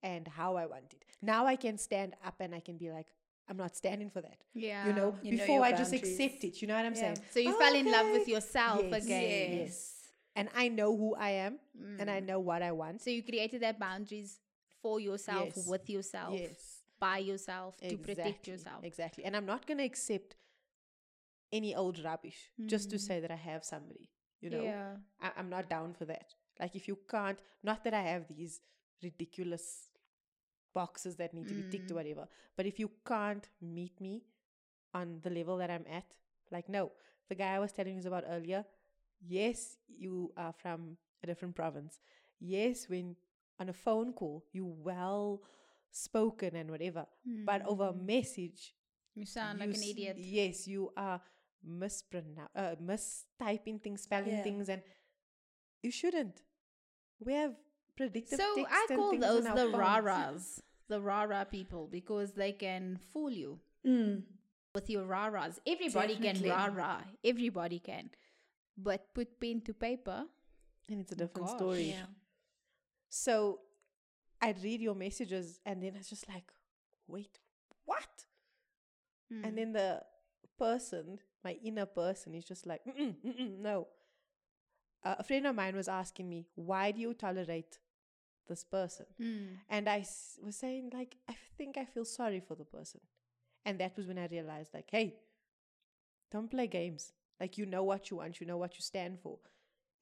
and 0.03 0.29
how 0.29 0.57
I 0.57 0.67
want 0.67 0.93
it. 0.93 1.05
Now 1.23 1.47
I 1.47 1.57
can 1.57 1.79
stand 1.79 2.15
up 2.25 2.35
and 2.41 2.55
I 2.55 2.61
can 2.61 2.77
be 2.77 2.91
like, 2.91 3.09
I'm 3.49 3.57
not 3.57 3.77
standing 3.77 4.11
for 4.11 4.21
that. 4.21 4.39
Yeah. 4.55 4.87
You 4.87 4.93
know, 4.93 5.15
You 5.23 5.31
before 5.31 5.57
your 5.57 5.65
I 5.65 5.73
just 5.73 5.93
accept 5.93 6.45
it. 6.45 6.61
You 6.61 6.69
know 6.69 6.75
what 6.77 6.85
I'm 6.85 6.95
Yeah. 6.95 7.01
saying? 7.01 7.21
So 7.31 7.41
you 7.41 7.53
fell 7.59 7.75
in 7.75 7.91
love 7.91 8.07
with 8.13 8.29
yourself 8.29 8.85
Yes. 8.91 9.05
again. 9.05 9.59
Yes. 9.59 9.93
And 10.35 10.49
I 10.55 10.69
know 10.69 10.95
who 10.97 11.15
I 11.15 11.31
am 11.31 11.59
and 11.99 12.11
Mm. 12.11 12.13
I 12.13 12.21
know 12.21 12.41
what 12.41 12.61
I 12.63 12.73
want. 12.73 13.01
So 13.01 13.09
you 13.11 13.23
created 13.23 13.63
that 13.63 13.79
boundaries 13.79 14.41
for 14.87 15.01
yourself, 15.01 15.53
Yes. 15.57 15.67
with 15.73 15.91
yourself, 15.91 16.35
Yes. 16.41 16.83
by 17.07 17.19
yourself, 17.31 17.77
to 17.91 17.97
protect 18.09 18.47
yourself. 18.49 18.85
Exactly. 18.85 19.25
And 19.25 19.37
I'm 19.37 19.47
not 19.55 19.67
going 19.67 19.79
to 19.79 19.85
accept 19.93 20.37
any 21.53 21.75
old 21.75 21.99
rubbish 22.05 22.41
just 22.75 22.91
to 22.91 22.97
Mm. 22.97 23.01
say 23.09 23.21
that 23.21 23.31
I 23.31 23.41
have 23.51 23.65
somebody. 23.65 24.09
You 24.41 24.51
know, 24.51 24.63
Yeah. 24.65 24.97
I, 25.21 25.33
I'm 25.37 25.49
not 25.49 25.69
down 25.69 25.95
for 25.95 26.05
that. 26.13 26.35
Like, 26.61 26.75
if 26.81 26.87
you 26.89 26.97
can't, 27.15 27.39
not 27.63 27.85
that 27.85 27.95
I 27.95 28.03
have 28.03 28.27
these 28.29 28.61
ridiculous 29.03 29.91
boxes 30.75 31.17
that 31.17 31.35
need 31.35 31.49
to 31.49 31.55
be 31.55 31.63
ticked 31.75 31.91
or 31.91 31.95
Mm. 31.95 32.01
whatever, 32.01 32.29
but 32.57 32.67
if 32.67 32.79
you 32.79 32.91
can't 33.05 33.49
meet 33.61 34.01
me 34.01 34.15
on 34.95 35.21
the 35.23 35.31
level 35.31 35.57
that 35.59 35.71
I'm 35.71 35.87
at, 36.01 36.15
like, 36.51 36.69
no, 36.69 36.93
the 37.29 37.35
guy 37.35 37.55
I 37.55 37.59
was 37.59 37.73
telling 37.73 37.97
you 38.01 38.07
about 38.07 38.25
earlier, 38.37 38.65
yes, 39.21 39.79
you 39.89 40.33
are 40.37 40.53
from 40.53 40.97
a 41.23 41.27
different 41.27 41.55
province. 41.57 42.01
Yes, 42.39 42.89
when 42.89 43.17
on 43.59 43.69
a 43.69 43.73
phone 43.73 44.13
call, 44.13 44.45
you 44.53 44.65
well 44.67 45.43
spoken 45.91 46.55
and 46.57 46.71
whatever, 46.71 47.07
but 47.45 47.63
over 47.67 47.87
a 47.89 47.93
Mm. 47.93 48.05
message, 48.07 48.75
You 49.15 49.25
sound 49.25 49.61
you 49.61 49.67
like 49.67 49.75
an 49.77 49.83
s- 49.83 49.89
idiot. 49.89 50.17
Yes, 50.19 50.69
you 50.69 50.93
are 50.97 51.21
mispronoun 51.67 52.49
uh, 52.55 52.77
mistyping 52.77 53.81
things, 53.83 54.03
spelling 54.03 54.33
Yeah. 54.37 54.43
things, 54.43 54.69
and 54.69 54.83
you 55.83 55.91
shouldn't. 55.91 56.43
We 57.19 57.33
have 57.33 57.57
predictive 57.97 58.39
So 58.39 58.57
text 58.57 58.73
I 58.75 58.87
and 58.91 58.99
call 58.99 59.19
those 59.19 59.45
the 59.45 59.51
raras, 59.85 60.61
the 60.89 61.01
rara 61.01 61.47
people, 61.51 61.87
because 61.87 62.33
they 62.35 62.53
can 62.53 62.99
fool 62.99 63.31
you 63.31 63.59
Mm. 63.85 64.23
with 64.75 64.91
your 64.91 65.07
raras. 65.07 65.59
Everybody 65.67 66.15
Definitely. 66.15 66.51
can 66.51 66.75
rara, 66.75 67.07
everybody 67.25 67.79
can, 67.79 68.11
but 68.77 69.15
put 69.15 69.41
pen 69.41 69.63
to 69.63 69.73
paper. 69.73 70.27
and 70.89 71.01
it's 71.01 71.11
a 71.11 71.17
different 71.17 71.49
Gosh. 71.49 71.57
story. 71.57 71.89
Yeah. 71.91 72.07
So 73.09 73.61
I'd 74.41 74.63
read 74.63 74.81
your 74.81 74.95
messages, 74.95 75.61
and 75.67 75.83
then 75.83 75.95
I 75.95 75.99
was 75.99 76.09
just 76.11 76.29
like, 76.29 76.53
"Wait, 77.09 77.41
what?" 77.85 78.27
Mm. 79.33 79.45
And 79.45 79.59
then 79.59 79.73
the 79.73 80.03
person, 80.59 81.19
my 81.45 81.53
inner 81.65 81.87
person, 81.87 82.35
is 82.35 82.45
just 82.45 82.67
like, 82.67 82.83
mm-mm, 82.85 83.15
mm-mm, 83.25 83.59
"No." 83.59 83.89
Uh, 85.05 85.17
a 85.19 85.23
friend 85.23 85.47
of 85.47 85.55
mine 85.55 85.77
was 85.77 85.89
asking 85.89 86.29
me, 86.29 86.47
"Why 86.55 86.91
do 86.91 87.01
you 87.01 87.15
tolerate 87.15 87.79
this 88.49 88.65
person?" 88.65 89.07
Mm. 89.21 89.59
And 89.69 89.89
I 89.89 90.01
s- 90.01 90.39
was 90.43 90.57
saying, 90.57 90.91
like, 90.95 91.17
I 91.29 91.37
think 91.57 91.77
I 91.79 91.85
feel 91.85 92.05
sorry 92.05 92.41
for 92.41 92.55
the 92.57 92.65
person. 92.65 93.01
And 93.65 93.81
that 93.81 93.97
was 93.97 94.07
when 94.07 94.19
I 94.19 94.27
realized, 94.27 94.75
like, 94.75 94.91
hey, 94.91 95.19
don't 96.31 96.51
play 96.51 96.67
games. 96.67 97.13
Like, 97.41 97.59
you 97.59 97.67
know 97.67 97.83
what 97.85 98.11
you 98.11 98.17
want, 98.19 98.41
you 98.41 98.47
know 98.47 98.57
what 98.57 98.75
you 98.77 98.83
stand 98.83 99.21
for. 99.21 99.39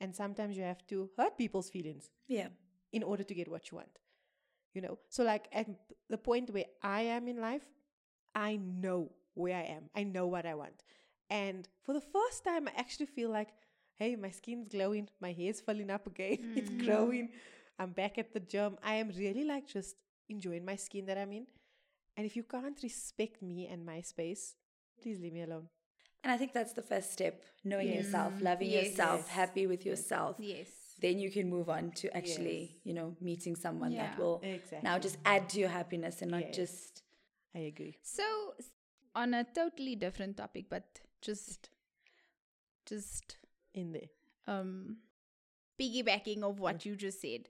And 0.00 0.14
sometimes 0.14 0.56
you 0.56 0.62
have 0.62 0.86
to 0.88 1.10
hurt 1.16 1.38
people's 1.38 1.70
feelings 1.70 2.10
Yeah. 2.28 2.48
In 2.94 3.02
order 3.02 3.24
to 3.24 3.34
get 3.34 3.50
what 3.50 3.70
you 3.70 3.76
want. 3.76 3.98
You 4.72 4.82
know? 4.82 4.98
So, 5.08 5.24
like, 5.24 5.46
at 5.52 5.68
the 6.08 6.18
point 6.18 6.50
where 6.50 6.70
I 6.82 7.02
am 7.16 7.28
in 7.28 7.40
life, 7.40 7.66
I 8.34 8.56
know 8.56 9.10
where 9.34 9.56
I 9.56 9.66
am, 9.76 9.84
I 9.94 10.04
know 10.04 10.26
what 10.26 10.46
I 10.46 10.54
want. 10.54 10.82
And 11.28 11.68
for 11.84 11.92
the 11.92 12.00
first 12.16 12.44
time, 12.44 12.68
I 12.68 12.72
actually 12.78 13.06
feel 13.06 13.30
like, 13.30 13.48
hey, 13.96 14.14
my 14.16 14.30
skin's 14.30 14.68
glowing, 14.68 15.08
my 15.20 15.32
hair's 15.32 15.60
filling 15.60 15.90
up 15.90 16.06
again, 16.06 16.38
it's 16.56 16.70
mm. 16.70 16.84
growing, 16.84 17.30
I'm 17.78 17.90
back 17.90 18.18
at 18.18 18.32
the 18.32 18.40
gym. 18.40 18.76
I 18.82 18.94
am 18.94 19.10
really 19.16 19.44
like 19.44 19.66
just 19.66 19.96
enjoying 20.28 20.64
my 20.64 20.76
skin 20.76 21.06
that 21.06 21.18
I'm 21.18 21.32
in. 21.32 21.46
And 22.16 22.24
if 22.26 22.36
you 22.36 22.44
can't 22.44 22.78
respect 22.82 23.42
me 23.42 23.66
and 23.66 23.84
my 23.84 24.00
space, 24.02 24.54
please 25.02 25.18
leave 25.20 25.32
me 25.32 25.42
alone. 25.42 25.68
And 26.22 26.32
I 26.32 26.36
think 26.36 26.52
that's 26.52 26.72
the 26.72 26.82
first 26.82 27.12
step 27.12 27.42
knowing 27.64 27.88
Yes. 27.88 28.04
yourself, 28.04 28.34
mm. 28.34 28.42
loving 28.42 28.70
Yes. 28.70 28.90
yourself, 28.90 29.20
Yes. 29.26 29.28
happy 29.28 29.66
with 29.66 29.84
yourself. 29.84 30.36
Yes. 30.38 30.68
Then 31.04 31.18
you 31.18 31.30
can 31.30 31.48
move 31.50 31.68
on 31.68 31.90
to 32.00 32.10
actually, 32.16 32.60
Yes. 32.60 32.80
you 32.88 32.94
know, 32.98 33.08
meeting 33.30 33.56
someone 33.56 33.92
Yeah. 33.92 34.06
that 34.06 34.18
will 34.18 34.36
Exactly. 34.42 34.84
now 34.88 34.98
just 35.06 35.18
add 35.32 35.48
to 35.50 35.60
your 35.62 35.68
happiness 35.68 36.22
and 36.22 36.30
not 36.30 36.44
Yes. 36.46 36.56
just. 36.60 37.02
I 37.54 37.58
agree. 37.72 37.96
So, 38.02 38.26
on 39.14 39.34
a 39.34 39.44
totally 39.58 39.96
different 39.96 40.36
topic, 40.38 40.70
but 40.70 41.00
just, 41.20 41.68
just 42.86 43.36
In 43.74 43.92
there. 43.92 44.08
um, 44.46 44.98
piggybacking 45.80 46.42
of 46.42 46.60
what 46.60 46.84
you 46.86 46.96
just 46.96 47.20
said. 47.20 47.48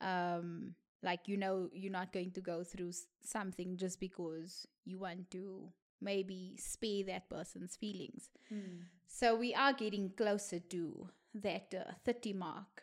Um, 0.00 0.74
like 1.02 1.28
you 1.28 1.36
know, 1.36 1.68
you're 1.72 1.92
not 1.92 2.12
going 2.12 2.30
to 2.32 2.40
go 2.40 2.62
through 2.64 2.92
something 3.22 3.76
just 3.76 4.00
because 4.00 4.66
you 4.84 4.98
want 4.98 5.30
to 5.32 5.72
maybe 6.00 6.56
spare 6.58 7.04
that 7.04 7.28
person's 7.30 7.76
feelings. 7.76 8.30
So 9.06 9.34
we 9.36 9.54
are 9.54 9.72
getting 9.72 10.10
closer 10.10 10.58
to 10.58 11.08
that 11.42 11.74
uh, 11.76 11.92
30 12.04 12.32
mark, 12.34 12.82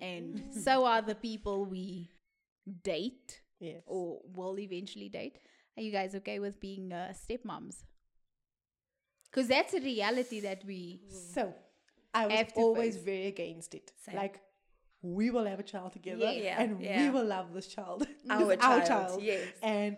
and 0.00 0.42
so 0.52 0.84
are 0.84 1.02
the 1.02 1.14
people 1.14 1.64
we 1.64 2.10
date 2.82 3.40
Yes. 3.60 3.82
or 3.86 4.20
will 4.34 4.58
eventually 4.58 5.08
date. 5.08 5.38
Are 5.76 5.82
you 5.82 5.92
guys 5.92 6.14
okay 6.16 6.38
with 6.40 6.58
being 6.60 6.92
uh, 6.92 7.12
stepmoms? 7.14 7.84
Because 9.30 9.48
that's 9.48 9.72
a 9.74 9.80
reality 9.80 10.40
that 10.40 10.64
we. 10.66 11.00
So 11.34 11.54
I 12.12 12.26
was 12.26 12.46
always 12.56 12.96
face. 12.96 13.04
very 13.04 13.26
against 13.26 13.74
it. 13.74 13.92
Same. 14.04 14.16
Like 14.16 14.40
we 15.00 15.30
will 15.30 15.46
have 15.46 15.58
a 15.60 15.62
child 15.62 15.92
together 15.92 16.18
Yeah. 16.24 16.30
Yeah, 16.32 16.62
and 16.62 16.78
we 16.78 17.10
will 17.10 17.24
love 17.26 17.52
this 17.54 17.66
child. 17.66 18.06
Our 18.30 18.52
our 18.52 18.56
child, 18.56 18.86
child. 18.86 19.22
yes. 19.22 19.46
And 19.62 19.96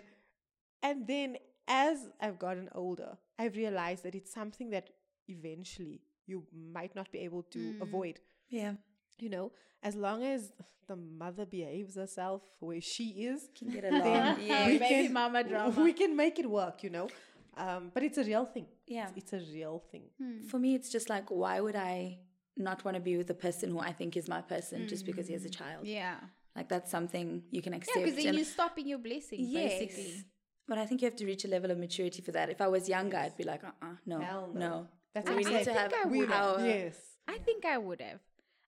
and 0.82 1.06
then 1.06 1.36
as 1.66 1.98
I've 2.20 2.38
gotten 2.38 2.68
older, 2.74 3.16
I've 3.38 3.56
realized 3.56 4.04
that 4.04 4.14
it's 4.14 4.32
something 4.32 4.70
that 4.70 4.90
eventually 5.28 6.02
you 6.26 6.44
might 6.72 6.94
not 6.94 7.10
be 7.12 7.18
able 7.20 7.42
to 7.54 7.58
Mm. 7.58 7.80
avoid. 7.82 8.20
Yeah. 8.48 8.74
You 9.18 9.28
know, 9.30 9.52
as 9.82 9.94
long 9.94 10.22
as 10.22 10.52
the 10.86 10.96
mother 10.96 11.46
behaves 11.46 11.94
herself 11.96 12.42
where 12.60 12.80
she 12.80 13.06
is, 13.30 13.48
Can 13.58 13.68
get 13.70 13.82
then 13.82 13.94
along. 13.94 14.40
yeah. 14.42 14.66
we 14.66 14.78
Baby 14.78 14.88
can, 15.06 15.12
mama 15.12 15.44
drama. 15.44 15.82
We 15.82 15.92
can 15.92 16.16
make 16.16 16.38
it 16.38 16.48
work, 16.50 16.82
you 16.82 16.90
know. 16.90 17.08
Um, 17.56 17.90
but 17.94 18.02
it's 18.02 18.18
a 18.18 18.24
real 18.24 18.44
thing. 18.46 18.66
Yeah. 18.86 19.08
It's, 19.16 19.32
it's 19.32 19.48
a 19.48 19.52
real 19.52 19.82
thing. 19.90 20.04
For 20.50 20.58
me, 20.58 20.74
it's 20.74 20.90
just 20.90 21.08
like, 21.08 21.30
why 21.30 21.60
would 21.60 21.76
I 21.76 22.18
not 22.56 22.84
want 22.84 22.96
to 22.96 23.00
be 23.00 23.16
with 23.16 23.28
the 23.28 23.34
person 23.46 23.70
who 23.70 23.78
I 23.78 23.92
think 23.92 24.16
is 24.16 24.28
my 24.28 24.40
person 24.42 24.88
just 24.88 25.06
because 25.06 25.26
he 25.28 25.32
has 25.34 25.44
a 25.44 25.50
child? 25.50 25.86
Yeah. 25.86 26.16
Like, 26.56 26.68
that's 26.68 26.90
something 26.90 27.42
you 27.50 27.62
can 27.62 27.74
accept. 27.74 27.96
Yeah, 27.96 28.02
accept. 28.02 28.04
because 28.04 28.16
then 28.24 28.28
and- 28.28 28.36
you're 28.38 28.44
stopping 28.58 28.86
your 28.88 28.98
blessings, 28.98 29.48
Yes. 29.48 29.78
basically. 29.78 30.24
But 30.66 30.78
I 30.78 30.86
think 30.86 31.02
you 31.02 31.06
have 31.06 31.16
to 31.16 31.26
reach 31.26 31.44
a 31.44 31.48
level 31.48 31.70
of 31.70 31.78
maturity 31.78 32.22
for 32.22 32.32
that. 32.32 32.48
If 32.50 32.60
I 32.60 32.68
was 32.68 32.88
younger, 32.88 33.16
I'd 33.18 33.36
be 33.36 33.44
like, 33.44 33.62
uh 33.64 33.72
uh 33.82 33.96
no, 34.06 34.18
no. 34.18 34.50
no. 34.54 34.88
That's 35.14 35.28
we 35.28 35.34
what 35.36 35.46
I'm 35.46 35.52
need 35.52 35.58
to 35.60 35.64
saying. 35.64 35.76
have 35.78 35.92
I 35.94 36.08
would 36.08 36.28
know. 36.28 36.34
our. 36.34 36.66
yes. 36.66 36.96
I 37.28 37.38
think 37.38 37.64
I 37.64 37.78
would 37.78 38.00
have. 38.00 38.20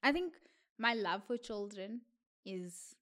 I 0.03 0.13
think 0.13 0.35
my 0.79 0.95
love 0.95 1.23
for 1.27 1.37
children 1.37 2.01
is 2.45 2.95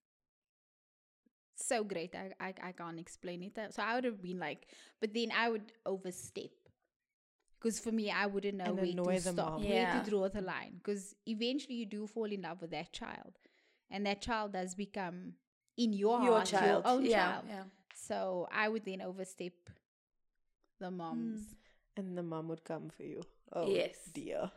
so 1.56 1.84
great. 1.84 2.14
I, 2.14 2.32
I, 2.40 2.54
I 2.62 2.72
can't 2.72 2.98
explain 2.98 3.42
it. 3.42 3.56
So 3.74 3.82
I 3.82 3.94
would 3.94 4.04
have 4.04 4.22
been 4.22 4.38
like, 4.38 4.66
but 5.00 5.14
then 5.14 5.28
I 5.36 5.48
would 5.50 5.72
overstep. 5.86 6.50
Because 7.60 7.78
for 7.80 7.92
me, 7.92 8.10
I 8.10 8.26
wouldn't 8.26 8.58
know 8.58 8.64
And 8.76 8.76
where 9.00 9.16
to 9.16 9.20
stop, 9.22 9.36
mom. 9.52 9.64
where 9.64 10.02
to 10.04 10.10
draw 10.10 10.28
the 10.28 10.42
line. 10.42 10.74
Because 10.82 11.14
eventually 11.26 11.76
you 11.76 11.86
do 11.86 12.06
fall 12.06 12.26
in 12.26 12.42
love 12.42 12.60
with 12.60 12.72
that 12.72 12.92
child. 12.92 13.38
And 13.90 14.04
that 14.06 14.20
child 14.20 14.52
does 14.52 14.74
become, 14.74 15.34
in 15.78 15.92
your, 15.92 16.20
Your 16.22 16.32
heart, 16.34 16.46
child. 16.46 16.84
your 16.84 16.92
own 16.92 17.04
yeah, 17.06 17.32
child. 17.32 17.44
yeah. 17.48 17.62
So 17.94 18.48
I 18.52 18.68
would 18.68 18.84
then 18.84 19.00
overstep 19.00 19.52
the 20.80 20.90
moms. 20.90 21.40
Mm. 21.40 21.54
And 21.96 22.18
the 22.18 22.22
mom 22.22 22.48
would 22.48 22.64
come 22.64 22.90
for 22.94 23.04
you. 23.04 23.22
Oh, 23.54 23.68
Yes. 23.70 23.96
dear. 24.12 24.50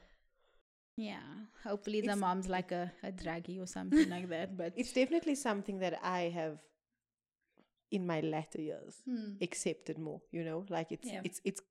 Yeah. 0.95 1.21
Hopefully 1.63 2.01
the 2.01 2.07
It's- 2.07 2.17
mom's 2.19 2.47
like 2.49 2.71
a, 2.71 2.91
a 3.03 3.11
draggy 3.11 3.59
or 3.59 3.67
something 3.67 4.09
like 4.09 4.27
that. 4.35 4.57
But 4.57 4.73
It's 4.75 4.91
definitely 4.93 5.35
something 5.35 5.79
that 5.79 5.99
I 6.03 6.21
have 6.29 6.59
in 7.91 8.05
my 8.05 8.19
latter 8.21 8.61
years 8.61 9.01
Hmm. 9.05 9.35
accepted 9.41 9.97
more, 9.97 10.21
you 10.31 10.43
know? 10.43 10.65
Like 10.69 10.91
it's 10.91 11.07
Yeah. 11.07 11.21
it's 11.23 11.39
it's 11.45 11.61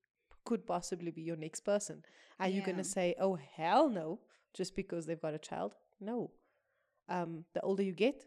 could 0.45 0.64
possibly 0.66 1.11
be 1.11 1.22
your 1.22 1.37
next 1.37 1.61
person. 1.61 2.05
Are 2.39 2.49
you 2.49 2.62
gonna 2.62 2.85
say, 2.85 3.14
Oh 3.18 3.35
hell 3.57 3.89
no, 3.91 4.20
just 4.55 4.77
because 4.77 5.07
they've 5.07 5.20
got 5.20 5.35
a 5.35 5.39
child? 5.39 5.74
No. 6.01 6.31
Um, 7.09 7.45
the 7.53 7.61
older 7.62 7.83
you 7.83 7.93
get, 7.93 8.24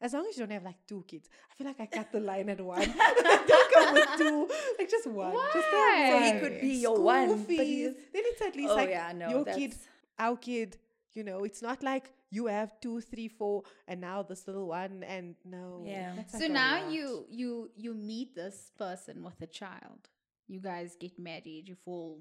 as 0.00 0.12
long 0.14 0.26
as 0.28 0.36
you 0.36 0.42
don't 0.44 0.52
have 0.52 0.64
like 0.64 0.80
two 0.86 1.04
kids. 1.06 1.28
I 1.50 1.54
feel 1.54 1.66
like 1.66 1.80
I 1.80 1.86
cut 1.86 2.10
the 2.12 2.20
line 2.20 2.48
at 2.48 2.60
one. 2.60 2.80
don't 3.94 4.06
come 4.06 4.16
come 4.16 4.28
with 4.48 4.48
two, 4.48 4.54
like 4.78 4.90
just 4.90 5.06
one. 5.06 5.32
Just 5.52 5.68
have 5.68 6.12
one. 6.12 6.22
So 6.30 6.34
he 6.34 6.40
could 6.40 6.60
be 6.60 6.74
your 6.76 6.94
School 6.96 7.04
one, 7.04 7.28
but 7.38 7.46
fees. 7.46 7.60
he's- 7.60 7.94
Then 8.12 8.22
it's 8.26 8.42
at 8.42 8.56
least 8.56 8.70
Oh, 8.72 8.76
like 8.76 8.88
yeah, 8.90 9.12
no, 9.12 9.28
your 9.30 9.44
kid, 9.44 9.74
our 10.18 10.36
kid. 10.36 10.76
You 11.14 11.24
know, 11.24 11.44
it's 11.44 11.62
not 11.62 11.82
like 11.82 12.12
you 12.30 12.46
have 12.46 12.78
two, 12.80 13.00
three, 13.00 13.28
four, 13.28 13.62
and 13.88 14.00
now 14.02 14.22
this 14.22 14.46
little 14.46 14.66
one, 14.68 15.02
and 15.02 15.34
no. 15.44 15.82
Yeah. 15.86 16.14
So 16.26 16.38
like 16.40 16.50
now 16.50 16.88
you 16.88 17.24
you 17.30 17.70
you 17.74 17.94
meet 17.94 18.34
this 18.34 18.70
person 18.76 19.22
with 19.22 19.40
a 19.40 19.46
child. 19.46 20.08
You 20.46 20.60
guys 20.60 20.94
get 21.00 21.18
married. 21.18 21.68
You 21.68 21.74
fall 21.74 22.20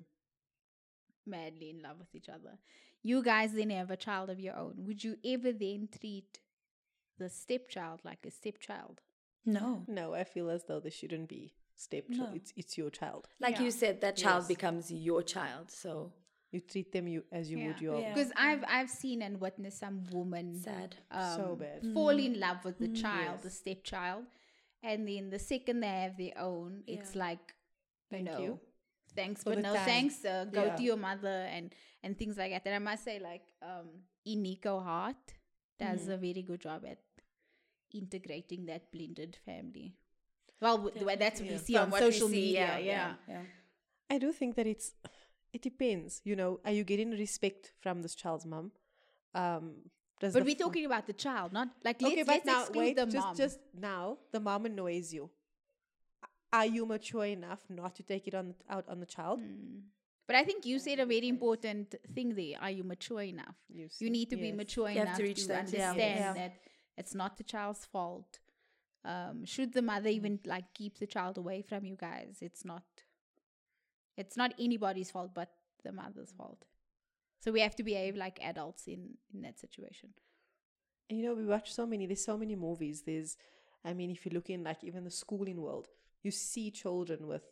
madly 1.26 1.70
in 1.72 1.82
love 1.82 1.98
with 2.00 2.14
each 2.16 2.30
other. 2.30 2.58
You 3.04 3.22
guys 3.22 3.54
then 3.54 3.70
have 3.72 3.92
a 3.92 3.98
child 3.98 4.30
of 4.30 4.40
your 4.40 4.56
own. 4.56 4.76
Would 4.86 5.04
you 5.04 5.18
ever 5.26 5.52
then 5.52 5.90
treat 6.00 6.40
the 7.18 7.30
stepchild 7.30 8.02
like 8.04 8.26
a 8.26 8.32
stepchild? 8.32 9.02
No. 9.46 9.84
No, 9.88 10.14
I 10.14 10.24
feel 10.24 10.50
as 10.50 10.64
though 10.66 10.80
this 10.80 10.94
shouldn't 10.94 11.30
be 11.30 11.54
stepchild. 11.76 12.30
No. 12.30 12.36
It's 12.36 12.52
it's 12.56 12.78
your 12.78 12.90
child. 12.90 13.28
Like 13.40 13.56
Yeah. 13.58 13.64
you 13.66 13.72
said, 13.72 14.02
that 14.02 14.16
child 14.18 14.44
Yes. 14.44 14.48
becomes 14.48 14.92
your 14.92 15.22
child. 15.24 15.72
So 15.72 16.14
You 16.52 16.62
treat 16.62 16.92
them 16.94 17.08
you 17.08 17.26
as 17.34 17.52
you 17.52 17.58
would 17.66 17.82
Yeah. 17.82 17.88
your 17.88 18.00
Yeah. 18.02 18.14
Because 18.14 18.32
I've 18.38 18.64
I've 18.68 18.90
seen 18.90 19.22
and 19.22 19.42
witnessed 19.42 19.80
some 19.80 20.04
woman 20.12 20.56
sad. 20.56 20.96
um, 21.12 21.36
So 21.38 21.56
bad. 21.58 21.80
fall 21.94 22.18
in 22.18 22.40
love 22.40 22.64
with 22.64 22.78
the 22.78 22.88
child, 23.04 23.42
the 23.42 23.50
stepchild, 23.50 24.26
and 24.82 25.06
then 25.08 25.30
the 25.32 25.40
second 25.40 25.82
they 25.82 25.88
have 26.06 26.16
their 26.18 26.38
own, 26.38 26.84
it's 26.88 27.14
like, 27.16 27.54
Thank 28.10 28.28
you 28.30 28.32
know, 28.32 28.40
you. 28.44 28.60
thanks 29.16 29.44
For 29.44 29.50
but 29.56 29.64
no 29.64 29.74
time. 29.76 29.86
thanks. 29.86 30.24
Uh, 30.24 30.46
go 30.46 30.64
Yeah. 30.66 30.76
to 30.78 30.84
your 30.84 30.98
mother 30.98 31.38
and 31.56 31.74
and 32.04 32.18
things 32.18 32.38
like 32.38 32.52
that. 32.52 32.64
And 32.68 32.76
I 32.76 32.80
must 32.92 33.04
say, 33.04 33.20
like, 33.20 33.44
um, 33.62 33.88
Eniko 34.26 34.82
Hart 34.84 35.26
does 35.78 36.02
Mm-hmm. 36.04 36.12
a 36.12 36.18
very 36.18 36.42
good 36.44 36.62
job 36.62 36.86
at 36.86 37.00
integrating 37.94 38.66
that 38.66 38.92
blended 38.92 39.38
family. 39.46 39.96
Well, 40.62 40.78
w- 40.78 40.98
the 40.98 41.06
way 41.06 41.16
that's 41.16 41.42
what 41.42 41.50
we 41.50 41.58
see 41.58 41.74
From 41.74 41.84
on 41.84 41.90
what 41.92 42.00
social 42.02 42.28
see, 42.30 42.36
media. 42.42 42.80
Yeah, 42.80 43.14
yeah. 43.28 43.42
I 44.10 44.18
do 44.18 44.32
think 44.32 44.56
that 44.56 44.68
it's 44.68 44.94
it 45.54 45.62
depends. 45.62 46.22
You 46.24 46.36
know, 46.36 46.60
are 46.66 46.72
you 46.72 46.84
getting 46.84 47.12
respect 47.12 47.72
from 47.80 48.02
this 48.02 48.16
child's 48.16 48.46
mom? 48.46 48.72
Um, 49.34 49.76
does 50.20 50.34
But 50.34 50.46
we're 50.46 50.52
f- 50.52 50.58
talking 50.58 50.86
about 50.86 51.08
the 51.08 51.14
child, 51.14 51.52
not 51.52 51.70
like 51.84 52.02
let's, 52.02 52.14
okay, 52.14 52.24
but 52.24 52.34
let's 52.34 52.46
now 52.46 52.66
wait, 52.74 52.96
the 52.96 53.06
just 53.06 53.28
mom. 53.28 53.36
just 53.36 53.60
now 53.78 54.18
the 54.32 54.40
mom 54.40 54.66
annoys 54.66 55.14
you. 55.14 55.30
Are 56.54 56.66
you 56.66 56.86
mature 56.86 57.26
enough 57.26 57.60
not 57.70 57.96
to 57.96 58.04
take 58.04 58.28
it 58.28 58.34
on 58.34 58.56
out 58.70 58.86
on 58.88 59.00
the 59.02 59.06
child? 59.06 59.42
Mm. 59.42 59.82
But 60.26 60.36
I 60.38 60.44
think 60.44 60.66
you 60.66 60.80
said 60.80 61.00
a 61.00 61.06
very 61.06 61.28
important 61.28 61.96
thing 62.16 62.34
there. 62.34 62.56
Are 62.62 62.72
you 62.72 62.84
mature 62.84 63.22
enough? 63.22 63.56
You 63.70 63.90
You 64.00 64.10
need 64.10 64.30
to 64.30 64.38
be 64.38 64.52
mature 64.54 64.90
You 64.90 65.02
enough 65.02 65.18
to 65.18 65.24
to, 65.24 65.28
reach 65.28 65.48
that, 65.48 65.66
understand 65.66 65.98
Yeah. 66.00 66.34
that 66.34 66.54
it's 66.98 67.16
not 67.16 67.38
the 67.38 67.44
child's 67.44 67.86
fault. 67.86 68.40
Um, 69.04 69.46
should 69.46 69.74
the 69.74 69.82
mother 69.82 70.10
even 70.10 70.40
mm. 70.40 70.48
like 70.48 70.74
keep 70.74 70.98
the 70.98 71.08
child 71.08 71.38
away 71.38 71.62
from 71.62 71.86
you 71.86 71.96
guys? 71.96 72.38
It's 72.42 72.66
not. 72.66 72.84
It's 74.18 74.38
not 74.38 74.54
anybody's 74.60 75.12
fault 75.12 75.32
but 75.34 75.50
the 75.84 75.92
mother's 75.92 76.32
mm. 76.32 76.38
fault. 76.38 76.66
So 77.42 77.52
we 77.52 77.62
have 77.62 77.76
to 77.76 77.84
behave 77.84 78.16
like 78.16 78.40
adults 78.42 78.88
in 78.88 79.18
in 79.34 79.42
that 79.42 79.60
situation. 79.60 80.10
And 81.10 81.20
you 81.20 81.26
know, 81.26 81.36
we 81.36 81.46
watch 81.46 81.72
so 81.74 81.86
many. 81.86 82.06
There's 82.06 82.24
so 82.24 82.38
many 82.38 82.56
movies. 82.56 83.04
There's, 83.06 83.38
I 83.84 83.94
mean, 83.94 84.10
if 84.10 84.26
you 84.26 84.32
look 84.32 84.50
in 84.50 84.64
like 84.64 84.84
even 84.84 85.04
the 85.04 85.12
schooling 85.12 85.62
world, 85.62 85.88
you 86.24 86.32
see 86.32 86.72
children 86.72 87.28
with, 87.28 87.44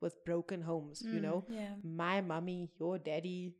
with 0.00 0.24
broken 0.24 0.62
homes. 0.62 1.02
You 1.02 1.20
mm, 1.20 1.22
know, 1.22 1.44
Yeah. 1.48 1.74
my 1.84 2.22
mommy, 2.22 2.70
your 2.78 2.98
daddy, 2.98 3.52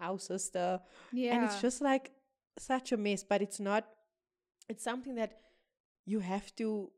our 0.00 0.18
sister, 0.18 0.80
Yeah, 1.12 1.36
and 1.36 1.44
it's 1.44 1.60
just 1.60 1.80
like 1.80 2.10
such 2.58 2.92
a 2.92 2.96
mess. 2.96 3.22
But 3.22 3.42
it's 3.42 3.60
not. 3.60 3.86
It's 4.68 4.82
something 4.82 5.14
that 5.16 5.40
you 6.06 6.20
have 6.20 6.54
to 6.56 6.90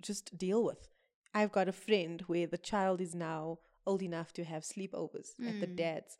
just 0.00 0.36
deal 0.38 0.62
with. 0.64 0.88
I've 1.34 1.52
got 1.52 1.68
a 1.68 1.72
friend 1.72 2.20
where 2.22 2.46
the 2.46 2.58
child 2.58 3.00
is 3.00 3.14
now 3.14 3.58
old 3.86 4.02
enough 4.02 4.32
to 4.34 4.44
have 4.44 4.62
sleepovers 4.62 5.30
at 5.46 5.60
the 5.60 5.66
Mm. 5.66 5.76
dad's, 5.76 6.18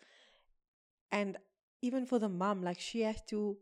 and 1.11 1.37
even 1.83 2.07
for 2.07 2.19
the 2.19 2.29
mom, 2.29 2.63
like 2.63 2.81
she 2.81 3.03
has 3.03 3.23
to 3.27 3.59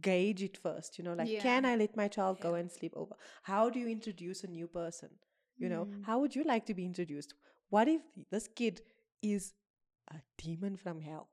gauge 0.00 0.42
it 0.42 0.56
first. 0.56 0.98
You 0.98 1.04
know, 1.04 1.14
like 1.14 1.28
can 1.40 1.64
I 1.64 1.76
let 1.76 1.96
my 1.96 2.08
child 2.08 2.40
go 2.40 2.54
and 2.54 2.70
sleep 2.70 2.92
over? 2.96 3.16
How 3.42 3.68
do 3.70 3.78
you 3.78 3.88
introduce 3.88 4.44
a 4.44 4.46
new 4.48 4.68
person? 4.68 5.10
You 5.58 5.68
know, 5.68 5.86
Mm. 5.86 6.04
how 6.04 6.20
would 6.20 6.34
you 6.34 6.44
like 6.44 6.66
to 6.66 6.74
be 6.74 6.84
introduced? 6.84 7.34
What 7.70 7.88
if 7.88 8.02
this 8.30 8.48
kid 8.48 8.80
is 9.22 9.54
a 10.08 10.20
demon 10.38 10.76
from 10.76 11.00
hell? 11.00 11.28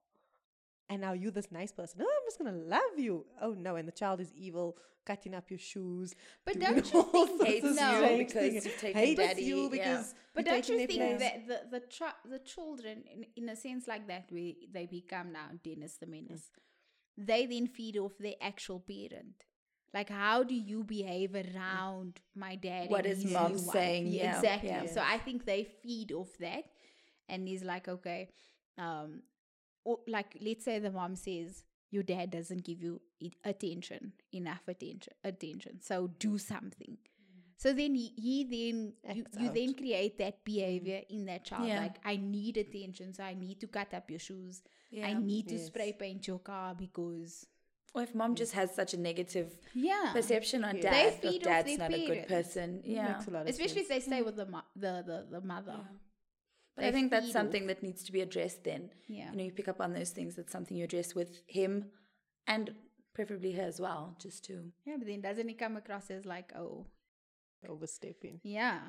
And 0.89 1.01
now 1.01 1.13
you're 1.13 1.31
this 1.31 1.51
nice 1.51 1.71
person, 1.71 2.01
oh, 2.01 2.05
I'm 2.05 2.27
just 2.27 2.39
gonna 2.39 2.57
love 2.57 2.97
you. 2.97 3.25
Oh 3.41 3.53
no, 3.53 3.75
and 3.75 3.87
the 3.87 3.91
child 3.91 4.19
is 4.19 4.33
evil, 4.33 4.75
cutting 5.05 5.35
up 5.35 5.49
your 5.49 5.59
shoes. 5.59 6.15
But 6.45 6.59
don't 6.59 6.75
you 6.75 6.81
think 6.81 7.11
sorts 7.11 7.43
hates 7.43 7.65
of 7.65 7.71
you 7.71 7.75
strange 7.75 8.27
because 8.27 8.65
you've 8.65 8.77
taken 8.79 9.01
hates 9.01 9.19
daddy, 9.19 9.43
you 9.43 9.63
yeah. 9.63 9.69
because 9.69 10.15
But 10.33 10.45
you're 10.45 10.55
don't 10.55 10.69
you 10.69 10.77
think 10.87 10.99
place. 10.99 11.19
that 11.19 11.47
the 11.47 11.79
the 11.79 11.83
chi- 11.95 12.21
the 12.29 12.39
children, 12.39 13.03
in, 13.13 13.25
in 13.35 13.49
a 13.49 13.55
sense 13.55 13.87
like 13.87 14.07
that, 14.07 14.25
we 14.31 14.67
they 14.71 14.87
become 14.87 15.31
now 15.31 15.49
Dennis 15.63 15.97
the 15.97 16.07
Menace. 16.07 16.49
They 17.17 17.45
then 17.45 17.67
feed 17.67 17.97
off 17.97 18.13
their 18.17 18.35
actual 18.41 18.79
parent. 18.79 19.43
Like, 19.93 20.09
how 20.09 20.43
do 20.43 20.53
you 20.53 20.83
behave 20.83 21.35
around 21.35 22.19
my 22.35 22.55
dad? 22.55 22.89
What 22.89 23.05
and 23.05 23.13
is 23.13 23.23
his 23.23 23.33
mom 23.33 23.57
saying? 23.57 24.07
Yeah, 24.07 24.35
exactly. 24.37 24.69
yeah. 24.69 24.85
So 24.85 25.01
I 25.03 25.17
think 25.17 25.45
they 25.45 25.63
feed 25.63 26.11
off 26.11 26.29
that, 26.39 26.65
and 27.27 27.47
he's 27.47 27.63
like, 27.63 27.87
okay, 27.87 28.29
um, 28.77 29.23
or 29.83 29.99
like 30.07 30.37
let's 30.41 30.65
say 30.65 30.79
the 30.79 30.91
mom 30.91 31.15
says 31.15 31.63
your 31.91 32.03
dad 32.03 32.31
doesn't 32.31 32.63
give 32.63 32.81
you 32.81 33.01
attention 33.43 34.13
enough 34.31 34.61
attention 34.67 35.13
attention, 35.23 35.79
so 35.81 36.09
do 36.19 36.37
something. 36.37 36.97
Mm. 36.97 37.41
So 37.57 37.73
then 37.73 37.95
he, 37.95 38.11
he 38.15 38.43
then 38.43 38.93
you, 39.15 39.25
you 39.39 39.51
then 39.51 39.73
create 39.73 40.17
that 40.19 40.41
mm. 40.41 40.43
behavior 40.45 41.01
in 41.09 41.25
that 41.25 41.45
child. 41.45 41.67
Yeah. 41.67 41.79
Like 41.81 41.97
I 42.05 42.17
need 42.17 42.57
attention, 42.57 43.13
so 43.13 43.23
I 43.23 43.33
need 43.33 43.59
to 43.61 43.67
cut 43.67 43.93
up 43.93 44.09
your 44.09 44.19
shoes. 44.19 44.61
I 44.93 45.09
Yeah. 45.09 45.19
need 45.19 45.49
to 45.49 45.59
spray 45.59 45.93
paint 45.93 46.27
your 46.27 46.39
car 46.39 46.75
because 46.75 47.45
Or 47.95 48.03
if 48.03 48.13
mom 48.13 48.33
mm. 48.33 48.37
just 48.37 48.53
has 48.53 48.73
such 48.75 48.93
a 48.93 48.97
negative 48.97 49.57
yeah, 49.73 50.11
perception 50.13 50.63
on 50.63 50.75
Yeah. 50.75 50.81
dad, 50.83 50.93
They 50.93 51.07
of 51.07 51.19
feed 51.21 51.41
off 51.47 51.53
dad's 51.53 51.67
their 51.67 51.77
not 51.79 51.93
a 51.93 52.05
good 52.05 52.27
person. 52.27 52.81
Yeah. 52.85 53.13
Makes 53.13 53.27
a 53.27 53.31
lot 53.31 53.41
of 53.43 53.47
especially 53.49 53.83
sense. 53.85 53.89
if 53.89 53.89
they 53.89 53.99
stay 54.11 54.21
with 54.21 54.35
the 54.35 54.45
mo- 54.45 54.69
the, 54.75 55.03
the 55.05 55.25
the 55.31 55.41
mother. 55.41 55.79
But 56.79 56.87
I 56.87 56.91
think 56.91 57.11
that's 57.11 57.27
feed 57.27 57.33
something 57.33 57.67
that 57.67 57.83
needs 57.83 58.03
to 58.03 58.11
be 58.11 58.21
addressed 58.21 58.63
then. 58.63 58.89
Yeah. 59.07 59.31
You 59.31 59.37
know, 59.37 59.43
you 59.43 59.51
pick 59.51 59.67
up 59.67 59.79
on 59.81 59.93
those 59.93 60.09
things. 60.11 60.35
That's 60.35 60.51
something 60.51 60.75
you 60.77 60.83
address 60.85 61.13
with 61.15 61.41
him 61.47 61.85
and 62.47 62.73
preferably 63.13 63.51
her 63.53 63.63
as 63.63 63.79
well, 63.79 64.15
just 64.19 64.45
to. 64.45 64.71
Yeah, 64.85 64.95
but 64.97 65.07
then 65.07 65.21
doesn't 65.21 65.49
it 65.49 65.57
come 65.59 65.77
across 65.77 66.09
as 66.09 66.25
like, 66.25 66.51
oh, 66.57 66.85
overstepping. 67.67 68.39
Yeah, 68.43 68.79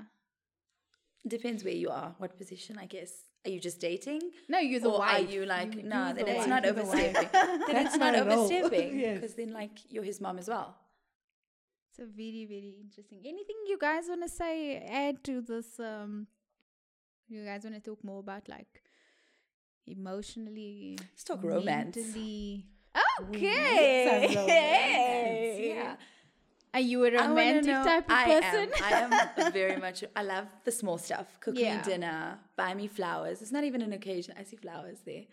Depends 1.28 1.64
where 1.64 1.74
you 1.74 1.90
are, 1.90 2.14
what 2.16 2.38
position, 2.38 2.78
I 2.78 2.86
guess. 2.86 3.12
Are 3.44 3.50
you 3.50 3.60
just 3.60 3.78
dating? 3.80 4.22
no, 4.48 4.58
you're 4.58 4.80
the 4.80 4.88
or 4.88 5.00
wife. 5.00 5.28
are 5.28 5.30
you 5.32 5.44
like, 5.44 5.74
You- 5.74 5.82
no, 5.82 6.06
you're 6.06 6.14
then 6.14 6.24
the 6.26 6.36
it's 6.36 6.46
not 6.46 6.64
You're 6.64 6.72
the 6.72 6.84
wife. 6.84 7.16
overstepping. 7.16 7.60
then 7.66 7.86
it's 7.86 7.96
not 7.96 8.12
my 8.14 8.20
role. 8.22 8.44
overstepping. 8.44 8.98
Yes. 9.04 9.20
Because 9.20 9.34
then, 9.34 9.52
like, 9.52 9.70
you're 9.90 10.02
his 10.04 10.18
mom 10.20 10.38
as 10.38 10.48
well. 10.48 10.76
It's 11.90 11.98
a 11.98 12.06
very 12.06 12.46
very 12.48 12.74
interesting. 12.80 13.18
Anything 13.24 13.56
you 13.66 13.76
guys 13.78 14.04
want 14.08 14.22
to 14.22 14.28
say? 14.30 14.76
Add 14.78 15.22
to 15.24 15.42
this? 15.42 15.78
Um, 15.78 16.26
you 17.30 17.44
guys 17.44 17.64
want 17.64 17.76
to 17.76 17.80
talk 17.80 18.02
more 18.04 18.20
about 18.20 18.48
like 18.48 18.82
emotionally? 19.86 20.96
Let's 21.00 21.24
talk 21.24 21.42
romance. 21.42 21.96
mentally- 21.96 22.66
Okay. 23.20 24.34
romance. 24.34 25.60
Yeah. 25.60 25.96
Are 26.72 26.80
you 26.80 27.04
a 27.04 27.10
romantic 27.10 27.72
type 27.72 28.04
of 28.04 28.12
I 28.16 28.40
person? 28.40 28.70
Am, 28.84 29.12
I 29.12 29.30
am 29.42 29.52
very 29.52 29.76
much. 29.76 30.04
I 30.14 30.22
love 30.22 30.46
the 30.64 30.70
small 30.72 30.98
stuff. 30.98 31.26
Cook 31.40 31.58
Yeah. 31.58 31.76
me 31.78 31.82
dinner, 31.82 32.38
buy 32.56 32.74
me 32.74 32.86
flowers. 32.86 33.42
It's 33.42 33.52
not 33.52 33.64
even 33.64 33.82
an 33.82 33.92
occasion. 33.92 34.34
I 34.38 34.44
see 34.44 34.56
flowers 34.56 34.98
there. 35.04 35.24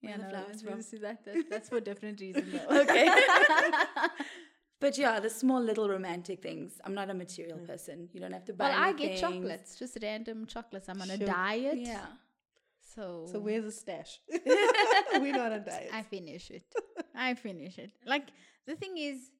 Where 0.00 0.10
yeah, 0.10 0.16
the 0.16 0.22
no, 0.24 0.28
flowers 0.30 0.46
that's, 0.48 0.62
from? 0.62 0.72
obviously 0.72 0.98
that, 0.98 1.24
that, 1.24 1.44
that's 1.50 1.68
for 1.68 1.80
different 1.80 2.20
reasons. 2.20 2.52
though. 2.52 2.80
Okay. 2.82 3.08
but 4.82 4.98
yeah, 5.02 5.14
the 5.26 5.30
small 5.30 5.62
little 5.70 5.88
romantic 5.96 6.38
things. 6.48 6.70
I'm 6.84 6.94
not 7.00 7.08
a 7.14 7.14
material 7.24 7.58
mm. 7.58 7.66
person. 7.70 7.96
You 8.12 8.20
don't 8.22 8.32
have 8.38 8.44
to 8.50 8.52
buy. 8.52 8.68
well, 8.68 8.78
me 8.80 8.84
I 8.88 8.92
get 8.92 9.08
things. 9.08 9.20
chocolates, 9.24 9.70
just 9.82 9.98
random 10.02 10.38
chocolates. 10.54 10.88
I'm 10.92 11.00
on 11.04 11.10
a 11.16 11.18
Sure. 11.18 11.26
diet. 11.26 11.78
Yeah. 11.92 12.06
So, 12.94 13.04
So 13.32 13.38
where's 13.46 13.64
the 13.64 13.72
stash? 13.82 14.12
We're 15.24 15.32
not 15.42 15.52
on 15.58 15.64
diet. 15.72 15.90
I 16.00 16.02
finish 16.02 16.50
it. 16.50 16.66
I 17.28 17.34
finish 17.34 17.78
it. 17.78 17.92
Like 18.14 18.26
the 18.66 18.76
thing 18.82 18.94
is, 18.98 19.30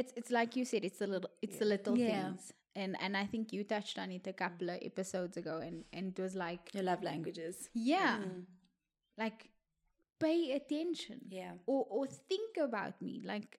it's 0.00 0.12
it's 0.20 0.30
like 0.38 0.50
you 0.58 0.64
said, 0.64 0.84
it's 0.88 1.00
the 1.04 1.06
little 1.14 1.30
it's 1.42 1.58
the 1.58 1.68
little 1.74 1.96
Yeah. 1.98 2.08
things. 2.10 2.52
And 2.76 2.96
and 3.04 3.12
I 3.22 3.26
think 3.32 3.52
you 3.52 3.64
touched 3.64 3.98
on 3.98 4.08
it 4.18 4.26
a 4.26 4.32
couple 4.44 4.70
of 4.70 4.78
episodes 4.90 5.36
ago 5.42 5.54
and, 5.66 5.84
and 5.92 6.04
it 6.16 6.22
was 6.26 6.34
like 6.46 6.72
Your 6.72 6.84
love 6.84 7.02
languages. 7.02 7.68
yeah. 7.74 8.18
Mm. 8.18 8.44
Like 9.24 9.40
pay 10.20 10.52
attention. 10.52 11.18
Yeah. 11.28 11.52
Or 11.66 11.86
or 11.96 12.06
think 12.06 12.56
about 12.68 13.02
me. 13.02 13.14
Like, 13.32 13.58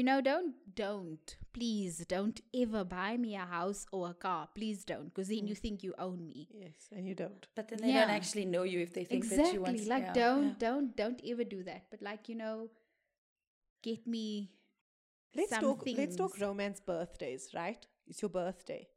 you 0.00 0.04
know, 0.08 0.20
don't 0.20 0.54
don't 0.74 1.36
please 1.52 1.96
don't 2.08 2.40
ever 2.62 2.82
buy 2.84 3.16
me 3.24 3.34
a 3.36 3.46
house 3.56 3.86
or 3.92 4.02
a 4.10 4.14
car. 4.14 4.48
Please 4.54 4.84
don't, 4.92 5.08
because 5.12 5.28
then 5.28 5.46
you 5.46 5.54
mm. 5.54 5.64
think 5.64 5.82
you 5.82 5.94
own 5.98 6.24
me. 6.26 6.48
yes, 6.64 6.88
and 6.96 7.08
you 7.08 7.14
don't. 7.14 7.46
But 7.54 7.68
then 7.68 7.80
they 7.82 7.92
don't 7.92 8.14
actually 8.18 8.46
know 8.46 8.62
you 8.62 8.80
if 8.80 8.94
they 8.94 9.04
think 9.04 9.24
exactly 9.24 9.44
that 9.44 9.54
you 9.54 9.60
want. 9.62 9.86
like 9.86 10.06
yeah, 10.06 10.12
don't 10.22 10.46
yeah. 10.46 10.54
don't 10.66 10.96
don't 11.02 11.20
ever 11.32 11.44
do 11.44 11.62
that 11.64 11.82
but 11.90 12.00
like 12.08 12.28
you 12.30 12.36
know 12.36 12.70
get 13.82 14.06
me 14.06 14.26
Let's 15.34 15.50
some 15.50 15.60
talk. 15.62 15.84
Let's 15.86 16.16
talk 16.16 16.40
romance 16.40 16.80
birthdays. 16.80 17.50
Right? 17.54 17.86
It's 18.06 18.22
your 18.22 18.28
birthday. 18.30 18.88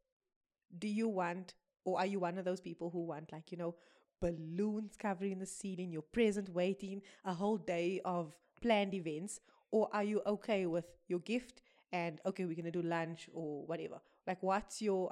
do 0.78 0.88
you 0.88 1.08
want, 1.08 1.54
or 1.86 2.00
are 2.00 2.06
you 2.06 2.20
one 2.20 2.38
of 2.38 2.46
those 2.46 2.62
people 2.62 2.90
who 2.90 3.04
want, 3.06 3.32
like, 3.32 3.52
you 3.52 3.58
know, 3.58 3.76
balloons 4.20 4.96
covering 4.98 5.40
the 5.40 5.46
ceiling, 5.46 5.92
your 5.92 6.02
present 6.02 6.50
waiting, 6.50 7.02
a 7.26 7.34
whole 7.34 7.58
day 7.58 8.02
of 8.06 8.34
planned 8.62 8.94
events? 8.94 9.40
Or 9.76 9.90
are 9.92 10.04
you 10.04 10.22
okay 10.36 10.68
with 10.68 10.86
your 11.08 11.20
gift 11.20 11.62
and, 11.92 12.22
okay, 12.28 12.46
we're 12.46 12.60
going 12.62 12.72
to 12.74 12.78
do 12.82 12.84
lunch 12.84 13.28
or 13.34 13.66
whatever? 13.66 14.00
Like, 14.28 14.42
what's 14.42 14.82
your. 14.82 15.12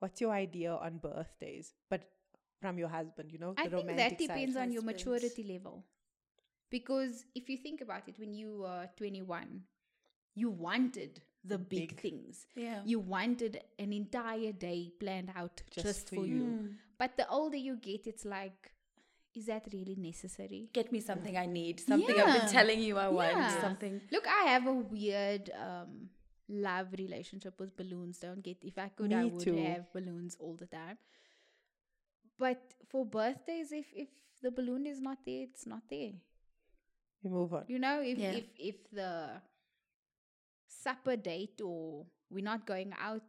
What's 0.00 0.20
your 0.20 0.30
idea 0.30 0.72
on 0.72 0.98
birthdays? 0.98 1.74
But 1.90 2.02
from 2.62 2.78
your 2.78 2.86
husband, 2.88 3.32
you 3.32 3.38
know, 3.40 3.54
I 3.58 3.66
think 3.66 3.96
that 3.96 4.16
depends 4.16 4.56
on 4.56 4.70
your 4.70 4.82
maturity 4.82 5.42
level. 5.42 5.84
Because 6.70 7.24
if 7.34 7.48
you 7.48 7.56
think 7.56 7.80
about 7.80 8.08
it, 8.08 8.16
when 8.18 8.32
you 8.32 8.58
were 8.58 8.88
21, 8.96 9.62
you 10.36 10.50
wanted 10.50 11.20
the 11.44 11.58
big, 11.58 11.88
big- 11.88 12.00
things. 12.00 12.46
Yeah. 12.54 12.80
You 12.84 13.00
wanted 13.00 13.60
an 13.78 13.92
entire 13.92 14.52
day 14.52 14.92
planned 15.00 15.32
out 15.34 15.62
just, 15.70 15.86
Just 15.86 16.08
for 16.10 16.16
for 16.16 16.26
you. 16.26 16.34
you. 16.36 16.42
Mm. 16.42 16.74
But 16.96 17.16
the 17.16 17.28
older 17.28 17.56
you 17.56 17.76
get, 17.76 18.06
it's 18.06 18.24
like, 18.24 18.70
is 19.34 19.46
that 19.46 19.66
really 19.72 19.94
necessary? 19.96 20.68
Get 20.72 20.90
me 20.90 21.00
something 21.00 21.36
I 21.36 21.46
need. 21.46 21.80
Something 21.80 22.18
I've 22.20 22.40
been 22.40 22.50
telling 22.50 22.80
you 22.80 22.96
I 22.98 23.08
want. 23.08 23.32
Yeah. 23.36 23.60
Something. 23.60 24.00
Look, 24.10 24.26
I 24.26 24.48
have 24.50 24.66
a 24.66 24.72
weird 24.72 25.50
um, 25.50 26.08
love 26.48 26.88
relationship 26.98 27.58
with 27.60 27.76
balloons. 27.76 28.18
Don't 28.18 28.42
get 28.42 28.58
if 28.62 28.78
I 28.78 28.88
could, 28.88 29.12
I 29.12 29.24
would 29.26 29.40
too. 29.40 29.56
have 29.56 29.92
balloons 29.92 30.36
all 30.40 30.56
the 30.56 30.66
time. 30.66 30.98
But 32.38 32.60
for 32.88 33.04
birthdays, 33.04 33.72
if 33.72 33.86
if 33.94 34.08
the 34.42 34.50
balloon 34.50 34.86
is 34.86 35.00
not 35.00 35.18
there, 35.26 35.42
it's 35.42 35.66
not 35.66 35.82
there. 35.90 36.12
We 37.22 37.30
move 37.30 37.52
on. 37.52 37.64
You 37.68 37.78
know, 37.78 38.00
if 38.00 38.18
Yeah. 38.18 38.32
if 38.32 38.44
if 38.58 38.90
the 38.90 39.42
supper 40.66 41.16
date 41.16 41.60
or 41.64 42.06
we're 42.30 42.44
not 42.44 42.66
going 42.66 42.92
out 42.98 43.22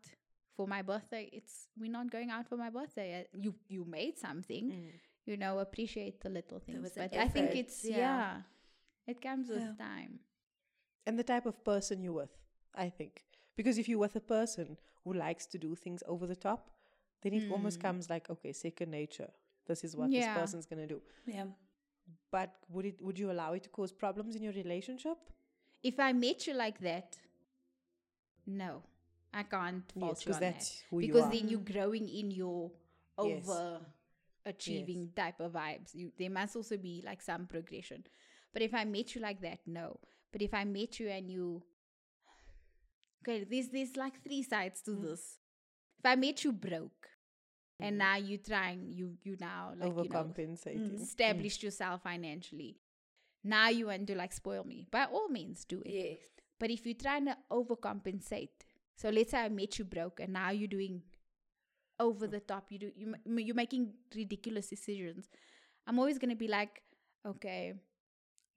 for 0.55 0.67
my 0.67 0.81
birthday, 0.81 1.29
it's 1.33 1.67
we're 1.77 1.91
not 1.91 2.11
going 2.11 2.29
out 2.29 2.47
for 2.47 2.57
my 2.57 2.69
birthday. 2.69 3.21
Uh, 3.21 3.37
You 3.37 3.55
you 3.67 3.85
made 3.85 4.17
something, 4.17 4.71
Mm. 4.71 4.91
You 5.29 5.37
know, 5.37 5.59
appreciate 5.59 6.19
the 6.21 6.29
little 6.29 6.59
things. 6.59 6.81
was 6.83 6.97
an 6.97 7.09
But 7.11 7.19
I 7.19 7.27
think 7.27 7.55
it's 7.55 7.85
yeah. 7.85 7.97
yeah. 7.97 8.41
it 9.07 9.21
comes 9.21 9.49
with 9.49 9.61
Yeah. 9.63 9.73
time. 9.87 10.19
and 11.07 11.17
the 11.17 11.23
type 11.23 11.45
of 11.51 11.63
person 11.63 12.03
you're 12.03 12.13
with, 12.23 12.35
I 12.75 12.89
think. 12.89 13.23
Because 13.55 13.77
if 13.81 13.87
you're 13.89 13.99
with 14.07 14.15
a 14.15 14.25
person 14.37 14.77
who 15.03 15.13
likes 15.13 15.45
to 15.47 15.57
do 15.57 15.75
things 15.75 16.03
over 16.13 16.27
the 16.27 16.35
top, 16.35 16.69
then 17.21 17.33
it 17.33 17.49
almost 17.51 17.79
comes 17.79 18.09
like, 18.09 18.29
okay, 18.29 18.51
second 18.53 18.91
nature. 18.91 19.29
This 19.65 19.83
is 19.83 19.95
what 19.95 20.07
Hmm. 20.07 20.13
Yeah. 20.13 20.19
this 20.33 20.41
person's 20.41 20.65
gonna 20.65 20.87
do. 20.87 21.01
Yeah. 21.25 21.47
But 22.31 22.49
would 22.69 22.85
it 22.85 23.01
would 23.01 23.17
you 23.19 23.31
allow 23.31 23.53
it 23.53 23.63
to 23.63 23.69
cause 23.69 23.91
problems 23.91 24.35
in 24.35 24.41
your 24.43 24.53
relationship? 24.53 25.17
If 25.83 25.99
I 25.99 26.11
met 26.13 26.45
you 26.47 26.53
like 26.53 26.79
that, 26.89 27.17
no, 28.45 28.83
I 29.33 29.43
can't 29.43 29.91
fault 29.91 30.05
Yes, 30.17 30.25
you 30.25 30.27
'cause 30.27 30.35
on 30.37 30.41
that's 30.41 30.69
that. 30.69 30.85
who 30.89 30.99
you 30.99 31.07
because 31.07 31.25
are. 31.25 31.31
then 31.31 31.49
you're 31.49 31.69
growing 31.73 32.07
in 32.09 32.31
your 32.31 32.71
Yes. 33.23 33.45
Achieving 34.45 35.09
type 35.15 35.39
of 35.39 35.53
vibes. 35.53 35.93
You 35.93 36.11
there 36.17 36.29
must 36.29 36.55
also 36.55 36.77
be 36.77 37.03
like 37.05 37.21
some 37.21 37.45
progression. 37.45 38.03
But 38.53 38.61
if 38.61 38.73
I 38.73 38.83
met 38.85 39.15
you 39.15 39.21
like 39.21 39.41
that, 39.41 39.59
no. 39.65 39.99
But 40.31 40.41
if 40.41 40.53
I 40.53 40.63
met 40.63 40.99
you 40.99 41.09
and 41.09 41.29
you 41.29 41.63
okay, 43.23 43.45
there's 43.49 43.69
there's 43.69 43.95
like 43.95 44.23
three 44.23 44.43
sides 44.43 44.81
Mm. 44.81 44.85
to 44.85 44.91
this. 45.07 45.39
If 45.99 46.05
I 46.05 46.15
met 46.15 46.43
you 46.43 46.53
broke 46.53 47.09
and 47.79 47.95
mm. 47.95 47.99
now 47.99 48.15
you 48.15 48.37
trying 48.37 48.91
you 48.91 49.17
you 49.23 49.37
now 49.39 49.73
like 49.77 49.89
you 49.89 49.95
know 49.95 50.03
mm, 50.03 50.09
Overcompensating. 50.09 50.91
Mm. 50.91 51.01
established 51.01 51.63
yourself 51.63 52.03
financially. 52.03 52.77
Now 53.43 53.69
you 53.69 53.87
want 53.87 54.07
to 54.07 54.15
like 54.15 54.33
spoil 54.33 54.63
me. 54.63 54.87
By 54.91 55.05
all 55.05 55.29
means, 55.29 55.63
do 55.65 55.81
it. 55.85 55.91
Yes. 55.91 56.17
But 56.59 56.71
if 56.71 56.85
you're 56.85 56.95
trying 56.95 57.25
to 57.27 57.37
overcompensate, 57.49 58.49
so 58.95 59.09
let's 59.09 59.31
say 59.31 59.39
I 59.39 59.49
met 59.49 59.79
you 59.79 59.85
broke 59.85 60.19
and 60.19 60.33
now 60.33 60.49
you're 60.49 60.67
doing 60.67 61.01
over 61.99 62.27
the 62.27 62.39
top, 62.39 62.65
you 62.69 62.79
do 62.79 62.91
you 62.95 63.15
you're 63.25 63.55
making 63.55 63.93
ridiculous 64.15 64.67
decisions. 64.67 65.29
I'm 65.87 65.99
always 65.99 66.17
gonna 66.17 66.35
be 66.35 66.47
like, 66.47 66.81
okay, 67.25 67.73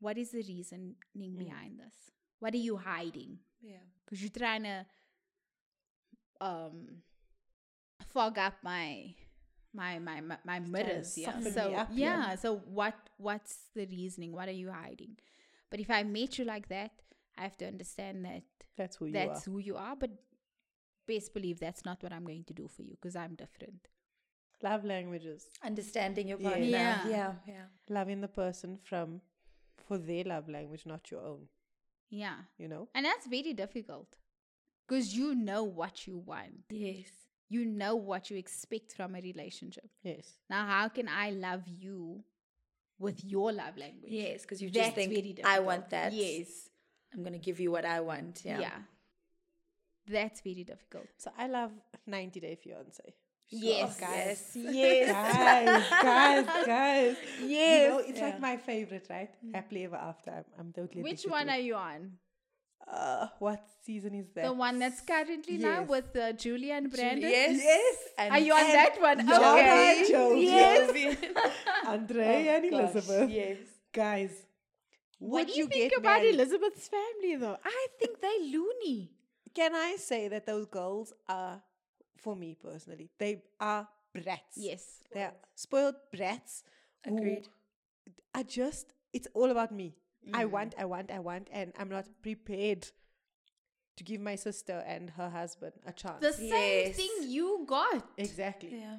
what 0.00 0.18
is 0.18 0.30
the 0.32 0.42
reasoning 0.42 0.96
behind 1.14 1.78
this? 1.78 1.94
What 2.40 2.54
are 2.54 2.64
you 2.68 2.76
hiding? 2.76 3.38
Yeah. 3.60 3.84
Because 4.04 4.22
you're 4.22 4.30
trying 4.36 4.64
to 4.64 4.86
um 6.40 7.02
fog 8.12 8.38
up 8.38 8.54
my 8.62 9.14
my 9.74 9.98
my 9.98 10.20
my, 10.20 10.36
my 10.44 10.58
mirrors 10.58 11.16
yeah 11.16 11.40
so 11.40 11.70
yeah. 11.70 11.86
yeah. 11.92 12.34
so 12.34 12.56
what 12.66 12.94
what's 13.16 13.70
the 13.74 13.86
reasoning 13.86 14.32
what 14.32 14.48
are 14.48 14.58
you 14.62 14.70
hiding 14.70 15.16
but 15.70 15.80
if 15.80 15.90
i 15.90 16.02
met 16.02 16.38
you 16.38 16.44
like 16.44 16.68
that 16.68 16.90
i 17.38 17.42
have 17.42 17.56
to 17.56 17.66
understand 17.66 18.24
that 18.24 18.42
That's 18.76 18.96
who 18.96 19.06
you 19.06 19.12
that's 19.12 19.46
are. 19.46 19.50
who 19.50 19.58
you 19.58 19.76
are 19.76 19.96
but 19.96 20.10
best 21.06 21.32
believe 21.34 21.58
that's 21.60 21.84
not 21.84 22.02
what 22.02 22.12
i'm 22.12 22.24
going 22.24 22.44
to 22.44 22.52
do 22.54 22.68
for 22.68 22.82
you 22.82 22.92
because 23.00 23.16
i'm 23.16 23.34
different 23.34 23.88
Love 24.64 24.84
languages. 24.84 25.48
Understanding 25.64 26.28
your 26.28 26.38
Yeah. 26.38 26.48
partner. 26.48 26.64
Yeah. 26.66 27.08
Yeah. 27.08 27.32
Yeah. 27.48 27.64
Loving 27.88 28.20
the 28.20 28.28
person 28.28 28.78
from 28.84 29.20
for 29.88 29.98
their 29.98 30.22
love 30.22 30.48
language, 30.48 30.86
not 30.86 31.10
your 31.10 31.20
own. 31.22 31.48
yeah 32.10 32.36
You 32.58 32.68
know? 32.68 32.88
and 32.94 33.04
that's 33.04 33.26
very 33.26 33.54
difficult 33.54 34.18
because 34.86 35.16
you 35.16 35.34
know 35.34 35.64
what 35.64 36.06
you 36.06 36.16
want 36.18 36.62
Yes. 36.70 37.08
you 37.48 37.64
know 37.64 37.96
what 37.96 38.30
you 38.30 38.36
expect 38.36 38.92
from 38.98 39.16
a 39.16 39.20
relationship 39.20 39.90
Yes. 40.04 40.26
Now, 40.48 40.64
how 40.66 40.88
can 40.88 41.08
I 41.08 41.30
love 41.30 41.64
you 41.66 42.22
with 43.00 43.24
your 43.24 43.50
love 43.52 43.76
language? 43.76 44.12
Yes, 44.12 44.42
because 44.42 44.62
you 44.62 44.70
That's 44.70 44.86
just 44.86 44.94
think 44.94 45.12
very 45.12 45.34
I 45.44 45.58
want 45.58 45.90
that. 45.90 46.12
Yes. 46.12 46.68
I'm 47.12 47.24
gonna 47.24 47.38
give 47.48 47.58
you 47.58 47.72
what 47.72 47.84
I 47.84 47.98
want. 48.00 48.42
Yeah. 48.44 48.60
Yeah. 48.60 48.78
That's 50.06 50.40
very 50.40 50.64
difficult. 50.64 51.06
So 51.18 51.30
I 51.38 51.46
love 51.46 51.70
90 52.06 52.40
Day 52.40 52.56
Fiance. 52.62 53.14
Yes. 53.48 53.98
Yes. 54.00 54.56
Yes. 54.56 55.12
guys, 55.12 55.84
guys, 56.02 56.66
guys. 56.66 57.16
Yes. 57.44 57.82
You 57.82 57.88
know, 57.90 57.98
it's 57.98 58.18
Yeah. 58.18 58.24
like 58.24 58.40
my 58.40 58.56
favorite, 58.56 59.06
right? 59.10 59.30
Happily 59.54 59.84
ever 59.84 59.96
after. 59.96 60.30
I'm, 60.30 60.44
I'm 60.58 60.72
totally. 60.72 61.02
Which 61.02 61.24
one 61.24 61.48
are 61.50 61.58
you 61.58 61.74
on? 61.74 62.12
Uh, 62.90 63.28
what 63.38 63.62
season 63.84 64.14
is 64.14 64.26
that? 64.34 64.44
The 64.44 64.52
one 64.52 64.78
that's 64.80 65.00
currently 65.02 65.56
now 65.58 65.82
with 65.82 66.16
uh, 66.16 66.32
Julia 66.32 66.74
and 66.74 66.90
Brandon? 66.90 67.30
Yes. 67.30 67.60
Yes. 67.62 67.96
And 68.18 68.32
Are 68.32 68.38
you 68.40 68.52
on 68.54 68.60
that 68.72 69.00
one? 69.00 69.18
Jana 69.26 69.52
Okay. 69.52 70.04
Jovi. 70.10 70.42
Yes. 70.42 71.16
Andre 71.86 72.46
and 72.48 72.70
gosh, 72.70 72.80
Elizabeth. 72.94 73.30
Yes. 73.30 73.58
Guys, 73.92 74.32
What 75.18 75.46
would 75.46 75.46
do 75.48 75.52
you, 75.52 75.64
you 75.64 75.68
think 75.68 75.90
get 75.92 75.98
about 76.00 76.20
married? 76.22 76.34
Elizabeth's 76.34 76.88
family, 76.88 77.36
though? 77.36 77.56
I 77.64 77.86
think 78.00 78.20
they're 78.20 78.40
loony. 78.58 79.10
Can 79.54 79.74
I 79.74 79.96
say 79.98 80.28
that 80.28 80.46
those 80.46 80.66
girls 80.66 81.12
are, 81.28 81.62
for 82.16 82.34
me 82.36 82.54
personally, 82.60 83.10
they 83.18 83.42
are 83.60 83.86
brats. 84.14 84.56
Yes. 84.56 84.98
They 85.12 85.22
are 85.22 85.34
spoiled 85.54 85.96
brats. 86.14 86.62
who 87.06 87.16
Agreed. 87.18 87.48
Are 88.34 88.44
just, 88.44 88.92
it's 89.12 89.28
all 89.34 89.50
about 89.50 89.72
me. 89.72 89.96
I 90.32 90.44
Mm. 90.44 90.50
want, 90.50 90.74
I 90.78 90.84
want, 90.84 91.10
I 91.10 91.18
want, 91.18 91.48
and 91.52 91.72
I'm 91.78 91.88
not 91.88 92.06
prepared 92.22 92.86
to 93.96 94.04
give 94.04 94.20
my 94.20 94.36
sister 94.36 94.82
and 94.86 95.10
her 95.10 95.28
husband 95.28 95.72
a 95.84 95.92
chance. 95.92 96.20
The 96.20 96.32
same 96.32 96.86
Yes. 96.86 96.96
thing 96.96 97.10
you 97.22 97.64
got. 97.66 98.08
exactly. 98.16 98.76
Yeah. 98.78 98.98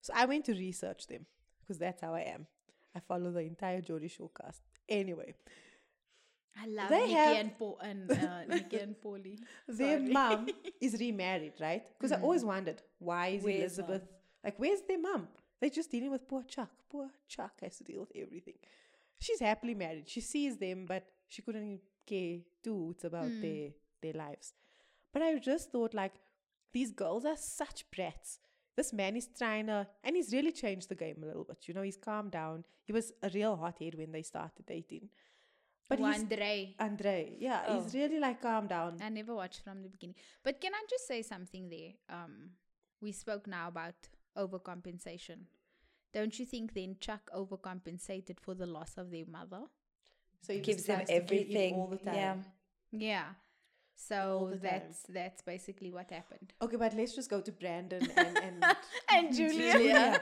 So 0.00 0.12
I 0.14 0.26
went 0.26 0.44
to 0.46 0.52
research 0.52 1.06
them 1.06 1.26
because 1.60 1.78
that's 1.78 2.00
how 2.00 2.12
I 2.14 2.22
am. 2.22 2.46
I 2.94 3.00
follow 3.00 3.30
the 3.30 3.40
entire 3.40 3.80
Jodie 3.80 4.10
Showcast. 4.10 4.60
Anyway, 4.88 5.34
I 6.56 6.66
love 6.66 6.88
They 6.88 7.00
Nikki 7.00 7.12
have- 7.12 7.36
and, 7.36 7.58
Paul 7.58 7.78
and 7.82 8.10
uh, 8.10 8.44
Nikki 8.48 8.78
and 8.78 8.94
Paulie. 9.00 9.38
their 9.68 10.00
mom 10.00 10.48
is 10.80 10.96
remarried, 10.98 11.54
right? 11.60 11.82
Because 11.98 12.12
I 12.12 12.20
always 12.20 12.44
wondered 12.44 12.82
why 12.98 13.28
is 13.28 13.44
Where's 13.44 13.58
Elizabeth 13.78 14.02
like 14.44 14.54
where's 14.58 14.80
their 14.88 14.98
mom? 15.00 15.28
They're 15.60 15.70
just 15.70 15.90
dealing 15.90 16.10
with 16.10 16.26
poor 16.28 16.42
Chuck. 16.44 16.70
Poor 16.90 17.08
Chuck 17.28 17.52
has 17.62 17.76
to 17.78 17.84
deal 17.84 18.00
with 18.00 18.12
everything. 18.14 18.54
She's 19.20 19.40
happily 19.40 19.74
married. 19.74 20.08
She 20.08 20.20
sees 20.20 20.56
them, 20.56 20.86
but 20.86 21.04
she 21.28 21.42
couldn't 21.42 21.80
care 22.06 22.38
two 22.62 22.92
it's 22.94 23.04
about 23.04 23.30
their 23.40 23.70
their 24.02 24.12
lives. 24.14 24.52
But 25.12 25.22
I 25.22 25.38
just 25.38 25.70
thought 25.72 25.94
like 25.94 26.14
these 26.72 26.90
girls 26.92 27.24
are 27.24 27.36
such 27.36 27.84
brats. 27.94 28.38
This 28.76 28.92
man 28.92 29.16
is 29.16 29.28
trying 29.36 29.66
to, 29.66 29.88
and 30.04 30.14
he's 30.14 30.32
really 30.32 30.52
changed 30.52 30.88
the 30.88 30.94
game 30.94 31.16
a 31.22 31.26
little 31.26 31.42
bit. 31.42 31.66
You 31.66 31.74
know, 31.74 31.82
he's 31.82 31.96
calmed 31.96 32.30
down. 32.30 32.64
He 32.84 32.92
was 32.92 33.12
a 33.24 33.30
real 33.34 33.56
hothead 33.56 33.96
when 33.96 34.12
they 34.12 34.22
started 34.22 34.66
dating. 34.66 35.08
But 35.88 35.98
he's 36.00 36.20
Andre. 36.20 36.74
Andre, 36.78 37.32
yeah, 37.38 37.60
he's 37.74 37.94
Oh. 37.94 37.98
really 37.98 38.18
like 38.18 38.42
calm 38.42 38.66
down. 38.66 38.98
I 39.02 39.08
never 39.08 39.34
watched 39.34 39.62
from 39.64 39.82
the 39.82 39.88
beginning. 39.88 40.16
But 40.42 40.60
can 40.60 40.74
I 40.74 40.82
just 40.88 41.06
say 41.06 41.22
something 41.22 41.68
there? 41.70 41.92
Um, 42.10 42.50
we 43.00 43.12
spoke 43.12 43.46
now 43.46 43.68
about 43.68 43.94
overcompensation. 44.36 45.46
Don't 46.12 46.38
you 46.38 46.44
think 46.46 46.74
then 46.74 46.96
Chuck 47.00 47.30
overcompensated 47.34 48.38
for 48.40 48.54
the 48.54 48.66
loss 48.66 48.96
of 48.98 49.10
their 49.10 49.24
mother? 49.26 49.62
So 50.42 50.52
he 50.52 50.60
Gives 50.60 50.84
them 50.84 50.96
tries 50.96 51.08
to 51.08 51.12
give 51.14 51.22
in 51.22 51.24
everything. 51.38 51.74
all 51.74 51.86
the 51.88 51.96
time. 51.96 52.14
Yeah. 52.14 52.36
Yeah. 52.92 53.24
So 53.94 54.48
the 54.52 54.58
time. 54.58 54.62
that's 54.62 55.02
that's 55.08 55.42
basically 55.42 55.90
what 55.90 56.10
happened. 56.10 56.52
Okay, 56.62 56.76
but 56.76 56.94
let's 56.94 57.14
just 57.14 57.28
go 57.30 57.40
to 57.40 57.50
Brandon 57.52 58.06
and 58.16 58.38
and, 58.38 58.64
And 59.10 59.34
Julia. 59.34 60.20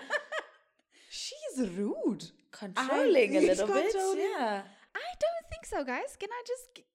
She's 1.11 1.69
rude. 1.71 2.25
Controlling 2.51 3.37
a 3.37 3.41
little 3.41 3.67
bit. 3.67 3.93
controlling. 3.93 4.21
Yeah. 4.21 4.63
I 5.67 5.77
don't 5.77 5.87
think 5.87 5.89
so, 5.89 5.93
guys. 5.93 6.17
Can 6.17 6.29
I 6.31 6.43
just 6.47 6.87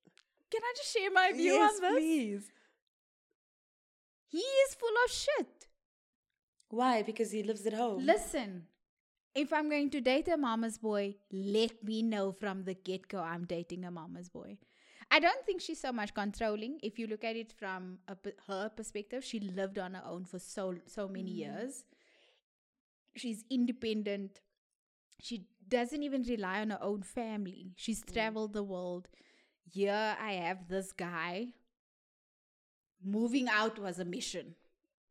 can 0.51 0.61
I 0.63 0.73
just 0.77 0.93
share 0.93 1.11
my 1.11 1.31
view 1.31 1.53
yes, 1.53 1.73
on 1.75 1.81
this? 1.81 1.91
please. 1.93 2.51
He 4.27 4.37
is 4.37 4.75
full 4.75 4.95
of 5.05 5.11
shit. 5.11 5.67
Why? 6.69 7.03
Because 7.03 7.31
he 7.31 7.43
lives 7.43 7.65
at 7.65 7.73
home. 7.73 8.05
Listen, 8.05 8.63
if 9.35 9.51
I'm 9.51 9.69
going 9.69 9.89
to 9.89 10.01
date 10.01 10.27
a 10.29 10.37
mama's 10.37 10.77
boy, 10.77 11.15
let 11.31 11.83
me 11.83 12.01
know 12.01 12.31
from 12.31 12.63
the 12.63 12.73
get 12.73 13.07
go 13.07 13.19
I'm 13.19 13.45
dating 13.45 13.85
a 13.85 13.91
mama's 13.91 14.29
boy. 14.29 14.57
I 15.13 15.19
don't 15.19 15.45
think 15.45 15.61
she's 15.61 15.81
so 15.81 15.91
much 15.91 16.13
controlling. 16.13 16.79
If 16.81 16.97
you 16.97 17.07
look 17.07 17.25
at 17.25 17.35
it 17.35 17.51
from 17.51 17.97
a, 18.07 18.15
her 18.47 18.69
perspective, 18.69 19.25
she 19.25 19.41
lived 19.41 19.77
on 19.77 19.95
her 19.95 20.03
own 20.05 20.23
for 20.23 20.39
so 20.39 20.75
so 20.87 21.07
many 21.07 21.31
mm. 21.31 21.37
years. 21.37 21.85
She's 23.17 23.43
independent. 23.49 24.39
She 25.19 25.47
doesn't 25.71 26.03
even 26.03 26.21
rely 26.23 26.59
on 26.61 26.69
her 26.69 26.83
own 26.83 27.01
family. 27.01 27.71
She's 27.75 28.03
mm. 28.03 28.13
traveled 28.13 28.53
the 28.53 28.63
world. 28.63 29.07
Here 29.63 30.15
I 30.21 30.33
have 30.33 30.67
this 30.67 30.91
guy. 30.91 31.47
Moving 33.03 33.47
out 33.49 33.79
was 33.79 33.97
a 33.97 34.05
mission 34.05 34.53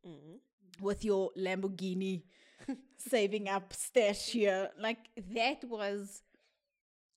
mm. 0.07 0.39
with 0.81 1.05
your 1.05 1.31
Lamborghini 1.37 2.23
saving 2.97 3.49
up 3.49 3.73
stash 3.73 4.27
here. 4.29 4.69
Like 4.79 5.09
that 5.35 5.65
was 5.65 6.23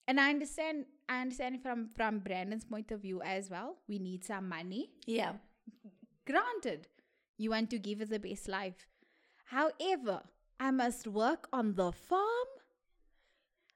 and 0.07 0.19
I 0.19 0.29
understand 0.29 0.85
I 1.07 1.21
understand 1.21 1.61
from 1.61 1.89
from 1.95 2.19
Brandon's 2.19 2.65
point 2.65 2.91
of 2.91 3.01
view 3.01 3.21
as 3.21 3.49
well. 3.49 3.77
We 3.87 3.99
need 3.99 4.23
some 4.23 4.49
money. 4.49 4.89
yeah. 5.05 5.33
Granted, 6.25 6.87
you 7.37 7.49
want 7.49 7.69
to 7.71 7.77
give 7.77 7.99
us 7.99 8.07
the 8.07 8.19
best 8.19 8.47
life. 8.47 8.87
However, 9.45 10.21
I 10.59 10.71
must 10.71 11.05
work 11.07 11.49
on 11.51 11.75
the 11.75 11.91
farm. 11.91 12.47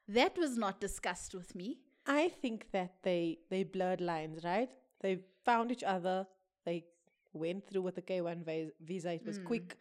That 0.07 0.37
was 0.37 0.57
not 0.57 0.79
discussed 0.79 1.35
with 1.35 1.55
me. 1.55 1.79
I 2.05 2.29
think 2.29 2.71
that 2.71 2.95
they 3.03 3.39
they 3.49 3.63
blurred 3.63 4.01
lines, 4.01 4.43
right? 4.43 4.69
They 5.01 5.19
found 5.43 5.71
each 5.71 5.83
other. 5.83 6.25
They 6.65 6.85
went 7.33 7.67
through 7.67 7.81
with 7.81 7.95
the 7.95 8.01
K 8.01 8.21
one 8.21 8.43
visa. 8.81 9.13
It 9.13 9.25
was 9.25 9.39
quick, 9.39 9.77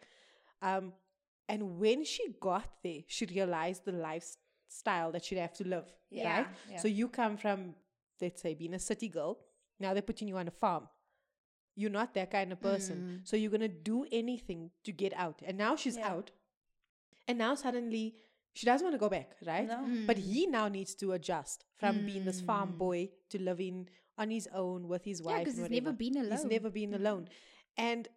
um, 0.61 0.93
and 1.47 1.79
when 1.79 2.03
she 2.03 2.35
got 2.41 2.69
there, 2.83 3.01
she 3.07 3.25
realized 3.25 3.85
the 3.85 3.93
lifestyle 3.93 5.11
that 5.13 5.23
she'd 5.23 5.37
have 5.37 5.53
to 5.53 5.67
live. 5.67 5.85
Yeah, 6.09 6.37
right. 6.37 6.47
yeah. 6.69 6.79
So 6.79 6.87
you 6.87 7.07
come 7.07 7.37
from, 7.37 7.75
let's 8.21 8.41
say, 8.41 8.53
being 8.53 8.73
a 8.73 8.79
city 8.79 9.07
girl. 9.07 9.39
Now 9.79 9.93
they're 9.93 10.01
putting 10.01 10.27
you 10.27 10.37
on 10.37 10.47
a 10.47 10.51
farm. 10.51 10.87
You're 11.75 11.91
not 11.91 12.13
that 12.15 12.31
kind 12.31 12.51
of 12.51 12.59
person. 12.59 12.97
Hmm. 12.97 13.15
So 13.23 13.37
you're 13.37 13.51
gonna 13.51 13.67
do 13.67 14.05
anything 14.11 14.71
to 14.83 14.91
get 14.91 15.13
out. 15.13 15.41
And 15.45 15.57
now 15.57 15.75
she's 15.75 15.95
Yeah. 15.97 16.09
out. 16.11 16.31
And 17.27 17.37
now 17.37 17.55
suddenly 17.55 18.15
she 18.57 18.65
doesn't 18.65 18.85
want 18.87 18.95
to 18.99 19.03
go 19.07 19.09
back, 19.17 19.29
right? 19.51 19.67
No. 19.67 19.79
But 20.09 20.17
he 20.17 20.41
now 20.47 20.67
needs 20.77 20.93
to 21.01 21.05
adjust 21.17 21.65
from 21.79 21.93
being 22.09 22.23
this 22.29 22.41
farm 22.49 22.69
Mm. 22.73 22.77
boy 22.85 22.99
to 23.31 23.37
living 23.49 23.87
on 24.17 24.27
his 24.37 24.47
own 24.63 24.87
with 24.91 25.03
his 25.09 25.21
wife. 25.21 25.31
Yeah, 25.31 25.37
wife. 25.37 25.45
'cause 25.47 25.57
and 25.59 25.73
he's 25.73 25.81
never 25.83 25.93
been 26.05 26.17
alone. 26.17 26.45
Mm. 26.45 26.51
never 26.57 26.69
been 26.81 26.93
alone. 27.01 27.23
And 27.89 28.07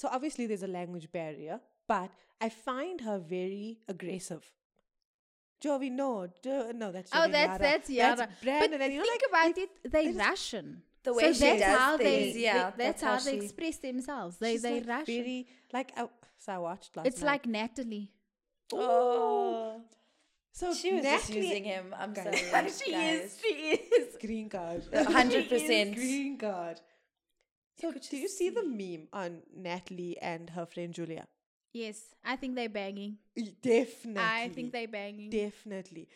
so 0.00 0.08
obviously 0.16 0.44
there's 0.48 0.64
a 0.70 0.72
language 0.80 1.08
barrier, 1.12 1.60
but 1.86 2.10
I 2.40 2.48
find 2.48 3.00
her 3.08 3.18
very 3.36 3.78
aggressive. 3.88 4.44
Jovi, 5.64 5.90
no, 5.90 6.26
Jo- 6.42 6.72
no, 6.72 6.92
that's 6.92 7.10
Oh, 7.14 7.26
that's 7.28 7.34
Yara. 7.34 7.58
that's 7.58 7.90
Yara. 7.90 8.16
That's 8.16 8.42
Brandon, 8.42 8.70
but 8.72 8.80
and 8.82 8.92
you 8.92 8.98
know, 8.98 9.04
think 9.06 9.22
like, 9.32 9.52
about 9.52 9.58
it, 9.64 9.70
they 9.92 10.12
Russian. 10.12 10.82
The 11.04 11.10
so 11.12 11.16
way 11.18 11.32
she 11.32 11.38
that's 11.40 11.60
does 11.60 11.78
how 11.78 11.96
they, 11.96 12.04
things, 12.04 12.36
yeah, 12.36 12.52
they- 12.52 12.58
that's, 12.60 12.76
that's 12.76 13.02
how, 13.02 13.14
how 13.18 13.20
they 13.24 13.44
express 13.44 13.76
themselves. 13.78 14.36
They 14.38 14.56
they 14.56 14.80
like 14.80 14.88
Russian. 14.88 15.14
very 15.14 15.46
like 15.72 15.92
I, 15.96 16.08
so 16.38 16.52
I 16.52 16.58
watched 16.58 16.96
last 16.96 17.06
it's 17.06 17.20
night. 17.20 17.26
like 17.32 17.46
Natalie. 17.46 18.10
Oh. 18.72 19.80
so 20.52 20.72
She 20.74 20.92
was 20.94 21.02
just 21.04 21.32
using 21.34 21.64
him. 21.64 21.94
I'm 21.96 22.12
Guys. 22.12 22.40
sorry. 22.50 22.70
she 22.84 22.92
guys. 22.92 23.20
is. 23.24 23.38
She 23.40 23.48
is. 23.54 24.16
green 24.20 24.48
card. 24.48 24.82
A 24.92 25.04
hundred 25.10 25.48
She 25.48 25.54
is 25.56 25.62
percent. 25.62 25.94
green 25.94 26.38
card. 26.38 26.80
So 27.80 27.92
could 27.92 28.02
do 28.02 28.16
you 28.16 28.22
just 28.22 28.38
see 28.38 28.50
the 28.50 28.62
meme 28.64 29.08
on 29.12 29.42
Natalie 29.54 30.16
and 30.22 30.50
her 30.50 30.64
friend 30.66 30.94
Julia? 30.94 31.26
Yes, 31.72 32.00
I 32.24 32.36
think 32.36 32.54
they're 32.54 32.68
banging. 32.68 33.16
Definitely. 33.60 34.22
I 34.22 34.48
think 34.54 34.72
they're 34.72 34.86
banging. 34.86 35.28
definitely. 35.30 36.08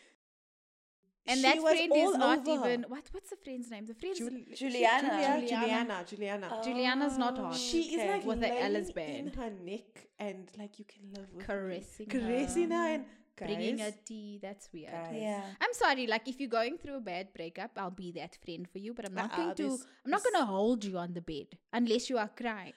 And 1.29 1.37
She 1.39 1.43
that 1.43 1.59
friend 1.61 1.91
is 1.95 2.17
not 2.17 2.39
over 2.47 2.51
even 2.69 2.85
what? 2.93 3.03
What's 3.11 3.29
the 3.29 3.35
friend's 3.43 3.69
name? 3.71 3.85
The 3.85 3.93
friend's 4.01 4.19
Jul- 4.19 4.29
she- 4.29 4.55
Juliana. 4.55 5.09
Juliana. 5.09 5.47
Juliana. 5.47 6.05
Juliana. 6.09 6.47
Oh. 6.51 6.63
Juliana's 6.63 7.17
not 7.17 7.37
hot. 7.37 7.55
She 7.55 7.81
is 7.95 7.99
Okay. 8.01 8.11
like 8.13 8.25
With 8.25 8.41
the 8.41 8.47
laying 8.47 8.63
Alice 8.67 8.89
in 8.89 8.93
band. 8.95 9.35
her 9.35 9.49
neck 9.71 10.07
and 10.27 10.51
like 10.57 10.79
you 10.79 10.85
can 10.93 11.03
love 11.15 11.27
with 11.31 11.39
me. 11.41 11.45
Caressing 11.45 12.07
caressing 12.07 12.71
her, 12.71 12.87
and 12.95 13.05
bringing 13.37 13.77
guys, 13.77 13.93
her 13.93 13.99
tea. 14.05 14.39
That's 14.41 14.69
weird. 14.73 14.91
guys, 14.91 15.15
Yeah. 15.27 15.43
I'm 15.61 15.73
sorry, 15.73 16.07
like 16.07 16.27
if 16.27 16.39
you're 16.41 16.49
going 16.61 16.77
through 16.77 16.97
a 16.97 17.05
bad 17.13 17.31
breakup, 17.33 17.71
I'll 17.77 17.91
be 18.05 18.11
that 18.13 18.35
friend 18.43 18.67
for 18.67 18.79
you, 18.79 18.93
but 18.93 19.05
I'm 19.07 19.13
not 19.13 19.31
Uh-uh, 19.31 19.37
going 19.37 19.55
to 19.55 19.69
this- 19.69 19.85
I'm 20.05 20.11
not 20.11 20.23
going 20.23 20.35
to 20.35 20.45
hold 20.45 20.83
you 20.83 20.97
on 20.97 21.13
the 21.13 21.21
bed 21.21 21.47
unless 21.71 22.09
you 22.09 22.17
are 22.17 22.27
crying. 22.43 22.73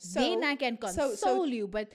So, 0.00 0.20
then 0.20 0.44
I 0.44 0.54
can 0.54 0.78
so- 0.80 0.86
console 0.86 1.16
so- 1.16 1.44
you, 1.44 1.66
but 1.66 1.88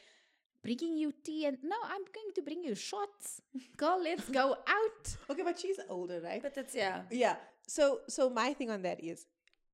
bringing 0.63 0.97
you 0.97 1.13
tea 1.23 1.45
and 1.45 1.57
no, 1.63 1.75
I'm 1.83 2.05
going 2.17 2.31
to 2.35 2.41
bring 2.41 2.63
you 2.63 2.73
shots. 2.75 3.41
Girl, 3.77 3.99
let's 4.01 4.29
go 4.29 4.55
out. 4.67 5.15
okay, 5.29 5.43
but 5.43 5.59
she's 5.59 5.79
older, 5.89 6.21
right? 6.23 6.41
But 6.41 6.55
that's 6.55 6.73
yeah. 6.75 7.01
Yeah. 7.11 7.35
So 7.67 7.99
so 8.07 8.29
my 8.29 8.53
thing 8.53 8.69
on 8.71 8.81
that 8.83 9.03
is 9.03 9.25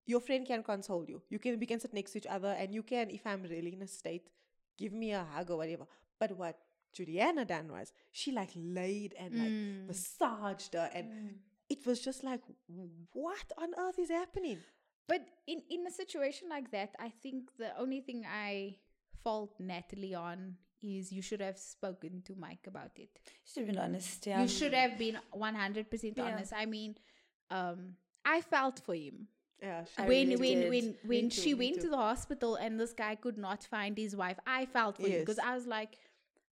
your 0.06 0.20
friend 0.20 0.46
can 0.46 0.62
console 0.62 1.04
you. 1.06 1.22
You 1.30 1.38
can 1.38 1.58
we 1.58 1.66
can 1.66 1.80
sit 1.80 1.94
next 1.94 2.12
to 2.12 2.18
each 2.18 2.26
other 2.26 2.48
and 2.58 2.74
you 2.74 2.82
can, 2.82 3.10
if 3.10 3.26
I'm 3.26 3.42
really 3.44 3.72
in 3.72 3.82
a 3.82 3.86
state, 3.86 4.28
give 4.78 4.92
me 4.92 5.12
a 5.12 5.24
hug 5.34 5.50
or 5.50 5.56
whatever. 5.56 5.86
But 6.18 6.36
what 6.36 6.56
Juliana 6.92 7.44
done 7.44 7.70
was 7.70 7.92
she 8.10 8.32
like 8.32 8.50
laid 8.56 9.14
and 9.18 9.34
like 9.38 9.52
Mm. 9.52 9.86
massaged 9.86 10.74
her 10.74 10.90
and 10.92 11.06
it 11.68 11.86
was 11.86 12.00
just 12.00 12.24
like 12.24 12.40
what 13.12 13.46
on 13.58 13.70
earth 13.78 13.98
is 13.98 14.10
happening? 14.10 14.58
But 15.06 15.22
in 15.46 15.62
in 15.70 15.86
a 15.86 15.90
situation 15.90 16.48
like 16.48 16.70
that, 16.72 16.94
I 16.98 17.10
think 17.22 17.50
the 17.58 17.70
only 17.78 18.00
thing 18.00 18.24
I 18.26 18.76
fault 19.22 19.54
Natalie 19.60 20.14
on 20.14 20.56
is 20.82 21.12
you 21.12 21.22
should 21.22 21.40
have 21.40 21.58
spoken 21.58 22.22
to 22.26 22.34
Mike 22.36 22.66
about 22.66 22.92
it. 22.96 23.10
You 23.24 23.30
Should 23.44 23.66
have 23.66 23.74
been 23.74 23.78
honest. 23.84 24.26
Yeah. 24.26 24.42
You 24.42 24.48
should 24.48 24.74
have 24.74 24.98
been 24.98 25.18
100% 25.34 26.16
Yeah. 26.16 26.24
honest. 26.24 26.52
I 26.52 26.66
mean, 26.66 26.96
um, 27.50 27.96
I 28.24 28.40
felt 28.40 28.80
for 28.80 28.94
him. 28.94 29.28
Yeah, 29.62 29.84
when 30.06 30.08
really 30.30 30.36
when 30.36 30.68
when 30.70 30.94
when 31.04 31.28
she 31.30 31.52
went 31.52 31.82
to 31.82 31.88
the 31.90 31.96
hospital 31.98 32.54
and 32.56 32.80
this 32.80 32.94
guy 32.94 33.14
could 33.14 33.36
not 33.36 33.62
find 33.64 33.98
his 33.98 34.16
wife, 34.16 34.38
I 34.46 34.64
felt 34.64 34.96
for 34.96 35.06
you 35.06 35.18
because 35.18 35.38
I 35.38 35.54
was 35.54 35.66
like, 35.66 35.98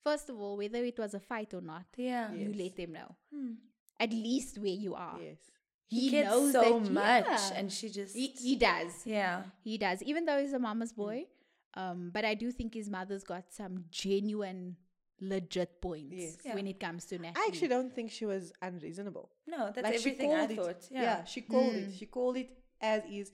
first 0.04 0.28
of 0.28 0.38
all, 0.38 0.58
whether 0.58 0.84
it 0.84 0.98
was 0.98 1.14
a 1.14 1.20
fight 1.20 1.54
or 1.54 1.62
not, 1.62 1.86
Yeah. 1.96 2.30
you 2.34 2.48
Yes. 2.50 2.58
let 2.58 2.76
them 2.76 2.92
know 2.92 3.16
Hmm. 3.32 3.52
at 3.98 4.12
least 4.12 4.58
where 4.58 4.78
you 4.84 4.94
are. 4.94 5.18
Yes. 5.22 5.38
He, 5.86 6.10
He 6.10 6.20
knows 6.22 6.52
so 6.52 6.80
that, 6.80 6.92
much, 6.92 7.24
yeah. 7.26 7.52
and 7.54 7.72
she 7.72 7.88
just 7.88 8.14
He, 8.14 8.26
he 8.26 8.56
does. 8.56 9.06
yeah. 9.06 9.44
He 9.64 9.78
does. 9.78 10.02
Even 10.02 10.26
though 10.26 10.38
he's 10.38 10.52
a 10.52 10.58
mama's 10.58 10.92
Mm. 10.92 10.96
boy, 10.96 11.26
um, 11.74 12.10
but 12.12 12.24
I 12.24 12.34
do 12.34 12.50
think 12.50 12.74
his 12.74 12.88
mother's 12.90 13.24
got 13.24 13.44
some 13.52 13.84
genuine, 13.90 14.76
legit 15.20 15.80
points 15.80 16.14
Yes. 16.16 16.36
Yeah. 16.44 16.54
when 16.54 16.66
it 16.66 16.78
comes 16.80 17.04
to 17.06 17.18
Natalie. 17.18 17.42
I 17.44 17.48
actually 17.48 17.68
don't 17.68 17.94
think 17.94 18.10
she 18.10 18.24
was 18.26 18.52
unreasonable. 18.62 19.30
No, 19.46 19.70
that's 19.74 19.82
like 19.84 19.94
everything 19.94 20.30
she 20.30 20.34
I 20.36 20.38
called 20.46 20.50
it. 20.50 20.56
thought. 20.56 20.88
Yeah. 20.90 21.02
Yeah. 21.02 21.24
she 21.24 21.40
called 21.42 21.74
Mm. 21.74 21.88
it. 21.88 21.94
She 21.98 22.06
called 22.06 22.36
it 22.36 22.50
as 22.80 23.02
is. 23.10 23.32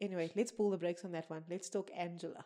Anyway, 0.00 0.30
let's 0.34 0.50
pull 0.52 0.70
the 0.70 0.78
brakes 0.78 1.04
on 1.04 1.12
that 1.12 1.28
one. 1.28 1.44
Let's 1.50 1.68
talk 1.68 1.90
Angela. 1.96 2.44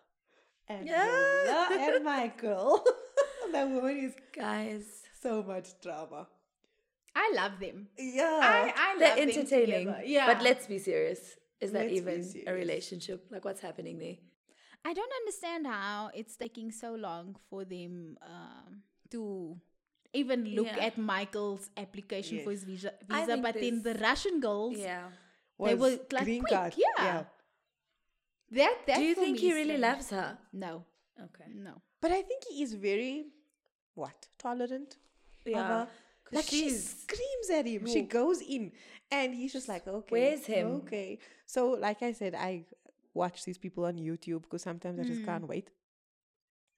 Angela 0.68 1.68
and 1.96 2.04
Michael. 2.04 2.84
that 3.52 3.68
woman 3.68 3.96
is 3.98 4.14
Guys, 4.34 5.02
so 5.20 5.42
much 5.42 5.68
drama. 5.80 6.26
I 7.14 7.32
love 7.36 7.60
them. 7.60 7.86
Yeah. 7.96 8.40
I, 8.42 8.72
I 8.76 8.98
they're 8.98 9.08
love 9.10 9.16
them 9.18 9.28
entertaining. 9.28 9.94
Yeah. 10.06 10.26
But 10.32 10.42
let's 10.42 10.66
be 10.66 10.78
serious. 10.78 11.20
Is 11.60 11.70
that 11.72 11.84
Let's 11.86 11.94
even 11.94 12.44
a 12.48 12.52
relationship? 12.52 13.26
Like, 13.30 13.44
what's 13.44 13.60
happening 13.60 13.98
there? 13.98 14.16
I 14.84 14.92
don't 14.92 15.12
understand 15.22 15.66
how 15.66 16.10
it's 16.14 16.36
taking 16.36 16.70
so 16.70 16.94
long 16.94 17.36
for 17.48 17.64
them 17.64 18.18
um, 18.22 18.82
to 19.10 19.56
even 20.12 20.44
look 20.44 20.66
Yeah. 20.66 20.84
at 20.86 20.98
Michael's 20.98 21.70
application 21.76 22.44
for 22.44 22.50
his 22.50 22.64
visa. 22.64 22.92
Visa 23.08 23.36
but 23.38 23.54
then 23.54 23.82
the 23.82 23.94
Russian 23.94 24.40
girls, 24.40 24.76
Yeah. 24.76 25.08
they 25.58 25.74
were 25.74 25.98
like 26.12 26.24
green 26.24 26.42
quick, 26.42 26.52
card. 26.52 26.74
yeah. 26.76 27.24
that 28.50 28.76
that 28.86 28.96
Do 28.98 29.02
you 29.04 29.14
think 29.14 29.38
he 29.38 29.52
really 29.52 29.64
strange. 29.76 29.80
loves 29.80 30.10
her? 30.10 30.38
No, 30.52 30.84
Okay. 31.18 31.50
no. 31.54 31.80
But 32.00 32.12
I 32.12 32.22
think 32.22 32.42
he 32.50 32.62
is 32.62 32.74
very, 32.74 33.26
what, 33.94 34.28
tolerant? 34.38 34.96
of 35.46 35.52
Yeah. 35.52 35.86
Like 36.32 36.44
she 36.46 36.70
screams 36.70 37.50
at 37.52 37.66
him. 37.66 37.86
She 37.86 38.02
goes 38.02 38.40
in, 38.40 38.72
and 39.10 39.34
he's 39.34 39.52
just 39.52 39.68
like, 39.68 39.86
okay, 39.86 40.10
Where's 40.10 40.44
him? 40.46 40.66
Okay. 40.82 41.18
So, 41.46 41.70
like 41.70 42.02
I 42.02 42.12
said, 42.12 42.34
I 42.34 42.64
watch 43.14 43.44
these 43.44 43.58
people 43.58 43.84
on 43.86 43.94
YouTube 43.96 44.42
because 44.42 44.62
sometimes 44.62 44.98
I 45.00 45.04
just 45.04 45.22
Mm. 45.22 45.26
can't 45.26 45.46
wait. 45.48 45.70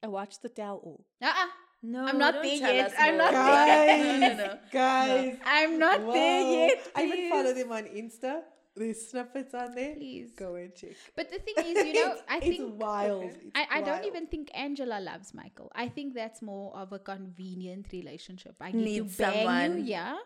I 0.03 0.09
watched 0.09 0.43
the 0.43 0.49
tell 0.49 0.77
all. 0.77 1.05
Uh-uh. 1.23 1.47
No, 1.83 2.05
I'm 2.05 2.19
not 2.19 2.35
don't 2.35 2.43
there 2.43 2.75
yet. 2.75 2.95
I'm 2.99 3.17
more. 3.17 3.33
not 3.33 3.67
there. 3.67 3.99
no, 4.21 4.29
no, 4.29 4.47
no. 4.47 4.59
guys. 4.73 5.39
I'm 5.45 5.79
not 5.79 6.01
there 6.13 6.43
Wow. 6.45 6.53
yet. 6.67 6.91
I 6.95 7.05
even 7.05 7.31
follow 7.31 7.53
please. 7.53 7.63
them 7.63 7.73
on 7.73 7.85
Insta. 7.85 8.43
There's 8.75 9.09
snippets 9.09 9.55
on 9.55 9.75
there. 9.75 9.95
Please. 9.95 10.33
Go 10.37 10.55
and 10.57 10.75
check. 10.75 10.97
But 11.15 11.31
the 11.31 11.39
thing 11.39 11.55
is, 11.59 11.87
you 11.87 11.93
know, 12.01 12.13
It's- 12.13 12.25
I 12.29 12.37
it's 12.39 12.47
think 12.47 12.81
wild. 12.81 13.25
It's 13.25 13.39
I, 13.55 13.67
I 13.79 13.81
don't 13.83 14.05
even 14.05 14.27
think 14.27 14.51
Angela 14.55 15.01
loves 15.01 15.33
Michael. 15.33 15.71
I 15.75 15.89
think 15.89 16.15
that's 16.15 16.43
more 16.43 16.75
of 16.77 16.93
a 16.93 16.99
convenient 16.99 17.87
relationship. 17.93 18.55
I 18.61 18.71
get 18.73 18.81
Need 18.81 19.11
to 19.13 19.17
bang 19.19 19.35
someone. 19.47 19.79
you, 19.79 19.85
yeah. 19.85 20.17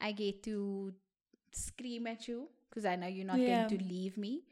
I 0.00 0.12
get 0.12 0.42
to 0.44 0.94
scream 1.52 2.06
at 2.06 2.26
you 2.28 2.48
because 2.68 2.84
I 2.86 2.96
know 2.96 3.06
you're 3.06 3.26
not 3.26 3.38
Yeah. 3.38 3.66
going 3.68 3.78
to 3.78 3.84
leave 3.84 4.16
me. 4.16 4.44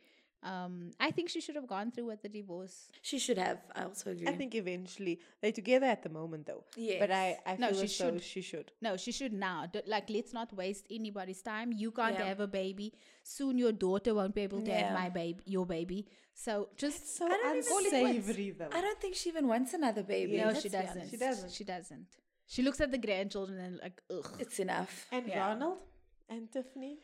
Um, 0.43 0.93
I 1.01 1.11
think 1.11 1.31
she 1.31 1.41
should 1.41 1.57
have 1.57 1.67
gone 1.67 1.91
through 1.91 2.07
with 2.07 2.23
the 2.23 2.29
divorce. 2.29 2.89
She 3.03 3.19
should 3.19 3.39
have. 3.39 3.59
I 3.75 3.83
also 3.85 4.11
agree. 4.13 4.29
I 4.29 4.33
think 4.37 4.55
eventually 4.55 5.19
they're 5.41 5.51
together 5.51 5.87
at 5.87 6.05
the 6.05 6.09
moment 6.11 6.47
though. 6.47 6.63
Yeah. 6.77 7.01
But 7.01 7.11
I, 7.11 7.39
I 7.45 7.57
No, 7.57 7.69
feel 7.71 7.79
she 7.79 7.85
as 7.85 7.93
should. 7.93 8.23
she 8.23 8.41
should. 8.41 8.71
No, 8.81 8.97
she 8.97 9.11
should 9.11 9.33
now. 9.33 9.67
D- 9.67 9.81
Like, 9.87 10.09
let's 10.11 10.33
not 10.33 10.53
waste 10.53 10.87
anybody's 10.91 11.43
time. 11.43 11.73
You 11.73 11.91
can't 11.91 12.15
Yeah. 12.19 12.27
have 12.27 12.39
a 12.39 12.47
baby. 12.47 12.95
Soon 13.25 13.59
your 13.59 13.73
daughter 13.73 14.15
won't 14.15 14.35
be 14.35 14.43
able 14.43 14.63
to 14.63 14.73
have 14.73 14.93
my 14.95 15.09
baby, 15.09 15.43
your 15.45 15.67
baby. 15.67 16.07
So 16.35 16.69
just 16.77 17.17
So 17.17 17.27
I 17.27 17.31
don't 17.31 17.65
think- 17.65 17.87
unsavory 17.87 18.51
though. 18.53 18.69
I 18.71 18.81
don't 18.81 19.01
think 19.01 19.17
she 19.17 19.31
even 19.31 19.49
wants 19.49 19.75
another 19.75 20.05
baby. 20.05 20.37
no, 20.37 20.55
she 20.55 20.69
doesn't. 20.69 21.11
She 21.11 21.17
doesn't. 21.17 21.51
She 21.53 21.65
doesn't. 21.65 22.07
She 22.47 22.63
looks 22.63 22.81
at 22.81 22.93
the 22.93 22.99
grandchildren 22.99 23.59
and 23.59 23.81
like, 23.83 24.01
ugh. 24.09 24.37
It's 24.39 24.61
enough. 24.61 25.07
And 25.11 25.27
Yeah. 25.27 25.49
Ronald 25.49 25.81
and 26.29 26.51
Tiffany. 26.53 27.01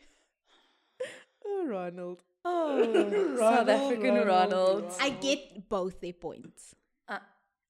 oh, 1.45 1.65
Ronald. 1.67 2.23
Oh, 2.47 3.35
South 3.39 3.67
African 3.69 4.15
Ronald. 4.27 4.85
I 5.01 5.09
get 5.09 5.67
both 5.67 5.99
their 5.99 6.13
points. 6.13 6.75
Uh, 7.09 7.19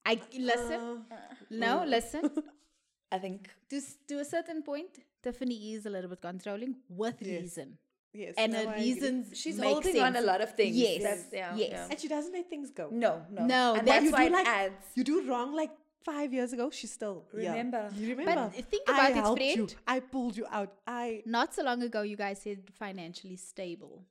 I 0.06 0.20
listen. 0.38 1.06
no, 1.50 1.84
listen. 1.88 2.30
I 3.12 3.18
think 3.20 3.50
To 3.70 3.80
to 4.10 4.20
a 4.20 4.26
certain 4.26 4.62
point, 4.64 5.00
Tiffany 5.24 5.74
is 5.76 5.86
a 5.86 5.90
little 5.90 6.10
bit 6.10 6.22
controlling 6.22 6.76
with 6.90 7.16
Yes. 7.22 7.42
reason, 7.42 7.78
Yes. 8.14 8.34
and 8.38 8.52
no, 8.54 8.60
her 8.60 8.68
I 8.70 8.72
agree. 8.74 8.84
reasons 8.84 9.22
she's 9.42 9.58
make 9.58 9.70
holding 9.72 10.02
on 10.02 10.16
a 10.16 10.22
lot 10.22 10.42
of 10.42 10.50
things. 10.60 10.76
Yes, 10.76 11.02
That's- 11.04 11.28
yeah, 11.32 11.56
yes. 11.56 11.70
yeah. 11.72 11.88
And 11.90 12.00
she 12.00 12.08
doesn't 12.16 12.34
let 12.34 12.50
things 12.50 12.70
go. 12.72 12.90
No, 12.92 13.12
no, 13.32 13.46
No, 13.46 13.64
and 13.78 13.88
that's 13.88 14.06
You 14.06 14.12
why 14.12 14.28
do 14.28 14.34
like- 14.34 14.48
adds. 14.48 14.86
You 14.96 15.04
do 15.04 15.16
wrong 15.30 15.56
like 15.56 15.72
five 16.04 16.34
years 16.34 16.52
ago. 16.54 16.70
She's 16.72 16.92
still 16.92 17.18
yeah. 17.34 17.50
Remember. 17.52 17.84
You 17.96 18.10
remember? 18.16 18.52
But 18.56 18.66
think 18.74 18.84
I 18.90 18.94
about 18.94 19.10
it, 19.12 19.16
helped 19.24 19.40
friend. 19.42 19.72
You. 19.72 19.78
I 19.88 19.98
pulled 20.02 20.36
you 20.38 20.46
out. 20.52 20.72
I 20.86 21.22
Not 21.26 21.54
so 21.54 21.64
long 21.64 21.82
ago, 21.90 22.02
you 22.12 22.18
guys 22.26 22.42
said 22.42 22.60
financially 22.86 23.38
stable. 23.38 24.04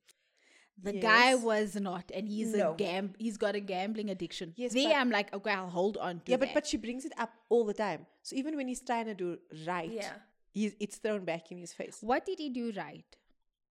The 0.82 0.92
guy 0.94 1.34
was 1.36 1.76
not, 1.76 2.10
and 2.12 2.28
he's 2.28 2.52
No. 2.54 2.72
a 2.72 2.76
gam. 2.76 3.14
He's 3.18 3.36
got 3.36 3.54
a 3.54 3.60
gambling 3.60 4.10
addiction. 4.10 4.52
Yes, 4.56 4.74
there 4.74 4.92
I'm 4.94 5.10
like, 5.10 5.32
okay, 5.32 5.50
I'll 5.52 5.68
hold 5.70 5.96
on 5.96 6.16
to 6.16 6.22
it. 6.26 6.28
yeah, 6.30 6.36
but 6.36 6.46
that. 6.48 6.54
but 6.54 6.66
she 6.66 6.76
brings 6.76 7.04
it 7.04 7.12
up 7.16 7.30
all 7.48 7.64
the 7.64 7.74
time. 7.74 8.06
So 8.22 8.36
even 8.36 8.56
when 8.56 8.68
he's 8.68 8.80
trying 8.82 9.06
to 9.06 9.14
do 9.14 9.38
right, 9.66 9.90
Yeah. 9.90 10.12
he's 10.50 10.74
it's 10.80 10.96
thrown 10.98 11.24
back 11.24 11.50
in 11.52 11.58
his 11.58 11.72
face. 11.72 11.98
what 12.00 12.26
did 12.26 12.38
he 12.38 12.50
do 12.50 12.72
right? 12.76 13.04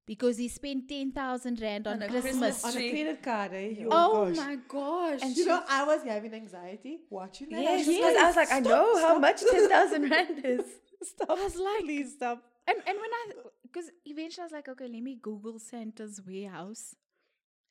Because 0.05 0.37
he 0.37 0.47
spent 0.49 0.87
ten 0.89 1.11
thousand 1.11 1.61
rand 1.61 1.87
on, 1.87 1.93
On 1.97 2.01
a 2.03 2.07
Christmas. 2.07 2.61
Christmas 2.61 2.75
On 2.75 2.81
a 2.81 2.89
credit 2.89 3.23
card, 3.23 3.51
eh? 3.53 3.75
Oh, 3.85 3.89
oh 3.91 4.25
gosh. 4.27 4.35
my 4.37 4.55
gosh! 4.67 5.19
And 5.23 5.37
You 5.37 5.45
know, 5.45 5.63
I 5.69 5.83
was 5.85 6.03
having 6.03 6.33
anxiety 6.33 6.99
watching 7.09 7.49
that. 7.49 7.59
I 7.59 7.61
Yes, 7.61 7.87
was 7.87 7.95
because 7.95 8.15
I 8.17 8.25
was 8.27 8.35
like, 8.35 8.51
I 8.51 8.61
"Stop, 8.61 8.69
know 8.71 8.97
how 9.07 9.17
much 9.19 9.37
stop." 9.39 9.51
ten 9.53 9.69
thousand 9.69 10.09
rand 10.15 10.45
is. 10.45 10.65
Stop. 11.03 11.29
I 11.29 11.33
was 11.43 11.55
like, 11.55 11.83
please 11.83 12.13
stop. 12.13 12.43
and 12.67 12.77
and 12.87 12.97
when 13.03 13.11
I 13.21 13.31
because 13.73 13.89
eventually 14.05 14.43
I 14.43 14.45
was 14.45 14.53
like, 14.53 14.69
okay, 14.69 14.87
let 14.87 15.01
me 15.03 15.17
Google 15.21 15.59
Santa's 15.59 16.21
warehouse. 16.27 16.95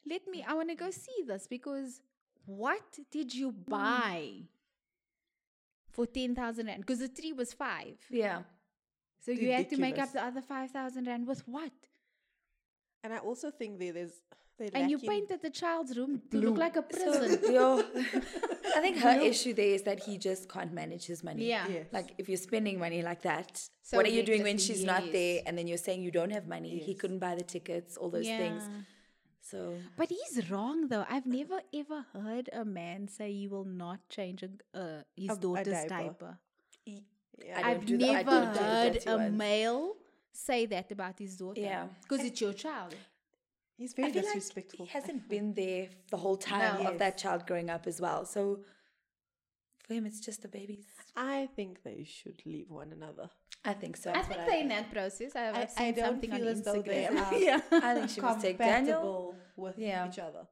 Let 0.08 0.26
me. 0.28 0.44
I 0.46 0.54
want 0.54 0.70
to 0.70 0.74
go 0.76 0.90
see 0.90 1.22
this 1.26 1.46
because 1.46 2.00
what 2.46 2.82
did 3.10 3.34
you 3.34 3.52
Hmm. 3.68 3.68
buy 3.70 4.48
for 5.90 6.06
ten 6.06 6.34
thousand 6.34 6.66
rand? 6.66 6.80
Because 6.80 6.98
the 7.00 7.08
tree 7.08 7.32
was 7.32 7.52
five, 7.52 7.98
Yeah, 8.10 8.42
so 9.20 9.32
you 9.32 9.52
had 9.52 9.68
to 9.70 9.76
make 9.76 9.98
up 9.98 10.12
the 10.12 10.22
other 10.24 10.42
five 10.42 10.70
thousand 10.70 11.06
rand 11.06 11.26
with 11.26 11.46
what? 11.48 11.72
And 13.04 13.12
I 13.12 13.18
also 13.18 13.50
think 13.50 13.78
there, 13.78 13.92
there's 13.92 14.20
And 14.74 14.90
you 14.90 14.98
painted 14.98 15.40
the 15.42 15.50
child's 15.50 15.96
room 15.98 16.22
to 16.30 16.36
look 16.38 16.58
like 16.58 16.76
a 16.76 16.82
prison. 16.82 17.42
So, 17.42 17.50
yo, 17.58 17.82
I 18.76 18.80
think 18.80 18.98
her 18.98 19.20
issue 19.20 19.52
there 19.54 19.66
is 19.78 19.82
that 19.82 20.00
he 20.00 20.18
just 20.18 20.48
can't 20.48 20.72
manage 20.72 21.04
his 21.06 21.22
money. 21.24 21.46
Yeah. 21.48 21.66
Yes. 21.68 21.86
Like 21.92 22.14
if 22.18 22.28
you're 22.28 22.36
spending 22.50 22.78
money 22.78 23.02
like 23.02 23.22
that, 23.22 23.50
So 23.82 23.96
what 23.96 24.06
are 24.06 24.10
you 24.10 24.22
doing 24.22 24.42
when 24.42 24.56
recklessly, 24.56 24.74
she's 24.76 24.84
not 24.84 25.04
there? 25.12 25.40
And 25.46 25.56
then 25.58 25.66
you're 25.66 25.78
saying 25.86 26.02
you 26.02 26.10
don't 26.10 26.30
have 26.30 26.46
money. 26.46 26.78
He 26.78 26.94
couldn't 26.94 27.18
buy 27.18 27.34
the 27.34 27.42
tickets, 27.44 27.96
all 27.96 28.10
those 28.10 28.26
things. 28.26 28.62
Yeah. 28.68 28.80
So 29.40 29.74
But 29.96 30.08
he's 30.10 30.50
wrong 30.50 30.88
though. 30.88 31.04
I've 31.08 31.26
never 31.26 31.60
ever 31.74 32.06
heard 32.12 32.48
a 32.52 32.64
man 32.64 33.08
say 33.08 33.32
he 33.32 33.48
will 33.48 33.64
not 33.64 33.98
change 34.08 34.42
a, 34.44 34.50
uh, 34.78 35.02
his 35.16 35.30
A- 35.30 35.32
a 35.32 35.36
daughter's 35.36 35.84
diaper. 35.88 35.88
diaper. 35.88 36.38
Yeah. 36.86 36.98
I 37.56 37.60
don't 37.62 37.70
I've 37.70 37.86
do 37.86 37.96
the- 37.98 38.08
I 38.10 38.12
never 38.22 38.30
don't 38.30 38.52
do 38.52 38.58
the 38.58 38.64
heard 38.64 38.98
a 39.06 39.16
ones. 39.16 39.38
male 39.38 39.96
say 40.32 40.64
that 40.66 40.90
about 40.92 41.18
his 41.18 41.36
daughter. 41.36 41.60
Yeah. 41.60 41.88
Because 42.02 42.24
it's 42.24 42.40
your 42.40 42.52
child. 42.54 42.94
He's 43.76 43.92
I 43.94 43.96
very 44.02 44.12
feel 44.12 44.22
like 44.24 44.34
disrespectful. 44.34 44.86
he 44.86 44.92
hasn't 44.92 45.28
been 45.28 45.54
there 45.54 45.88
the 46.10 46.16
whole 46.16 46.36
time 46.36 46.82
No. 46.82 46.90
of 46.90 46.98
that 46.98 47.18
child 47.18 47.46
growing 47.46 47.70
up 47.70 47.86
as 47.86 48.00
well. 48.00 48.24
So 48.24 48.60
for 49.86 49.94
him, 49.94 50.06
it's 50.06 50.20
just 50.20 50.42
the 50.42 50.48
babies. 50.48 50.84
I 51.16 51.48
think 51.56 51.82
they 51.82 52.04
should 52.04 52.40
leave 52.46 52.70
one 52.70 52.92
another. 52.92 53.28
I 53.64 53.72
think 53.74 53.96
so. 53.96 54.10
I 54.12 54.22
think 54.22 54.40
they're 54.46 54.60
in 54.60 54.68
that 54.68 54.90
process. 54.92 55.34
I've, 55.36 55.54
I, 55.54 55.62
I've 55.62 55.70
I 55.76 55.84
seen 55.84 55.94
don't 55.94 56.04
something 56.06 56.30
feel 56.30 56.42
on 56.42 56.48
as 56.48 56.62
though 56.62 56.82
they 56.82 57.04
Instagram. 57.04 57.26
are 57.32 57.38
yeah, 57.38 57.60
I 57.72 57.94
think 57.94 58.10
she 58.10 58.20
must 58.20 58.40
take 58.40 58.58
Daniel. 58.58 59.00
compatible 59.00 59.34
with 59.56 59.78
Yeah. 59.78 60.08
each 60.08 60.18
other. 60.18 60.46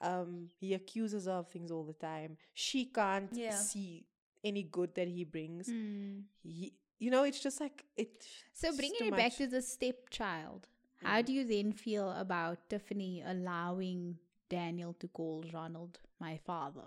Um, 0.00 0.48
he 0.60 0.74
accuses 0.74 1.26
her 1.26 1.32
of 1.32 1.48
things 1.48 1.70
all 1.70 1.84
the 1.84 1.92
time. 1.94 2.36
She 2.52 2.86
can't 2.86 3.30
Yeah. 3.32 3.54
see 3.56 4.06
any 4.42 4.62
good 4.64 4.94
that 4.96 5.08
he 5.08 5.24
brings. 5.24 5.68
Hmm. 5.68 6.20
He, 6.42 6.74
you 6.98 7.10
know, 7.10 7.22
it's 7.24 7.40
just 7.40 7.60
like 7.60 7.84
it. 7.96 8.24
So 8.52 8.68
it's 8.68 8.76
bringing 8.76 8.98
too 8.98 9.04
it 9.06 9.16
back 9.16 9.34
to 9.36 9.46
the 9.46 9.62
stepchild, 9.62 10.68
how 11.04 11.22
do 11.22 11.32
you 11.32 11.44
then 11.46 11.72
feel 11.72 12.10
about 12.12 12.68
Tiffany 12.68 13.22
allowing 13.26 14.18
Daniel 14.48 14.92
to 15.00 15.08
call 15.08 15.44
Ronald 15.52 15.98
my 16.20 16.38
father? 16.46 16.82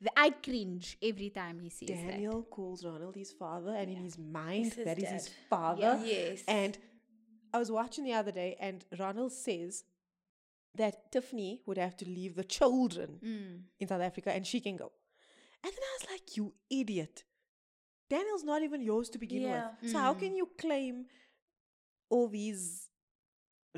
The, 0.00 0.10
I 0.18 0.30
cringe 0.30 0.96
every 1.02 1.30
time 1.30 1.60
he 1.60 1.68
says 1.70 1.88
that. 1.88 2.06
Daniel 2.12 2.42
calls 2.44 2.84
Ronald 2.84 3.14
his 3.16 3.32
father, 3.32 3.74
and 3.74 3.90
in 3.90 3.96
his 3.96 4.18
mind, 4.18 4.72
his 4.74 4.84
that 4.84 4.98
is 4.98 5.08
his 5.08 5.24
dad. 5.26 5.34
father. 5.50 6.00
Yes. 6.04 6.42
And 6.48 6.76
I 7.52 7.58
was 7.58 7.70
watching 7.70 8.04
the 8.04 8.12
other 8.14 8.32
day, 8.32 8.56
and 8.60 8.84
Ronald 8.98 9.32
says 9.32 9.84
that 10.74 11.12
Tiffany 11.12 11.60
would 11.66 11.78
have 11.78 11.96
to 11.98 12.04
leave 12.04 12.34
the 12.34 12.44
children 12.44 13.20
Mm. 13.22 13.62
in 13.78 13.88
South 13.88 14.00
Africa 14.02 14.32
and 14.34 14.44
she 14.46 14.60
can 14.60 14.76
go. 14.76 14.90
And 15.62 15.72
then 15.72 15.82
I 15.90 15.96
was 16.00 16.10
like, 16.10 16.36
you 16.36 16.52
idiot. 16.68 17.22
Daniel's 18.10 18.42
not 18.44 18.62
even 18.62 18.82
yours 18.82 19.08
to 19.10 19.18
begin 19.18 19.42
Yeah. 19.42 19.70
with. 19.80 19.92
So 19.92 19.98
how 19.98 20.14
can 20.14 20.34
you 20.34 20.48
claim 20.58 21.06
all 22.10 22.28
these 22.28 22.90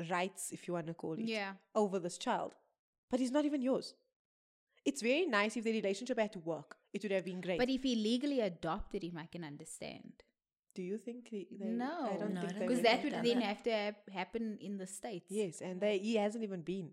rights, 0.09 0.51
if 0.51 0.67
you 0.67 0.73
want 0.73 0.87
to 0.87 0.93
call 0.93 1.13
it, 1.13 1.21
Yeah. 1.25 1.53
over 1.75 1.99
this 1.99 2.17
child? 2.17 2.53
But 3.09 3.19
he's 3.19 3.31
not 3.31 3.45
even 3.45 3.61
yours. 3.61 3.95
It's 4.85 5.01
very 5.01 5.25
nice 5.25 5.57
if 5.57 5.63
the 5.63 5.71
relationship 5.73 6.17
had 6.19 6.31
to 6.33 6.39
work. 6.39 6.77
It 6.93 7.03
would 7.03 7.11
have 7.11 7.25
been 7.25 7.41
great. 7.41 7.57
But 7.59 7.69
if 7.69 7.83
he 7.83 7.95
legally 7.95 8.39
adopted 8.41 9.03
him, 9.03 9.17
I 9.17 9.25
can 9.25 9.43
understand. 9.43 10.23
Do 10.75 10.81
you 10.83 10.97
think 10.97 11.29
they, 11.31 11.47
they 11.51 11.65
no, 11.65 12.09
I 12.13 12.17
don't 12.17 12.33
No, 12.33 12.41
think 12.41 12.59
because 12.59 12.81
that 12.81 13.03
would 13.03 13.13
then 13.13 13.39
that. 13.39 13.43
have 13.43 13.63
to 13.63 13.71
hap- 13.71 14.09
happen 14.11 14.57
in 14.61 14.77
the 14.77 14.85
states. 14.87 15.25
Yes, 15.29 15.61
and 15.61 15.81
they 15.81 15.97
he 15.97 16.15
hasn't 16.15 16.43
even 16.43 16.61
been. 16.61 16.91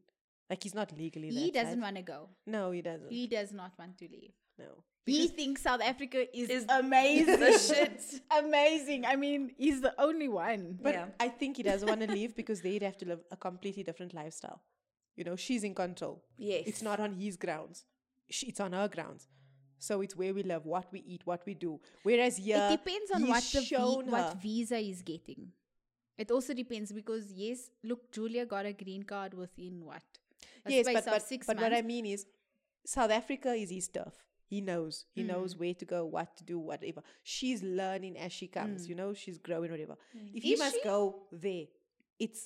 Like 0.48 0.62
he's 0.62 0.74
not 0.74 0.96
legally 0.96 1.28
he 1.30 1.50
doesn't 1.50 1.80
want 1.80 1.96
to 1.96 2.02
go. 2.02 2.28
No, 2.46 2.70
he 2.70 2.80
doesn't. 2.82 3.10
He 3.10 3.26
does 3.26 3.52
not 3.52 3.72
want 3.78 3.98
to 3.98 4.08
leave. 4.08 4.32
No. 4.58 4.84
He 5.06 5.28
thinks 5.28 5.60
South 5.62 5.82
Africa 5.82 6.26
is, 6.34 6.48
Is 6.48 6.64
amazing. 6.68 7.38
the 7.38 7.58
shit. 7.58 8.02
amazing. 8.38 9.04
I 9.04 9.16
mean, 9.16 9.52
he's 9.58 9.82
the 9.82 9.94
only 10.00 10.28
one. 10.28 10.78
But 10.80 10.94
Yeah. 10.94 11.06
I 11.20 11.28
think 11.28 11.58
he 11.58 11.62
doesn't 11.62 11.86
want 11.86 12.00
to 12.00 12.10
leave 12.10 12.34
because 12.34 12.62
they'd 12.62 12.82
have 12.82 12.96
to 12.98 13.06
live 13.06 13.20
a 13.30 13.36
completely 13.36 13.82
different 13.82 14.14
lifestyle. 14.14 14.62
You 15.14 15.24
know, 15.24 15.36
she's 15.36 15.62
in 15.62 15.74
control. 15.74 16.24
Yes. 16.38 16.62
It's 16.66 16.82
not 16.82 17.00
on 17.00 17.12
his 17.12 17.36
grounds. 17.36 17.84
She, 18.30 18.46
it's 18.46 18.60
on 18.60 18.72
her 18.72 18.88
grounds. 18.88 19.28
So 19.78 20.00
it's 20.00 20.16
where 20.16 20.32
we 20.32 20.42
live, 20.42 20.64
what 20.64 20.86
we 20.90 21.00
eat, 21.00 21.20
what 21.26 21.42
we 21.44 21.52
do. 21.52 21.78
Whereas 22.02 22.38
here, 22.38 22.56
it 22.70 22.82
depends 22.82 23.10
on 23.10 23.28
what 23.28 23.42
the 23.52 23.60
vi- 23.60 24.10
what 24.10 24.40
visa 24.40 24.78
he's 24.78 25.02
getting. 25.02 25.48
It 26.16 26.30
also 26.30 26.54
depends 26.54 26.92
because 26.92 27.30
yes, 27.30 27.70
look, 27.82 28.10
Julia 28.10 28.46
got 28.46 28.64
a 28.64 28.72
green 28.72 29.02
card 29.02 29.34
within 29.34 29.84
what? 29.84 30.02
A 30.64 30.70
yes, 30.72 30.86
but 30.90 31.04
but, 31.04 31.22
six 31.22 31.46
but 31.46 31.56
months. 31.56 31.70
what 31.70 31.78
I 31.78 31.82
mean 31.82 32.06
is, 32.06 32.24
South 32.86 33.10
Africa 33.10 33.52
is 33.52 33.68
his 33.70 33.88
turf. 33.88 34.14
He 34.54 34.60
knows. 34.60 34.94
He 35.16 35.22
Mm. 35.22 35.26
knows 35.32 35.50
where 35.60 35.74
to 35.82 35.84
go, 35.94 36.00
what 36.16 36.28
to 36.38 36.44
do, 36.52 36.56
whatever. 36.70 37.02
She's 37.34 37.60
learning 37.82 38.14
as 38.26 38.30
she 38.38 38.46
comes. 38.58 38.88
You 38.90 38.94
know, 39.00 39.10
she's 39.22 39.38
growing, 39.48 39.70
whatever. 39.74 39.96
If 40.38 40.42
he 40.44 40.50
Mm. 40.50 40.54
Is 40.54 40.58
must 40.64 40.76
she? 40.76 40.84
go 40.84 41.00
there, 41.32 41.66
it's 42.24 42.40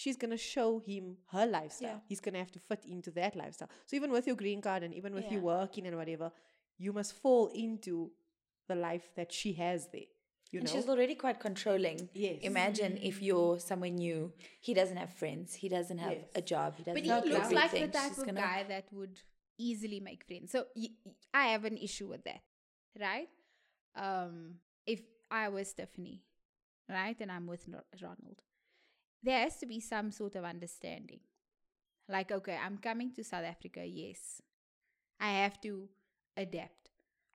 she's 0.00 0.16
gonna 0.22 0.36
show 0.54 0.70
him 0.90 1.04
her 1.34 1.46
lifestyle. 1.46 1.98
Yeah. 1.98 2.00
He's 2.10 2.20
gonna 2.24 2.42
have 2.44 2.50
to 2.56 2.58
fit 2.70 2.82
into 2.94 3.10
that 3.12 3.32
lifestyle. 3.42 3.70
So 3.86 3.92
even 3.98 4.10
with 4.16 4.26
your 4.26 4.36
green 4.42 4.60
card 4.60 4.82
and 4.82 4.92
even 5.00 5.12
with 5.18 5.28
you 5.32 5.40
working 5.40 5.86
and 5.86 5.96
whatever, 5.96 6.28
you 6.84 6.92
must 6.92 7.12
fall 7.22 7.46
into 7.66 7.94
the 8.70 8.74
life 8.74 9.06
that 9.18 9.30
she 9.38 9.52
has 9.64 9.80
there. 9.94 10.08
You 10.50 10.58
and 10.60 10.64
know, 10.68 10.74
she's 10.74 10.88
already 10.88 11.14
quite 11.14 11.38
controlling. 11.48 11.98
Yes. 12.12 12.38
Imagine 12.42 12.92
if 13.10 13.16
you're 13.22 13.58
somewhere 13.60 13.90
new. 14.06 14.32
He 14.60 14.72
doesn't 14.80 14.96
have 15.04 15.12
friends. 15.22 15.54
He 15.54 15.68
doesn't 15.76 15.98
have 16.06 16.18
Yes. 16.18 16.30
a 16.34 16.42
job. 16.42 16.68
He 16.78 16.82
doesn't 16.82 16.94
But 16.94 17.02
he 17.04 17.08
have 17.10 17.24
looks 17.24 17.50
like 17.60 17.70
the 17.70 17.88
type 17.88 18.08
She's 18.10 18.18
of 18.18 18.26
gonna- 18.26 18.40
guy 18.40 18.60
that 18.64 18.92
would 18.92 19.16
easily 19.58 20.00
make 20.00 20.24
friends. 20.24 20.52
So 20.52 20.66
I 21.34 21.48
have 21.48 21.64
an 21.64 21.76
issue 21.76 22.08
with 22.08 22.24
that, 22.24 22.40
right? 23.00 23.28
Um, 23.94 24.56
if 24.86 25.00
I 25.30 25.48
was 25.48 25.68
Stephanie, 25.70 26.22
right, 26.88 27.16
and 27.20 27.30
I'm 27.32 27.46
with 27.46 27.66
Ro- 27.68 27.80
Ronald, 28.02 28.42
there 29.22 29.40
has 29.40 29.56
to 29.58 29.66
be 29.66 29.80
some 29.80 30.10
sort 30.10 30.36
of 30.36 30.44
understanding. 30.44 31.20
Like, 32.08 32.30
okay, 32.30 32.58
I'm 32.64 32.78
coming 32.78 33.12
to 33.14 33.24
South 33.24 33.44
Africa. 33.44 33.84
Yes, 33.84 34.40
I 35.20 35.30
have 35.42 35.60
to 35.62 35.88
adapt. 36.36 36.90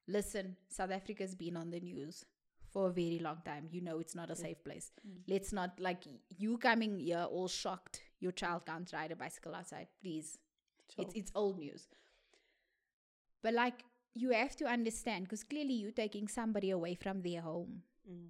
Listen, 0.07 0.55
South 0.69 0.91
Africa's 0.91 1.35
been 1.35 1.57
on 1.57 1.69
the 1.71 1.79
news 1.79 2.25
for 2.71 2.87
a 2.87 2.91
very 2.91 3.19
long 3.19 3.39
time. 3.45 3.67
You 3.69 3.81
know 3.81 3.99
it's 3.99 4.15
not 4.15 4.29
a 4.31 4.35
safe 4.35 4.63
place. 4.63 4.91
Let's 5.27 5.51
not 5.51 5.79
like 5.79 6.03
you 6.37 6.57
coming 6.57 6.99
here 6.99 7.25
all 7.29 7.47
shocked. 7.47 8.01
Your 8.19 8.31
child 8.31 8.65
can't 8.65 8.91
ride 8.93 9.11
a 9.11 9.15
bicycle 9.15 9.55
outside. 9.55 9.87
Please, 10.01 10.37
it's 10.97 11.13
it's 11.15 11.31
old 11.35 11.59
news. 11.59 11.87
But 13.43 13.53
like 13.53 13.83
you 14.13 14.31
have 14.31 14.55
to 14.57 14.65
understand 14.65 15.25
because 15.25 15.43
clearly 15.43 15.73
you're 15.73 15.91
taking 15.91 16.27
somebody 16.27 16.71
away 16.71 16.95
from 16.95 17.21
their 17.21 17.41
home. 17.41 17.83
Mm. 18.09 18.29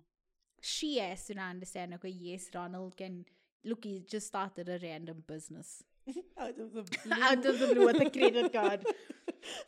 She 0.62 1.00
has 1.00 1.26
to 1.26 1.34
now 1.34 1.50
understand. 1.50 1.94
Okay, 1.96 2.10
yes, 2.10 2.50
Ronald 2.54 2.96
can 2.96 3.26
look. 3.66 3.84
He 3.84 4.04
just 4.08 4.28
started 4.28 4.70
a 4.70 4.80
random 4.82 5.24
business 5.26 5.84
Out 6.38 6.58
of 6.60 6.74
the 6.74 6.84
out 7.22 7.46
of 7.46 7.60
the 7.60 7.68
blue 7.68 7.86
with 7.86 8.02
a 8.02 8.10
credit 8.10 8.54
card. 8.54 8.86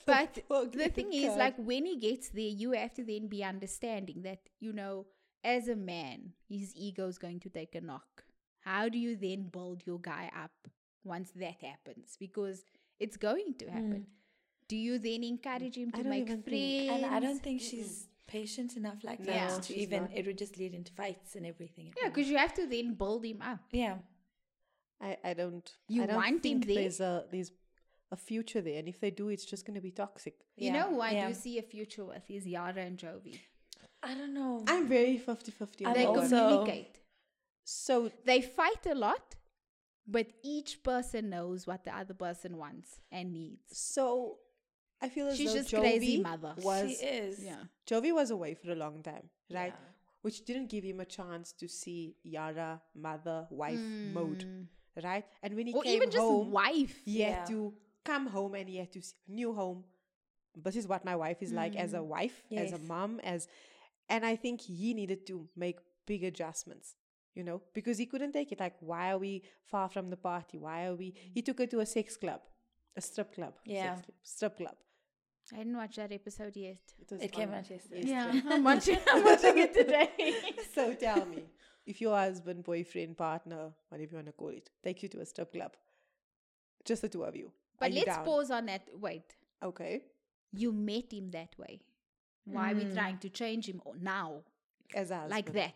But 0.06 0.36
the 0.36 0.70
credit 0.72 0.94
thing 0.94 1.14
is, 1.14 1.36
like, 1.36 1.56
when 1.58 1.86
he 1.88 1.98
gets 1.98 2.30
there, 2.30 2.44
you 2.44 2.74
have 2.74 2.94
to 2.94 3.04
then 3.04 3.28
be 3.28 3.44
understanding 3.44 4.22
that, 4.22 4.38
you 4.60 4.72
know, 4.72 5.08
as 5.44 5.68
a 5.68 5.76
man, 5.76 6.34
his 6.48 6.76
ego 6.76 7.08
is 7.08 7.18
going 7.18 7.40
to 7.40 7.50
take 7.50 7.74
a 7.74 7.82
knock. 7.82 8.24
How 8.60 8.88
do 8.88 9.00
you 9.00 9.16
then 9.16 9.50
build 9.52 9.82
your 9.88 10.00
guy 10.00 10.32
up 10.40 10.52
once 11.04 11.32
that 11.36 11.56
happens? 11.62 12.18
Because 12.20 12.66
it's 13.00 13.18
going 13.18 13.56
to 13.60 13.66
happen. 13.66 14.06
Hmm. 14.06 14.23
Do 14.68 14.76
you 14.78 14.98
then 15.00 15.24
encourage 15.24 15.78
him 15.78 15.92
to 15.92 15.98
don't 16.04 16.10
make 16.10 16.22
even 16.24 16.42
friends? 16.44 16.60
think- 16.60 16.92
And 16.92 17.06
I 17.06 17.20
don't 17.20 17.42
think 17.42 17.62
she's 17.62 18.08
patient 18.28 18.76
enough 18.78 19.04
like 19.04 19.20
No, 19.20 19.26
that 19.26 19.64
to 19.64 19.74
even. 19.76 20.04
not. 20.04 20.12
It 20.16 20.26
would 20.26 20.38
just 20.38 20.58
lead 20.58 20.74
into 20.74 20.92
fights 20.94 21.36
and 21.36 21.46
everything. 21.46 21.94
yeah, 22.02 22.10
because 22.10 22.30
you 22.30 22.38
have 22.38 22.54
to 22.56 22.66
then 22.68 22.94
build 22.94 23.24
him 23.26 23.42
up. 23.42 23.60
yeah, 23.72 23.98
I, 25.02 25.18
I 25.24 25.34
don't. 25.34 25.70
You 25.90 26.04
I 26.04 26.06
don't 26.08 26.16
want 26.16 26.28
him 26.30 26.40
think 26.40 26.66
there? 26.68 26.76
There's 26.76 27.00
a 27.00 27.26
there's 27.32 27.52
a 28.12 28.16
future 28.16 28.62
there, 28.62 28.80
and 28.80 28.88
if 28.88 29.00
they 29.00 29.12
do, 29.12 29.30
it's 29.30 29.46
just 29.46 29.66
going 29.66 29.76
to 29.76 29.82
be 29.82 29.92
toxic. 29.92 30.36
You 30.56 30.68
Yeah, 30.68 30.74
know 30.84 30.90
who 30.92 31.02
I 31.02 31.12
yeah. 31.12 31.28
do 31.28 31.34
see 31.34 31.58
a 31.60 31.64
future 31.64 32.06
with 32.06 32.30
is 32.30 32.46
Yara 32.48 32.82
and 32.82 32.98
Jovi. 32.98 33.40
I 34.04 34.14
don't 34.16 34.34
know. 34.34 34.64
I'm 34.68 34.88
very 34.88 35.18
50-50 35.18 35.94
They 35.94 36.06
also- 36.06 36.30
communicate. 36.50 37.00
So 37.66 38.12
They 38.26 38.42
fight 38.42 38.86
a 38.86 38.96
lot, 38.96 39.36
but 40.06 40.28
each 40.44 40.84
person 40.84 41.30
knows 41.30 41.66
what 41.66 41.84
the 41.86 41.96
other 41.96 42.14
person 42.14 42.58
wants 42.58 43.00
and 43.12 43.32
needs. 43.34 43.64
so 43.78 44.40
I 45.06 45.10
feel 45.10 45.28
as 45.28 45.38
She's 45.38 45.52
though 45.54 45.60
just 45.60 45.72
Jovi 45.72 45.80
crazy 45.82 46.22
mother. 46.22 46.54
was 46.70 46.90
she 46.90 47.06
is. 47.06 47.40
Yeah. 47.44 47.62
Jovi 47.90 48.14
was 48.14 48.32
away 48.32 48.54
for 48.56 48.72
a 48.72 48.76
long 48.76 49.04
time, 49.04 49.30
right? 49.52 49.74
Yeah. 49.76 49.90
Which 50.22 50.46
didn't 50.46 50.68
give 50.70 50.84
him 50.86 51.00
a 51.02 51.06
chance 51.18 51.52
to 51.62 51.68
see 51.68 52.16
Yara 52.24 52.82
mother 52.96 53.40
wife 53.64 53.80
mode, 54.18 54.46
right? 55.04 55.26
And 55.44 55.56
when 55.56 55.68
he 55.68 55.74
Mm. 55.74 55.78
Or 55.80 55.84
came 55.84 55.96
even 55.98 56.10
just 56.10 56.22
home, 56.24 56.52
wife. 56.52 56.96
he 57.04 57.20
Yeah. 57.20 57.40
had 57.40 57.48
to 57.48 57.74
come 58.06 58.28
home 58.28 58.54
and 58.56 58.70
he 58.70 58.78
had 58.78 58.92
to 58.94 59.02
see 59.02 59.16
new 59.28 59.54
home. 59.54 59.84
This 60.56 60.76
is 60.78 60.88
what 60.88 61.04
my 61.04 61.16
wife 61.16 61.42
is 61.42 61.52
like 61.52 61.76
as 61.76 61.94
a 61.94 61.98
Mm. 62.00 62.06
wife, 62.16 62.44
as 62.64 62.72
a 62.72 62.78
mom, 62.94 63.20
as 63.34 63.48
and 64.10 64.26
I 64.26 64.36
think 64.36 64.62
he 64.62 64.94
needed 64.94 65.26
to 65.28 65.50
make 65.56 65.78
big 66.06 66.24
adjustments, 66.24 66.96
you 67.34 67.44
know, 67.44 67.62
because 67.74 67.98
he 67.98 68.06
couldn't 68.06 68.34
take 68.34 68.52
it. 68.52 68.60
Like, 68.60 68.76
why 68.82 69.12
are 69.12 69.18
we 69.18 69.44
far 69.74 69.88
from 69.90 70.10
the 70.10 70.18
party? 70.18 70.58
Why 70.60 70.86
are 70.88 70.96
we? 70.96 71.14
He 71.34 71.42
took 71.42 71.58
her 71.60 71.68
to 71.68 71.80
a 71.80 71.86
sex 71.86 72.16
club, 72.18 72.42
a 72.96 73.02
strip 73.02 73.34
club, 73.34 73.54
Yeah. 73.66 73.96
club, 73.96 74.06
strip 74.22 74.58
club. 74.58 74.78
I 75.52 75.58
didn't 75.58 75.78
watch 75.78 75.96
that 75.98 76.12
episode 76.12 76.56
yet. 76.56 76.78
was 77.10 77.22
It 77.22 77.32
came 77.32 77.52
out 77.54 77.70
yesterday. 77.70 78.04
Yeah, 78.06 78.42
I'm 78.50 78.64
watching, 78.64 78.98
I'm 79.10 79.24
watching 79.24 79.58
it 79.58 79.74
today. 79.74 80.36
so 80.74 80.94
tell 80.94 81.26
me, 81.26 81.44
if 81.86 82.00
your 82.00 82.16
husband, 82.16 82.64
boyfriend, 82.64 83.18
partner, 83.18 83.72
whatever 83.90 84.12
you 84.12 84.18
want 84.18 84.28
to 84.28 84.34
call 84.34 84.50
it, 84.50 84.70
take 84.84 85.04
you 85.04 85.10
to 85.10 85.20
a 85.20 85.26
strip 85.26 85.52
club, 85.52 85.74
just 86.86 87.02
the 87.02 87.10
two 87.10 87.24
of 87.24 87.36
you. 87.36 87.52
But 87.80 87.92
are 87.92 87.96
let's 87.96 88.06
down? 88.06 88.26
pause 88.26 88.52
on 88.52 88.68
that. 88.68 88.88
Wait, 89.00 89.36
Okay, 89.62 90.04
you 90.54 90.72
met 90.72 91.12
him 91.12 91.32
that 91.32 91.58
way. 91.58 91.82
Why 92.46 92.72
are 92.72 92.76
we 92.76 92.84
hmm. 92.84 92.94
trying 92.94 93.18
to 93.20 93.30
change 93.30 93.68
him 93.68 93.82
now? 94.02 94.44
as 94.94 95.12
a 95.12 95.26
Like 95.30 95.54
that. 95.54 95.76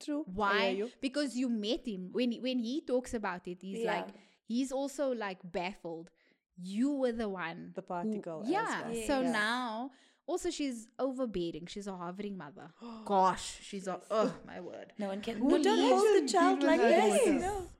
True. 0.00 0.24
Why? 0.32 0.68
you. 0.68 0.90
Because 1.00 1.36
you 1.36 1.48
met 1.48 1.86
him. 1.86 2.10
When 2.12 2.32
he- 2.32 2.40
when 2.40 2.58
he 2.58 2.80
talks 2.80 3.14
about 3.14 3.46
it, 3.46 3.62
he's 3.62 3.80
Yeah. 3.80 3.96
like 3.96 4.08
he's 4.46 4.72
also 4.72 5.12
like 5.12 5.38
baffled. 5.44 6.10
You 6.56 6.92
were 6.94 7.12
the 7.12 7.28
one. 7.28 7.72
The 7.74 7.82
party 7.82 8.16
who- 8.16 8.20
girl 8.20 8.42
as 8.42 8.48
Yeah. 8.48 8.82
well. 8.88 8.94
So 9.06 9.20
Yes. 9.22 9.32
now 9.32 9.90
also 10.26 10.50
she's 10.50 10.88
overbearing. 10.98 11.66
She's 11.66 11.86
a 11.86 11.96
hovering 11.96 12.36
mother. 12.36 12.72
Gosh, 13.04 13.58
she's 13.62 13.86
a 13.88 14.00
oh 14.10 14.34
my 14.46 14.60
word. 14.60 14.92
No 14.98 15.08
one 15.08 15.20
can. 15.20 15.38
Who 15.38 15.48
No, 15.58 15.62
don't 15.62 15.88
hold 15.90 16.22
the 16.24 16.28
child 16.28 16.62
like 16.62 16.80
this. 16.80 17.18
daughter? 17.18 17.38
No. 17.40 17.70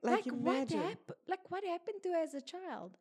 Like, 0.00 0.26
like 0.26 0.34
what 0.34 0.54
imagine. 0.56 0.78
happened 0.80 1.16
like 1.26 1.50
what 1.50 1.64
happened 1.64 2.02
to 2.04 2.10
her 2.10 2.22
as 2.22 2.32
a 2.32 2.40
child 2.40 2.96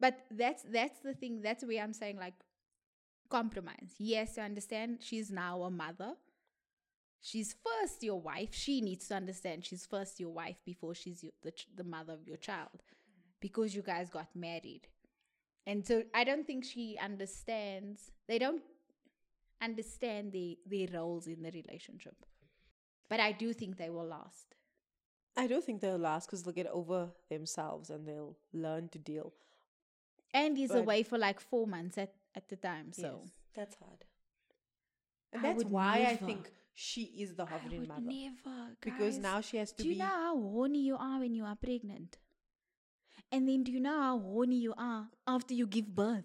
but 0.00 0.14
that's 0.30 0.62
that's 0.62 0.98
the 1.00 1.12
thing 1.12 1.42
that's 1.42 1.62
where 1.62 1.82
i'm 1.84 1.92
saying 1.92 2.16
like 2.16 2.32
compromise 3.28 3.96
yes 3.98 4.28
has 4.28 4.34
to 4.36 4.40
understand 4.40 4.96
she's 5.02 5.30
now 5.30 5.60
a 5.62 5.70
mother 5.70 6.14
she's 7.20 7.54
first 7.62 8.02
your 8.02 8.18
wife 8.18 8.48
she 8.54 8.80
needs 8.80 9.08
to 9.08 9.14
understand 9.14 9.62
she's 9.64 9.84
first 9.84 10.18
your 10.18 10.30
wife 10.30 10.56
before 10.64 10.94
she's 10.94 11.22
your, 11.22 11.32
the, 11.42 11.50
ch- 11.50 11.68
the 11.76 11.84
mother 11.84 12.14
of 12.14 12.26
your 12.26 12.38
child 12.38 12.82
because 13.40 13.74
you 13.74 13.82
guys 13.82 14.08
got 14.10 14.28
married 14.34 14.82
and 15.66 15.86
so 15.86 16.02
i 16.14 16.24
don't 16.24 16.46
think 16.46 16.64
she 16.64 16.98
understands 17.02 18.10
they 18.28 18.38
don't 18.38 18.62
understand 19.62 20.32
the, 20.32 20.58
their 20.66 20.88
roles 20.94 21.26
in 21.26 21.42
the 21.42 21.50
relationship 21.50 22.16
but 23.08 23.20
i 23.20 23.32
do 23.32 23.52
think 23.52 23.76
they 23.76 23.90
will 23.90 24.06
last 24.06 24.54
I 25.36 25.46
do 25.46 25.60
think 25.60 25.80
they'll 25.80 25.96
last 25.96 26.26
because 26.26 26.42
they'll 26.42 26.52
get 26.52 26.66
over 26.66 27.08
themselves 27.30 27.88
and 27.88 28.06
they'll 28.06 28.36
learn 28.52 28.88
to 28.88 28.98
deal. 28.98 29.32
And 30.34 30.56
he's 30.58 30.70
But- 30.70 30.78
away 30.78 31.02
for 31.04 31.18
like 31.18 31.40
four 31.40 31.66
months 31.66 31.96
at, 31.98 32.12
at 32.34 32.48
the 32.48 32.56
time. 32.56 32.92
So 32.92 33.20
Yes. 33.22 33.32
That's 33.54 33.76
hard. 33.76 34.04
And 35.32 35.46
I 35.46 35.52
that's 35.52 35.64
why 35.64 36.06
I 36.08 36.16
think 36.16 36.50
she 36.74 37.02
is 37.22 37.34
the 37.34 37.46
hovering 37.46 37.86
mother. 37.86 38.02
never. 38.02 38.76
because 38.80 39.14
guys. 39.14 39.22
now 39.22 39.40
she 39.40 39.56
has 39.58 39.72
to 39.72 39.82
do 39.82 39.88
you 39.90 39.98
know 39.98 40.04
how 40.04 40.36
horny 40.36 40.80
you 40.80 40.96
are 40.96 41.20
when 41.20 41.34
you 41.34 41.44
are 41.44 41.56
pregnant? 41.56 42.18
And 43.32 43.48
then 43.48 43.62
do 43.62 43.72
you 43.72 43.80
know 43.80 44.00
how 44.00 44.18
horny 44.18 44.56
you 44.56 44.74
are 44.76 45.08
after 45.26 45.54
you 45.54 45.66
give 45.66 45.94
birth? 45.94 46.24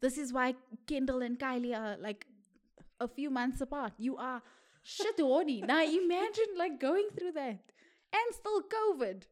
This 0.00 0.16
is 0.16 0.32
why 0.32 0.54
Kendall 0.86 1.22
and 1.22 1.38
Kylie 1.38 1.76
are 1.76 1.96
like 1.98 2.26
a 3.00 3.08
few 3.08 3.30
months 3.30 3.60
apart. 3.60 3.92
You 3.98 4.16
are 4.16 4.42
shit 4.82 5.18
horny. 5.18 5.60
now 5.60 5.82
imagine 5.82 6.56
like 6.56 6.80
going 6.80 7.08
through 7.16 7.32
that 7.32 7.60
and 8.12 8.34
still 8.34 8.62
COVID 8.62 9.22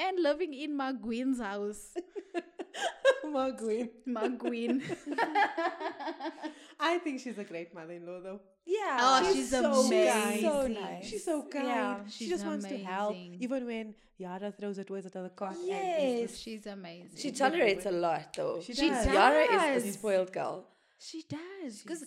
and 0.00 0.18
living 0.18 0.54
in 0.54 0.76
Magwin's 0.76 1.40
house. 1.40 1.94
Margwin. 3.24 3.90
Magwin. 4.08 4.82
I 6.80 6.98
think 6.98 7.20
she's 7.20 7.38
a 7.38 7.44
great 7.44 7.74
mother-in-law, 7.74 8.20
though. 8.22 8.40
Yeah. 8.66 8.98
Oh, 9.00 9.32
she's 9.32 9.50
so 9.50 9.72
amazing. 9.72 10.12
kind. 10.12 10.40
So 10.40 10.66
nice. 10.68 11.06
She's 11.06 11.24
so 11.24 11.42
kind. 11.42 11.66
Yeah. 11.66 11.96
she 12.08 12.12
She's 12.24 12.28
just 12.30 12.46
wants 12.46 12.66
to 12.66 12.78
help, 12.78 13.16
even 13.16 13.66
when 13.66 13.94
Yara 14.18 14.52
throws 14.52 14.76
her 14.76 14.84
toys 14.84 15.06
at 15.06 15.12
the 15.12 15.28
cot. 15.34 15.54
and 15.56 15.66
Yes. 15.66 16.38
She's 16.38 16.66
amazing. 16.66 17.16
She 17.16 17.32
tolerates 17.32 17.86
a 17.86 17.90
lot, 17.90 18.32
though. 18.36 18.60
She 18.62 18.74
She 18.74 18.88
does. 18.88 19.06
Yara 19.06 19.74
is 19.74 19.86
a 19.86 19.92
spoiled 19.92 20.32
girl. 20.32 20.66
She 20.98 21.24
does. 21.28 21.82
Because 21.82 22.04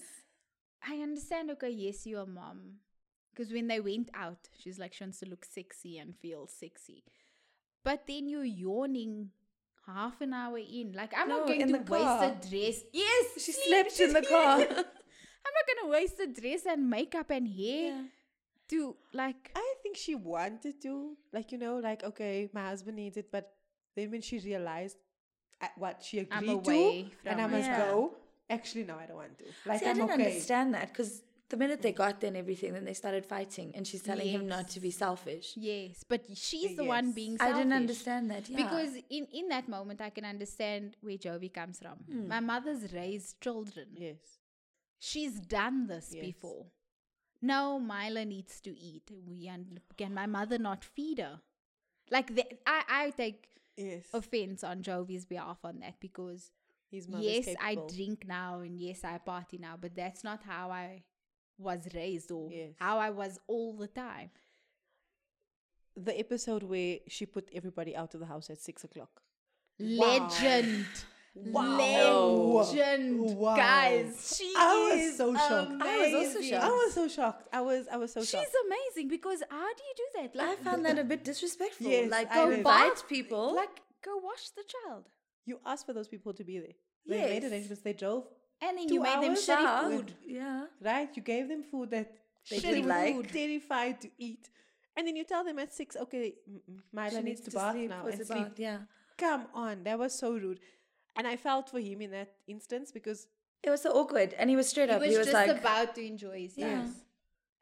I 0.87 0.95
understand, 0.97 1.49
okay, 1.51 1.69
yes, 1.71 2.05
you're 2.05 2.21
a 2.21 2.25
mom. 2.25 2.75
Because 3.35 3.51
when 3.51 3.67
they 3.67 3.79
went 3.79 4.09
out, 4.13 4.37
she's 4.59 4.77
like, 4.77 4.93
she 4.93 5.03
wants 5.03 5.19
to 5.21 5.25
look 5.25 5.43
sexy 5.43 5.97
and 5.97 6.15
feel 6.15 6.45
sexy. 6.47 7.03
But 7.83 8.03
then 8.07 8.29
you're 8.29 8.45
yawning 8.45 9.31
half 9.87 10.21
an 10.21 10.33
hour 10.33 10.59
in. 10.59 10.93
Like, 10.95 11.13
I'm 11.17 11.27
No, 11.27 11.39
not 11.39 11.47
going 11.47 11.61
in 11.61 11.67
to 11.69 11.73
the 11.79 11.91
waste 11.91 12.05
car. 12.05 12.23
a 12.25 12.49
dress. 12.49 12.81
Yes, 12.93 13.25
She 13.43 13.51
sleep, 13.51 13.89
slept 13.89 13.99
in 14.07 14.13
the 14.13 14.21
car. 14.21 14.59
I'm 15.45 15.53
not 15.57 15.65
going 15.69 15.81
to 15.83 15.91
waste 15.97 16.19
a 16.19 16.41
dress 16.41 16.65
and 16.65 16.89
makeup 16.89 17.29
and 17.29 17.47
hair 17.47 17.87
Yeah. 17.91 18.01
to, 18.69 18.95
like, 19.13 19.51
I 19.55 19.73
think 19.83 19.97
she 19.97 20.15
wanted 20.15 20.81
to, 20.83 21.17
like 21.31 21.51
you 21.51 21.57
know, 21.57 21.77
like 21.77 22.03
okay, 22.03 22.49
my 22.53 22.65
husband 22.67 22.97
needs 22.97 23.17
it, 23.17 23.31
but 23.31 23.51
then 23.95 24.11
when 24.11 24.21
she 24.21 24.39
realized 24.39 24.97
uh, 25.61 25.67
what 25.77 26.03
she 26.03 26.19
agreed 26.19 26.37
I'm 26.49 26.63
to, 26.63 26.71
away 26.71 27.11
and 27.25 27.41
I 27.41 27.47
must 27.47 27.69
it. 27.69 27.77
go. 27.77 28.15
Actually, 28.49 28.83
no, 28.83 28.95
I 28.97 29.05
don't 29.05 29.17
want 29.17 29.37
to. 29.39 29.45
Like 29.65 29.79
See, 29.79 29.85
I 29.85 29.89
I'm 29.91 29.95
didn't 29.97 30.11
okay. 30.11 30.25
understand 30.25 30.73
that 30.75 30.89
because 30.89 31.23
the 31.49 31.57
minute 31.57 31.81
they 31.81 31.91
got 31.91 32.19
there 32.19 32.27
and 32.29 32.37
everything, 32.37 32.73
then 32.73 32.83
they 32.85 32.93
started 32.93 33.25
fighting, 33.25 33.71
and 33.75 33.85
she's 33.85 34.01
telling 34.01 34.27
him 34.27 34.47
not 34.47 34.67
to 34.69 34.79
be 34.79 34.91
selfish. 34.91 35.53
yes. 35.55 36.03
But 36.07 36.21
she's 36.35 36.75
the 36.75 36.83
one 36.83 37.07
Yes. 37.07 37.15
being 37.15 37.37
I 37.39 37.51
didn't 37.53 37.73
understand 37.73 38.31
that. 38.31 38.49
Yeah. 38.49 38.57
Because 38.63 38.95
in, 39.09 39.27
in 39.33 39.47
that 39.49 39.67
moment, 39.69 40.01
I 40.01 40.09
can 40.09 40.25
understand 40.25 40.97
where 41.01 41.17
Jovi 41.17 41.53
comes 41.53 41.79
from. 41.79 41.97
Hmm. 42.11 42.27
My 42.27 42.39
mother's 42.39 42.91
raised 42.93 43.39
children. 43.41 43.87
Yes. 43.95 44.17
She's 45.09 45.39
done 45.39 45.87
this 45.87 46.13
Yes. 46.13 46.25
before. 46.25 46.65
No, 47.41 47.77
Mila 47.77 48.23
needs 48.25 48.61
to 48.61 48.71
eat. 48.79 49.11
We 49.27 49.49
un- 49.49 49.79
can 49.97 50.13
my 50.13 50.25
mother 50.27 50.57
not 50.57 50.85
feed 50.85 51.19
her? 51.19 51.41
Like 52.09 52.33
that, 52.35 52.49
I 52.65 52.83
I 53.01 53.09
take 53.11 53.49
Yes. 53.75 54.05
offense 54.13 54.63
on 54.63 54.81
Jovi's 54.83 55.25
behalf 55.25 55.59
on 55.65 55.79
that 55.79 55.99
because 55.99 56.51
His 56.89 57.07
yes. 57.09 57.47
I 57.59 57.75
drink 57.95 58.25
now 58.27 58.59
and 58.61 58.79
yes, 58.79 59.03
I 59.03 59.17
party 59.17 59.57
now, 59.57 59.75
but 59.83 59.95
that's 59.95 60.23
not 60.23 60.43
how 60.43 60.69
I 60.69 61.03
was 61.57 61.87
raised 61.93 62.31
or 62.31 62.49
Yes. 62.51 62.75
how 62.79 62.97
I 62.99 63.09
was 63.09 63.39
all 63.47 63.73
the 63.75 63.87
time. 63.87 64.29
The 65.95 66.17
episode 66.17 66.63
where 66.63 66.99
she 67.07 67.25
put 67.25 67.49
everybody 67.53 67.95
out 67.95 68.13
of 68.13 68.19
the 68.19 68.25
house 68.27 68.49
at 68.49 68.59
six 68.61 68.83
o'clock. 68.83 69.21
Legend. 69.79 70.85
Legend, 71.35 73.37
Wow. 73.37 73.55
guys. 73.55 74.35
She 74.37 74.53
I 74.55 74.95
was 75.07 75.17
so 75.17 75.33
shocked. 75.33 75.81
I 75.81 75.97
was 75.97 76.13
also 76.13 76.41
shocked. 76.41 76.63
I 76.63 76.69
was 76.69 76.93
so 76.93 77.07
shocked. 77.07 77.47
I 77.53 77.61
was 77.61 77.87
I 77.91 77.97
was 77.97 78.13
so 78.13 78.21
She's 78.21 78.29
shocked. 78.31 78.45
She's 78.45 78.55
amazing 78.67 79.07
because 79.09 79.41
how 79.49 79.69
do 79.79 79.83
you 79.89 79.95
do 80.03 80.07
that? 80.37 80.43
I 80.43 80.55
found 80.57 80.85
that 80.85 80.99
a 80.99 81.03
bit 81.03 81.23
disrespectful. 81.23 81.87
Yes, 81.89 82.11
like 82.11 82.31
I 82.31 82.35
go 82.35 82.49
did. 82.49 82.59
invite 82.59 83.03
people. 83.09 83.55
like 83.55 83.75
go 84.03 84.17
wash 84.17 84.49
the 84.59 84.63
child, 84.73 85.03
You 85.45 85.59
asked 85.65 85.85
for 85.85 85.93
those 85.93 86.07
people 86.07 86.33
to 86.33 86.43
be 86.43 86.59
there. 86.59 86.75
They 87.07 87.17
made 87.29 87.43
Yes. 87.43 87.51
arrangements. 87.51 87.83
They 87.83 87.93
drove 87.93 88.25
and 88.61 88.77
then 88.77 88.87
you 88.89 89.01
made 89.01 89.21
them 89.25 89.35
shitty 89.35 89.67
Yeah. 89.67 89.89
food. 89.89 90.13
Yeah. 90.25 90.65
right. 90.81 91.09
You 91.17 91.21
gave 91.33 91.47
them 91.49 91.63
food 91.71 91.89
that 91.91 92.07
They 92.49 92.57
shitty 92.57 92.61
didn't 92.61 92.87
like. 92.87 93.15
food, 93.15 93.29
terrified 93.29 94.01
to 94.01 94.09
eat, 94.17 94.49
and 94.95 95.07
then 95.07 95.15
you 95.15 95.23
tell 95.23 95.43
them 95.43 95.57
at 95.59 95.73
six, 95.73 95.95
okay, 96.05 96.35
Myla 96.91 97.11
She 97.11 97.21
needs 97.21 97.41
to 97.41 97.51
bath 97.51 97.75
now 97.75 98.05
and 98.07 98.25
sleep. 98.25 98.47
bath? 98.49 98.59
Yeah. 98.67 98.79
Come 99.17 99.47
on, 99.53 99.83
that 99.85 99.97
was 99.99 100.13
so 100.23 100.33
rude, 100.33 100.59
and 101.15 101.27
I 101.27 101.35
felt 101.37 101.69
for 101.69 101.79
him 101.79 102.01
in 102.01 102.11
that 102.11 102.33
instance 102.47 102.91
because, 102.91 103.27
It 103.63 103.69
was 103.69 103.81
so 103.81 103.91
awkward. 103.91 104.33
And 104.37 104.49
he 104.49 104.55
was 104.55 104.67
straight 104.69 104.89
He 104.89 104.95
up. 104.95 105.01
was, 105.01 105.09
he 105.11 105.17
was 105.17 105.27
just 105.27 105.33
like, 105.33 105.49
about 105.59 105.95
to 105.95 106.01
enjoy 106.05 106.37
his 106.41 106.57
Yeah. 106.57 106.69
time. 106.75 106.95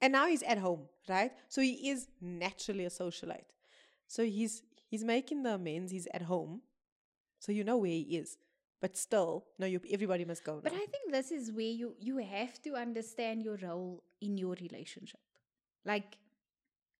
and 0.01 0.11
now 0.13 0.25
he's 0.27 0.43
at 0.43 0.57
home, 0.57 0.83
right? 1.07 1.31
So 1.49 1.61
he 1.61 1.73
is 1.91 2.07
naturally 2.21 2.85
a 2.85 2.89
socialite. 2.89 3.49
So 4.07 4.23
he's 4.25 4.63
he's 4.89 5.03
making 5.03 5.43
the 5.43 5.53
amends. 5.55 5.91
He's 5.91 6.07
at 6.17 6.23
home, 6.23 6.61
so 7.39 7.51
you 7.51 7.63
know 7.63 7.77
where 7.77 7.91
he 8.01 8.17
is. 8.21 8.37
But 8.81 8.97
still, 8.97 9.45
no, 9.59 9.65
you 9.73 9.79
everybody 9.91 10.25
must 10.25 10.43
go. 10.43 10.59
But. 10.63 10.73
I 10.73 10.85
think 10.93 11.11
this 11.11 11.29
is 11.31 11.51
where 11.51 11.73
you 11.81 11.93
you 11.99 12.17
have 12.17 12.59
to 12.63 12.71
understand 12.85 13.43
your 13.43 13.57
role 13.61 14.03
in 14.21 14.37
your 14.43 14.55
relationship. 14.65 15.19
Like, 15.85 16.17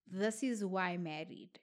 this 0.08 0.44
is 0.44 0.64
why 0.64 0.90
I'm 0.92 1.04
married. 1.04 1.60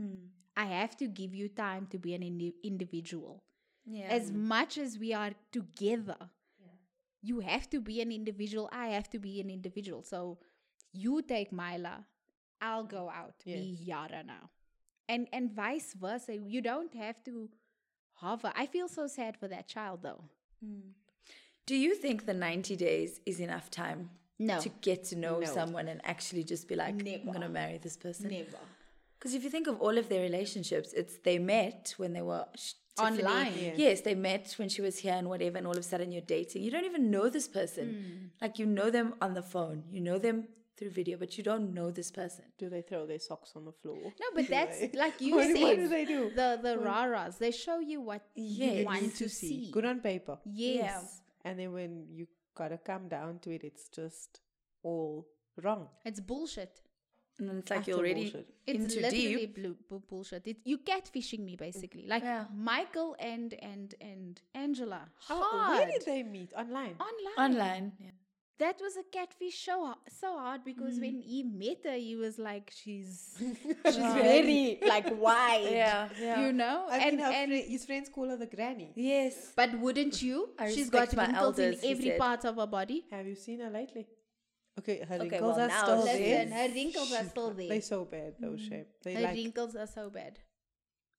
Hmm. 0.00 0.14
I 0.56 0.64
have 0.80 0.96
to 1.02 1.06
give 1.06 1.34
you 1.34 1.48
time 1.48 1.86
to 1.92 1.98
be 1.98 2.14
an 2.14 2.22
indi- 2.22 2.54
individual. 2.64 3.42
Yeah. 3.90 4.06
As 4.08 4.30
much 4.32 4.78
as 4.78 4.98
we 4.98 5.12
are 5.14 5.32
together, 5.52 6.16
you 7.22 7.40
have 7.40 7.68
to 7.70 7.80
be 7.80 8.00
an 8.00 8.12
individual. 8.12 8.68
I 8.72 8.88
have 8.88 9.08
to 9.10 9.18
be 9.18 9.40
an 9.40 9.50
individual. 9.50 10.02
So 10.02 10.38
you 10.92 11.22
take 11.22 11.52
Myla, 11.52 12.04
I'll 12.60 12.84
go 12.84 13.08
out, 13.10 13.34
be 13.44 13.50
Yes. 13.78 13.80
Yara 13.90 14.22
now. 14.24 14.50
And 15.08 15.26
and 15.32 15.50
vice 15.50 15.94
versa. 15.94 16.36
You 16.36 16.60
don't 16.60 16.94
have 16.94 17.22
to 17.24 17.48
hover. 18.12 18.52
I 18.54 18.66
feel 18.66 18.88
so 18.88 19.06
sad 19.06 19.36
for 19.36 19.48
that 19.48 19.66
child 19.68 20.02
though. 20.02 20.22
Hmm. 20.62 20.90
Do 21.66 21.76
you 21.76 21.94
think 21.94 22.24
the 22.26 22.34
90 22.34 22.76
days 22.76 23.20
is 23.26 23.40
enough 23.40 23.70
time 23.70 24.10
No. 24.38 24.58
to 24.60 24.68
get 24.80 25.04
to 25.10 25.16
know 25.16 25.38
No. 25.40 25.46
someone 25.46 25.86
and 25.88 26.00
actually 26.04 26.42
just 26.44 26.66
be 26.66 26.74
like, 26.76 26.94
I'm 26.94 27.26
going 27.26 27.42
to 27.42 27.48
marry 27.50 27.76
this 27.78 27.96
person? 27.96 28.30
Never. 28.30 28.56
Because 29.18 29.34
if 29.34 29.42
you 29.44 29.50
think 29.50 29.66
of 29.66 29.80
all 29.80 29.98
of 29.98 30.08
their 30.08 30.22
relationships, 30.22 30.92
it's 30.92 31.18
they 31.18 31.38
met 31.38 31.94
when 31.96 32.12
they 32.12 32.22
were 32.22 32.46
sh- 32.56 32.74
Online. 33.00 33.52
Yeah. 33.56 33.74
Yes, 33.76 34.00
they 34.00 34.16
met 34.16 34.52
when 34.56 34.68
she 34.68 34.82
was 34.82 34.98
here 34.98 35.14
and 35.14 35.28
whatever, 35.28 35.56
and 35.56 35.66
all 35.68 35.72
of 35.72 35.78
a 35.78 35.82
sudden 35.84 36.10
you're 36.10 36.20
dating. 36.36 36.64
You 36.64 36.72
don't 36.72 36.84
even 36.84 37.12
know 37.12 37.28
this 37.28 37.46
person. 37.46 37.86
Hmm. 37.88 38.26
Like 38.42 38.58
you 38.58 38.66
know 38.66 38.90
them 38.90 39.14
on 39.20 39.34
the 39.34 39.42
phone, 39.42 39.84
you 39.92 40.00
know 40.00 40.18
them 40.18 40.48
through 40.76 40.90
video, 40.90 41.16
but 41.16 41.38
you 41.38 41.44
don't 41.44 41.72
know 41.74 41.92
this 41.92 42.10
person. 42.10 42.44
do 42.58 42.68
they 42.68 42.82
throw 42.82 43.06
their 43.06 43.20
socks 43.20 43.52
on 43.54 43.64
the 43.64 43.70
floor? 43.70 43.98
No, 44.02 44.26
but 44.34 44.42
Do 44.48 44.48
that's 44.56 44.80
they- 44.80 44.90
like 44.98 45.20
you 45.20 45.36
what, 45.36 45.46
said. 45.46 45.62
What 45.62 45.76
do 45.76 45.86
they 45.96 46.04
do? 46.06 46.30
The 46.34 46.58
the 46.60 46.74
raras. 46.88 47.38
They 47.38 47.52
show 47.52 47.78
you 47.78 48.00
what 48.00 48.22
Yes. 48.34 48.78
you 48.78 48.84
want 48.84 49.14
to 49.22 49.28
see. 49.28 49.70
Good 49.70 49.84
on 49.84 50.00
paper. 50.00 50.36
Yes. 50.44 51.20
And 51.44 51.56
then 51.58 51.72
when 51.72 51.92
you 52.10 52.26
gotta 52.56 52.78
come 52.78 53.06
down 53.08 53.38
to 53.44 53.50
it, 53.54 53.62
it's 53.62 53.88
just 53.88 54.40
all 54.82 55.28
wrong. 55.62 55.86
It's 56.04 56.18
bullshit. 56.18 56.80
And 57.38 57.48
then 57.48 57.58
it's 57.58 57.70
like 57.70 57.80
Utter 57.80 57.90
you're 57.90 58.00
already 58.00 58.22
bullshit. 58.30 58.48
It's 58.66 58.78
into 58.78 59.00
literally 59.00 59.36
deep. 59.36 59.54
blue, 59.54 59.76
bu- 59.88 60.02
bullshit. 60.08 60.46
It, 60.46 60.56
you 60.64 60.78
catfishing 60.78 61.40
me 61.40 61.56
basically. 61.56 62.06
Like 62.06 62.24
Yeah. 62.24 62.44
Michael 62.54 63.16
and 63.18 63.54
and 63.62 63.94
and 64.00 64.40
Angela. 64.54 65.08
How, 65.26 65.40
Hard. 65.40 65.78
where 65.78 65.86
did 65.86 66.04
they 66.04 66.22
meet? 66.22 66.52
Online. 66.54 66.96
Online. 66.98 67.50
Online. 67.50 67.92
Yeah. 68.00 68.10
That 68.58 68.80
was 68.80 68.96
a 68.96 69.04
catfish 69.12 69.54
show 69.54 69.94
so 70.08 70.36
hard 70.36 70.64
because 70.64 70.98
mm. 70.98 71.02
when 71.02 71.20
he 71.22 71.44
met 71.44 71.78
her, 71.84 71.92
he 71.96 72.16
was 72.16 72.40
like, 72.40 72.72
she's 72.74 73.36
she's 73.84 73.96
very 73.96 74.80
like 74.84 75.16
wide. 75.16 75.68
Yeah, 75.70 76.08
yeah. 76.20 76.40
You 76.44 76.52
know? 76.52 76.86
I 76.90 76.98
and 76.98 77.16
mean, 77.18 77.26
and 77.26 77.50
fri- 77.52 77.68
his 77.70 77.84
friends 77.84 78.08
call 78.08 78.28
her 78.30 78.36
the 78.36 78.46
granny. 78.46 78.90
Yes. 78.96 79.52
but 79.54 79.78
wouldn't 79.78 80.20
you? 80.22 80.48
I 80.58 80.72
She's 80.72 80.90
got 80.90 81.02
respect 81.02 81.16
my 81.16 81.26
wrinkles 81.26 81.58
in 81.60 81.64
elders, 81.66 81.82
he 81.82 81.90
every 81.90 82.10
part 82.18 82.44
of 82.44 82.56
her 82.56 82.66
body. 82.66 83.04
Have 83.12 83.28
you 83.28 83.36
seen 83.36 83.60
her 83.60 83.70
lately? 83.70 84.08
Okay, 84.78 84.98
her 85.08 85.14
Okay, 85.16 85.28
wrinkles 85.30 85.56
well, 85.56 85.64
are 85.64 85.68
now 85.68 85.82
still 85.82 86.06
she's- 86.06 86.18
there. 86.18 86.38
Listen, 86.44 86.52
her 86.58 86.68
wrinkles 86.74 87.12
are 87.12 87.24
still 87.24 87.50
there. 87.54 87.68
They're 87.68 87.80
so 87.82 88.04
bad, 88.04 88.34
though, 88.40 88.48
mm. 88.48 88.68
shame. 88.68 88.86
They 89.02 89.14
Her 89.14 89.20
like, 89.22 89.34
wrinkles 89.34 89.76
are 89.76 89.86
so 89.86 90.10
bad. 90.10 90.38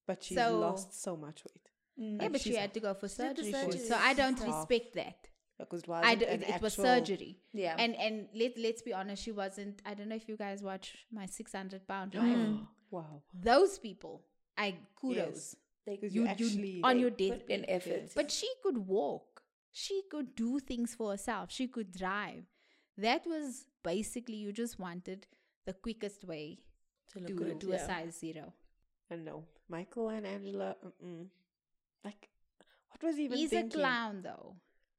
but 0.07 0.23
she's 0.23 0.37
so- 0.37 0.59
lost 0.59 0.93
so 1.01 1.15
much 1.17 1.43
weight. 1.45 1.69
Mm. 1.99 2.15
Yeah, 2.15 2.23
Like, 2.23 2.31
but 2.31 2.41
she 2.41 2.55
had 2.55 2.73
to 2.73 2.79
go 2.79 2.93
for 2.93 3.07
surgery. 3.07 3.51
surgery. 3.51 3.79
So 3.79 3.95
I 3.95 4.13
don't 4.13 4.39
Half. 4.39 4.47
respect 4.47 4.93
that. 4.95 5.27
Because 5.57 5.81
it 5.83 5.89
wasn't 5.89 6.21
an 6.23 6.41
it, 6.43 6.49
it 6.49 6.61
was 6.61 6.73
surgery. 6.73 7.37
Yeah. 7.51 7.75
And 7.77 7.93
and 7.95 8.29
let 8.33 8.57
let's 8.57 8.81
be 8.81 8.93
honest, 8.93 9.21
she 9.23 9.33
wasn't. 9.33 9.81
I 9.85 9.93
don't 9.93 10.07
know 10.07 10.15
if 10.15 10.29
you 10.29 10.37
guys 10.37 10.63
watch 10.63 11.05
my 11.11 11.25
six 11.25 11.51
hundred 11.51 11.85
pound 11.87 12.13
mm. 12.13 12.19
life. 12.19 12.59
Wow. 12.91 13.21
Those 13.33 13.77
people, 13.77 14.23
I 14.57 14.75
kudos. 14.99 15.15
Yes. 15.17 15.55
They, 15.85 15.95
Because 15.97 16.15
You, 16.15 16.21
you 16.21 16.27
you 16.27 16.31
actually 16.31 16.81
on 16.83 16.97
your 16.99 17.11
put 17.11 17.17
deathbed. 17.19 17.59
in 17.59 17.69
effort. 17.69 18.11
But 18.15 18.31
she 18.31 18.49
could 18.63 18.77
walk. 18.77 19.43
She 19.71 20.01
could 20.09 20.33
do 20.35 20.59
things 20.59 20.95
for 20.95 21.11
herself. 21.11 21.51
She 21.51 21.67
could 21.67 21.91
drive. 21.91 22.45
That 23.01 23.25
was 23.25 23.65
basically 23.83 24.35
you 24.35 24.51
just 24.51 24.79
wanted 24.79 25.27
the 25.65 25.73
quickest 25.73 26.23
way 26.25 26.59
To 27.13 27.19
look 27.19 27.27
to 27.27 27.33
good, 27.33 27.59
do 27.59 27.71
a 27.73 27.79
size 27.79 28.17
zero. 28.19 28.53
And 29.09 29.25
no, 29.25 29.43
Michael 29.67 30.09
and 30.09 30.25
Angela, 30.27 30.75
mm-mm. 30.85 31.27
like, 32.05 32.29
what 32.91 33.01
was 33.03 33.15
he 33.17 33.23
even 33.25 33.37
He's 33.37 33.49
thinking? 33.49 33.79
a 33.79 33.83
clown 33.83 34.21
though. 34.21 34.55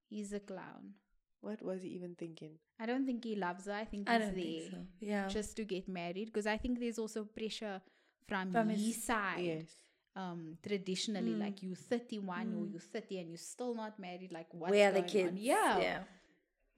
He's 0.08 0.32
a 0.32 0.40
clown. 0.40 0.94
What 1.40 1.62
was 1.62 1.82
he 1.82 1.88
even 1.90 2.14
thinking? 2.16 2.52
I 2.78 2.86
don't 2.86 3.06
think 3.06 3.24
he 3.24 3.34
loves 3.36 3.66
her. 3.66 3.72
I 3.72 3.84
think 3.84 4.08
I 4.08 4.14
he's 4.14 4.22
don't 4.26 4.34
there 4.34 4.44
think 4.44 4.70
so. 4.72 4.78
Yeah. 5.00 5.28
just 5.28 5.56
to 5.56 5.64
get 5.64 5.88
married 5.88 6.26
because 6.26 6.46
I 6.46 6.56
think 6.56 6.78
there's 6.80 6.98
also 6.98 7.24
pressure 7.24 7.80
from, 8.26 8.50
From 8.52 8.68
his, 8.70 8.84
his- 8.86 9.04
side. 9.04 9.40
Yes. 9.44 9.70
Um, 10.16 10.58
traditionally, 10.66 11.30
Mm. 11.32 11.40
like 11.40 11.62
you're 11.62 11.76
31 11.76 12.54
or 12.58 12.66
you 12.66 12.78
30 12.80 13.18
and 13.20 13.28
you're 13.28 13.38
still 13.38 13.74
not 13.74 13.98
married. 13.98 14.32
Like 14.32 14.52
what's 14.52 14.72
Where 14.72 14.88
are 14.90 14.92
the 14.92 15.02
kids? 15.02 15.30
on? 15.30 15.36
Yeah, 15.36 15.78
Yeah. 15.78 15.98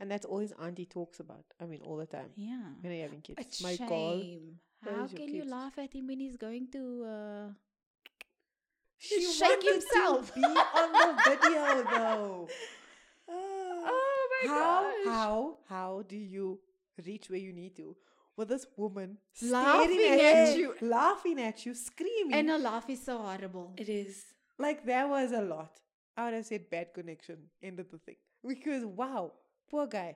And 0.03 0.11
that's 0.11 0.25
all 0.27 0.39
his 0.43 0.53
auntie 0.61 0.85
talks 0.87 1.21
about. 1.21 1.45
I 1.61 1.67
mean, 1.67 1.81
all 1.87 1.97
the 1.97 2.07
time. 2.07 2.31
yeah. 2.35 2.75
When 2.81 2.93
they're 2.93 3.03
having 3.07 3.21
kids. 3.21 3.39
It's 3.41 3.63
My 3.63 3.77
God. 3.77 3.89
shame. 3.89 4.59
where 4.83 4.97
How 4.97 5.07
can 5.07 5.29
you 5.33 5.45
laugh 5.45 5.79
at 5.79 5.93
him 5.95 6.09
when 6.09 6.19
he's 6.25 6.37
going 6.37 6.67
to? 6.73 6.83
Uh, 7.15 7.47
She 8.99 9.21
shake 9.33 9.63
himself. 9.63 10.33
To 10.35 10.41
be 10.41 10.45
on 10.81 10.89
the 10.99 11.11
video 11.31 11.85
though. 11.95 12.49
oh 13.29 14.29
my 14.33 14.49
how 14.49 14.83
gosh! 14.83 15.07
how 15.15 15.59
how 15.69 16.03
do 16.09 16.17
you 16.17 16.59
reach 17.07 17.31
where 17.31 17.39
you 17.47 17.53
need 17.53 17.75
to 17.77 17.97
with 18.37 18.49
this 18.49 18.67
woman 18.77 19.19
Laughing 19.43 19.99
staring 20.01 20.21
at 20.51 20.57
you, 20.57 20.75
laughing 20.81 21.41
at 21.41 21.65
you, 21.67 21.75
screaming? 21.75 22.35
And 22.35 22.51
her 22.51 22.59
laugh 22.59 22.89
is 22.91 23.03
so 23.05 23.19
horrible. 23.19 23.73
It 23.77 23.89
is. 23.89 24.25
like 24.59 24.85
that 24.87 25.09
was 25.09 25.33
a 25.33 25.43
lot. 25.43 25.79
I 26.17 26.25
would 26.25 26.35
have 26.35 26.47
said 26.47 26.69
bad 26.71 26.93
connection. 26.93 27.39
End 27.63 27.79
of 27.81 27.89
the 27.91 27.99
thing. 27.99 28.17
Because 28.47 28.85
wow, 28.85 29.33
poor 29.73 29.87
guy. 29.87 30.15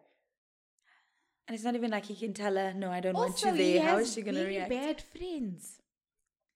And 1.48 1.54
it's 1.54 1.64
not 1.64 1.74
even 1.76 1.90
like 1.92 2.04
he 2.06 2.14
can 2.16 2.32
tell 2.34 2.56
her, 2.56 2.72
no, 2.74 2.90
I 2.90 3.00
don't 3.00 3.14
want 3.14 3.42
you 3.42 3.52
there. 3.56 3.82
How 3.82 3.98
is 3.98 4.12
she 4.12 4.22
going 4.22 4.34
to 4.36 4.44
react? 4.44 4.70
bad 4.70 5.00
friends. 5.00 5.78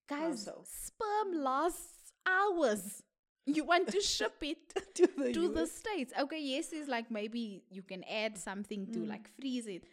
Guys, 0.09 0.45
so? 0.45 0.63
sperm 0.65 1.33
lasts 1.43 2.13
hours. 2.27 3.03
You 3.47 3.65
want 3.65 3.89
to 3.89 4.01
ship 4.01 4.35
it 4.43 4.75
To 4.97 5.09
the 5.17 5.33
to 5.33 5.49
the 5.49 5.67
states. 5.67 6.13
Okay, 6.25 6.41
yes, 6.43 6.73
is 6.73 6.89
like 6.89 7.11
maybe 7.11 7.63
you 7.71 7.83
can 7.83 8.03
add 8.05 8.37
something 8.37 8.87
Mm. 8.87 8.93
to 8.95 9.05
like 9.13 9.31
freeze 9.41 9.67
it. 9.67 9.85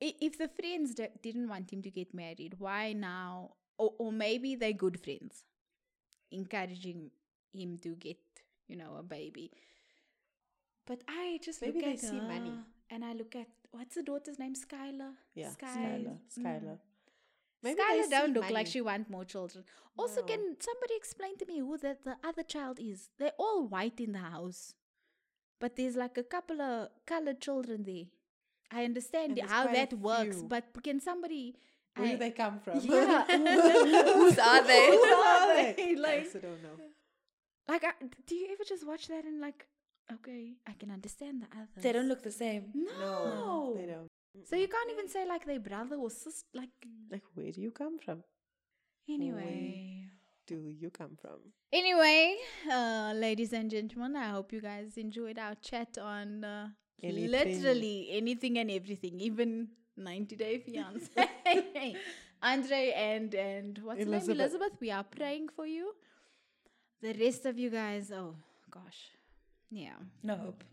If 0.00 0.36
the 0.38 0.48
friends 0.48 0.94
d- 0.94 1.14
didn't 1.22 1.48
want 1.48 1.70
him 1.72 1.82
to 1.82 1.90
get 1.90 2.12
married, 2.12 2.56
why 2.58 2.92
now? 2.92 3.52
Or, 3.78 3.92
or 3.98 4.10
maybe 4.12 4.56
they're 4.56 4.72
good 4.86 4.98
friends, 5.00 5.44
encouraging 6.32 7.10
him 7.52 7.78
to 7.78 7.94
get, 7.94 8.18
you 8.68 8.76
know, 8.76 8.96
a 8.98 9.02
baby. 9.02 9.50
But 10.90 11.02
I 11.06 11.38
just 11.46 11.62
Maybe 11.62 11.78
look 11.78 11.84
they 11.84 11.92
at 11.92 12.00
see 12.00 12.20
money. 12.20 12.52
and 12.90 13.04
I 13.08 13.12
look 13.12 13.36
at 13.36 13.46
what's 13.70 13.94
the 13.94 14.02
daughter's 14.02 14.38
name, 14.40 14.54
Skylar. 14.60 15.10
Yeah, 15.40 15.50
Sky- 15.50 15.68
Skylar. 15.76 16.16
Mm. 16.18 16.36
Skylar. 16.38 16.78
Maybe 17.62 17.80
Skylar 17.80 18.10
don't 18.10 18.32
look 18.38 18.50
like 18.50 18.66
she 18.66 18.80
want 18.80 19.08
more 19.08 19.24
children. 19.24 19.62
Also, 19.96 20.20
No. 20.22 20.26
can 20.26 20.40
somebody 20.68 20.94
explain 20.96 21.36
to 21.42 21.46
me 21.46 21.58
who 21.60 21.78
the, 21.78 21.96
the 22.08 22.16
other 22.24 22.42
child 22.42 22.80
is? 22.80 23.08
They're 23.18 23.38
all 23.38 23.60
white 23.68 24.00
in 24.00 24.12
the 24.18 24.24
house, 24.36 24.74
but 25.60 25.76
there's 25.76 25.94
like 26.04 26.18
a 26.18 26.24
couple 26.24 26.60
of 26.60 26.88
colored 27.06 27.40
children 27.40 27.84
there. 27.84 28.06
I 28.72 28.84
understand 28.84 29.38
how 29.46 29.64
that 29.78 29.92
works, 29.94 30.38
few. 30.38 30.48
but 30.48 30.64
can 30.82 30.98
somebody? 31.00 31.54
Where 31.96 32.08
I- 32.08 32.10
do 32.12 32.16
they 32.24 32.30
come 32.32 32.58
from? 32.58 32.80
Yeah, 32.80 33.24
Whose 34.14 34.38
are 34.38 34.62
they? 34.64 34.86
Who 34.86 35.02
are 35.04 35.24
are 35.42 35.54
they? 35.54 35.74
they? 35.94 36.14
I 36.14 36.18
also 36.24 36.38
don't 36.40 36.62
know. 36.64 36.76
like, 37.68 37.84
I, 37.84 37.92
do 38.26 38.34
you 38.34 38.48
ever 38.52 38.64
just 38.64 38.84
watch 38.86 39.06
that 39.08 39.24
and 39.24 39.40
like, 39.40 39.66
okay, 40.14 40.54
I 40.66 40.72
can 40.72 40.90
understand 40.90 41.42
the 41.42 41.46
others. 41.56 41.82
They 41.82 41.92
don't 41.92 42.08
look 42.08 42.22
the 42.22 42.32
same. 42.32 42.64
No, 42.74 43.74
They 43.76 43.86
don't. 43.86 44.08
So 44.44 44.56
you 44.56 44.68
can't 44.68 44.90
even 44.90 45.08
say 45.08 45.26
like 45.26 45.44
they 45.44 45.58
brother 45.58 45.96
or 45.96 46.10
sister. 46.10 46.46
Like 46.54 46.70
Like, 47.10 47.22
where 47.34 47.50
do 47.52 47.60
you 47.60 47.70
come 47.72 47.98
from? 47.98 48.22
anyway, 49.08 50.04
do 50.46 50.56
you 50.82 50.90
come 50.90 51.16
from? 51.20 51.38
Anyway, 51.72 52.36
uh, 52.70 53.12
ladies 53.16 53.52
and 53.52 53.70
gentlemen, 53.70 54.14
I 54.16 54.28
hope 54.30 54.52
you 54.52 54.60
guys 54.60 54.96
enjoyed 54.96 55.38
our 55.38 55.56
chat 55.56 55.98
on 55.98 56.44
uh, 56.44 56.68
Anything. 57.02 57.30
literally 57.30 58.08
anything 58.12 58.58
and 58.58 58.70
everything, 58.70 59.20
even 59.20 59.68
90 59.96 60.36
Day 60.36 60.58
Fiance. 60.58 61.10
Andre 62.42 62.92
and 62.96 63.34
and 63.34 63.78
what's 63.82 63.98
her 63.98 64.04
name? 64.04 64.14
Elizabeth. 64.14 64.38
Elizabeth. 64.40 64.72
We 64.80 64.90
are 64.90 65.04
praying 65.04 65.48
for 65.48 65.66
you. 65.66 65.92
The 67.02 67.14
rest 67.14 67.46
of 67.46 67.58
you 67.58 67.70
guys, 67.70 68.10
oh 68.12 68.34
gosh, 68.70 69.10
yeah, 69.70 69.94
No 70.22 70.36
hope. 70.36 70.64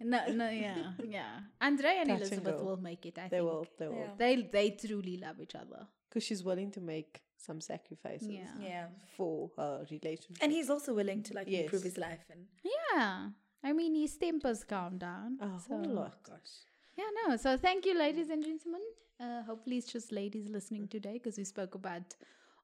no, 0.00 0.26
no, 0.32 0.48
yeah, 0.50 0.92
yeah. 1.08 1.40
Andre 1.60 1.96
and 2.00 2.08
Touch 2.08 2.18
Elizabeth 2.20 2.58
go. 2.58 2.64
will 2.64 2.76
make 2.76 3.04
it. 3.06 3.18
I 3.18 3.22
think. 3.22 3.30
They 3.30 3.36
think 3.38 3.50
will, 3.50 3.66
they 3.78 3.88
will. 3.88 3.96
Yeah. 3.96 4.10
they 4.18 4.36
they 4.42 4.70
truly 4.70 5.16
love 5.18 5.40
each 5.40 5.54
other. 5.54 5.86
Because 6.08 6.24
she's 6.24 6.42
willing 6.42 6.70
to 6.72 6.80
make 6.80 7.20
some 7.36 7.60
sacrifices 7.60 8.28
Yeah. 8.28 8.54
Yeah. 8.60 8.86
for 9.16 9.50
her 9.56 9.86
relationship. 9.90 10.38
And 10.42 10.50
he's 10.52 10.70
also 10.70 10.94
willing 10.94 11.22
to 11.24 11.34
like 11.34 11.48
improve 11.48 11.82
his 11.82 11.98
life 11.98 12.24
and 12.30 12.46
Yeah, 12.64 13.28
I 13.62 13.72
mean 13.72 13.94
his 13.94 14.16
temper's 14.16 14.64
calmed 14.64 15.00
down. 15.00 15.38
a 15.40 15.58
so- 15.60 15.76
whole 15.76 15.84
lot. 16.00 16.22
gosh. 16.22 16.54
Yeah, 16.96 17.10
no. 17.28 17.36
So 17.36 17.56
thank 17.56 17.84
you, 17.86 17.96
ladies 17.96 18.28
and 18.30 18.42
gentlemen. 18.42 18.80
Uh, 19.20 19.42
hopefully, 19.42 19.76
it's 19.78 19.92
just 19.92 20.10
ladies 20.12 20.48
listening 20.48 20.86
today 20.88 21.14
because 21.14 21.36
we 21.36 21.44
spoke 21.44 21.74
about 21.74 22.14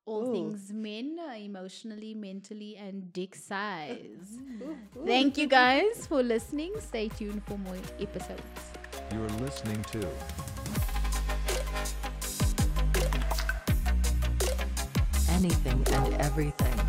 all 0.06 0.28
Ooh. 0.28 0.32
things 0.32 0.72
men, 0.72 1.18
uh, 1.18 1.34
emotionally, 1.34 2.14
mentally, 2.14 2.76
and 2.76 3.12
dick 3.12 3.34
size. 3.34 4.38
Thank 5.06 5.38
you 5.38 5.46
guys 5.46 6.06
for 6.06 6.22
listening. 6.22 6.72
Stay 6.80 7.08
tuned 7.08 7.42
for 7.44 7.58
more 7.58 7.76
episodes. 7.98 8.42
You're 9.12 9.28
listening 9.40 9.82
to 9.92 10.06
Anything 15.30 15.84
and 15.92 16.14
everything. 16.14 16.83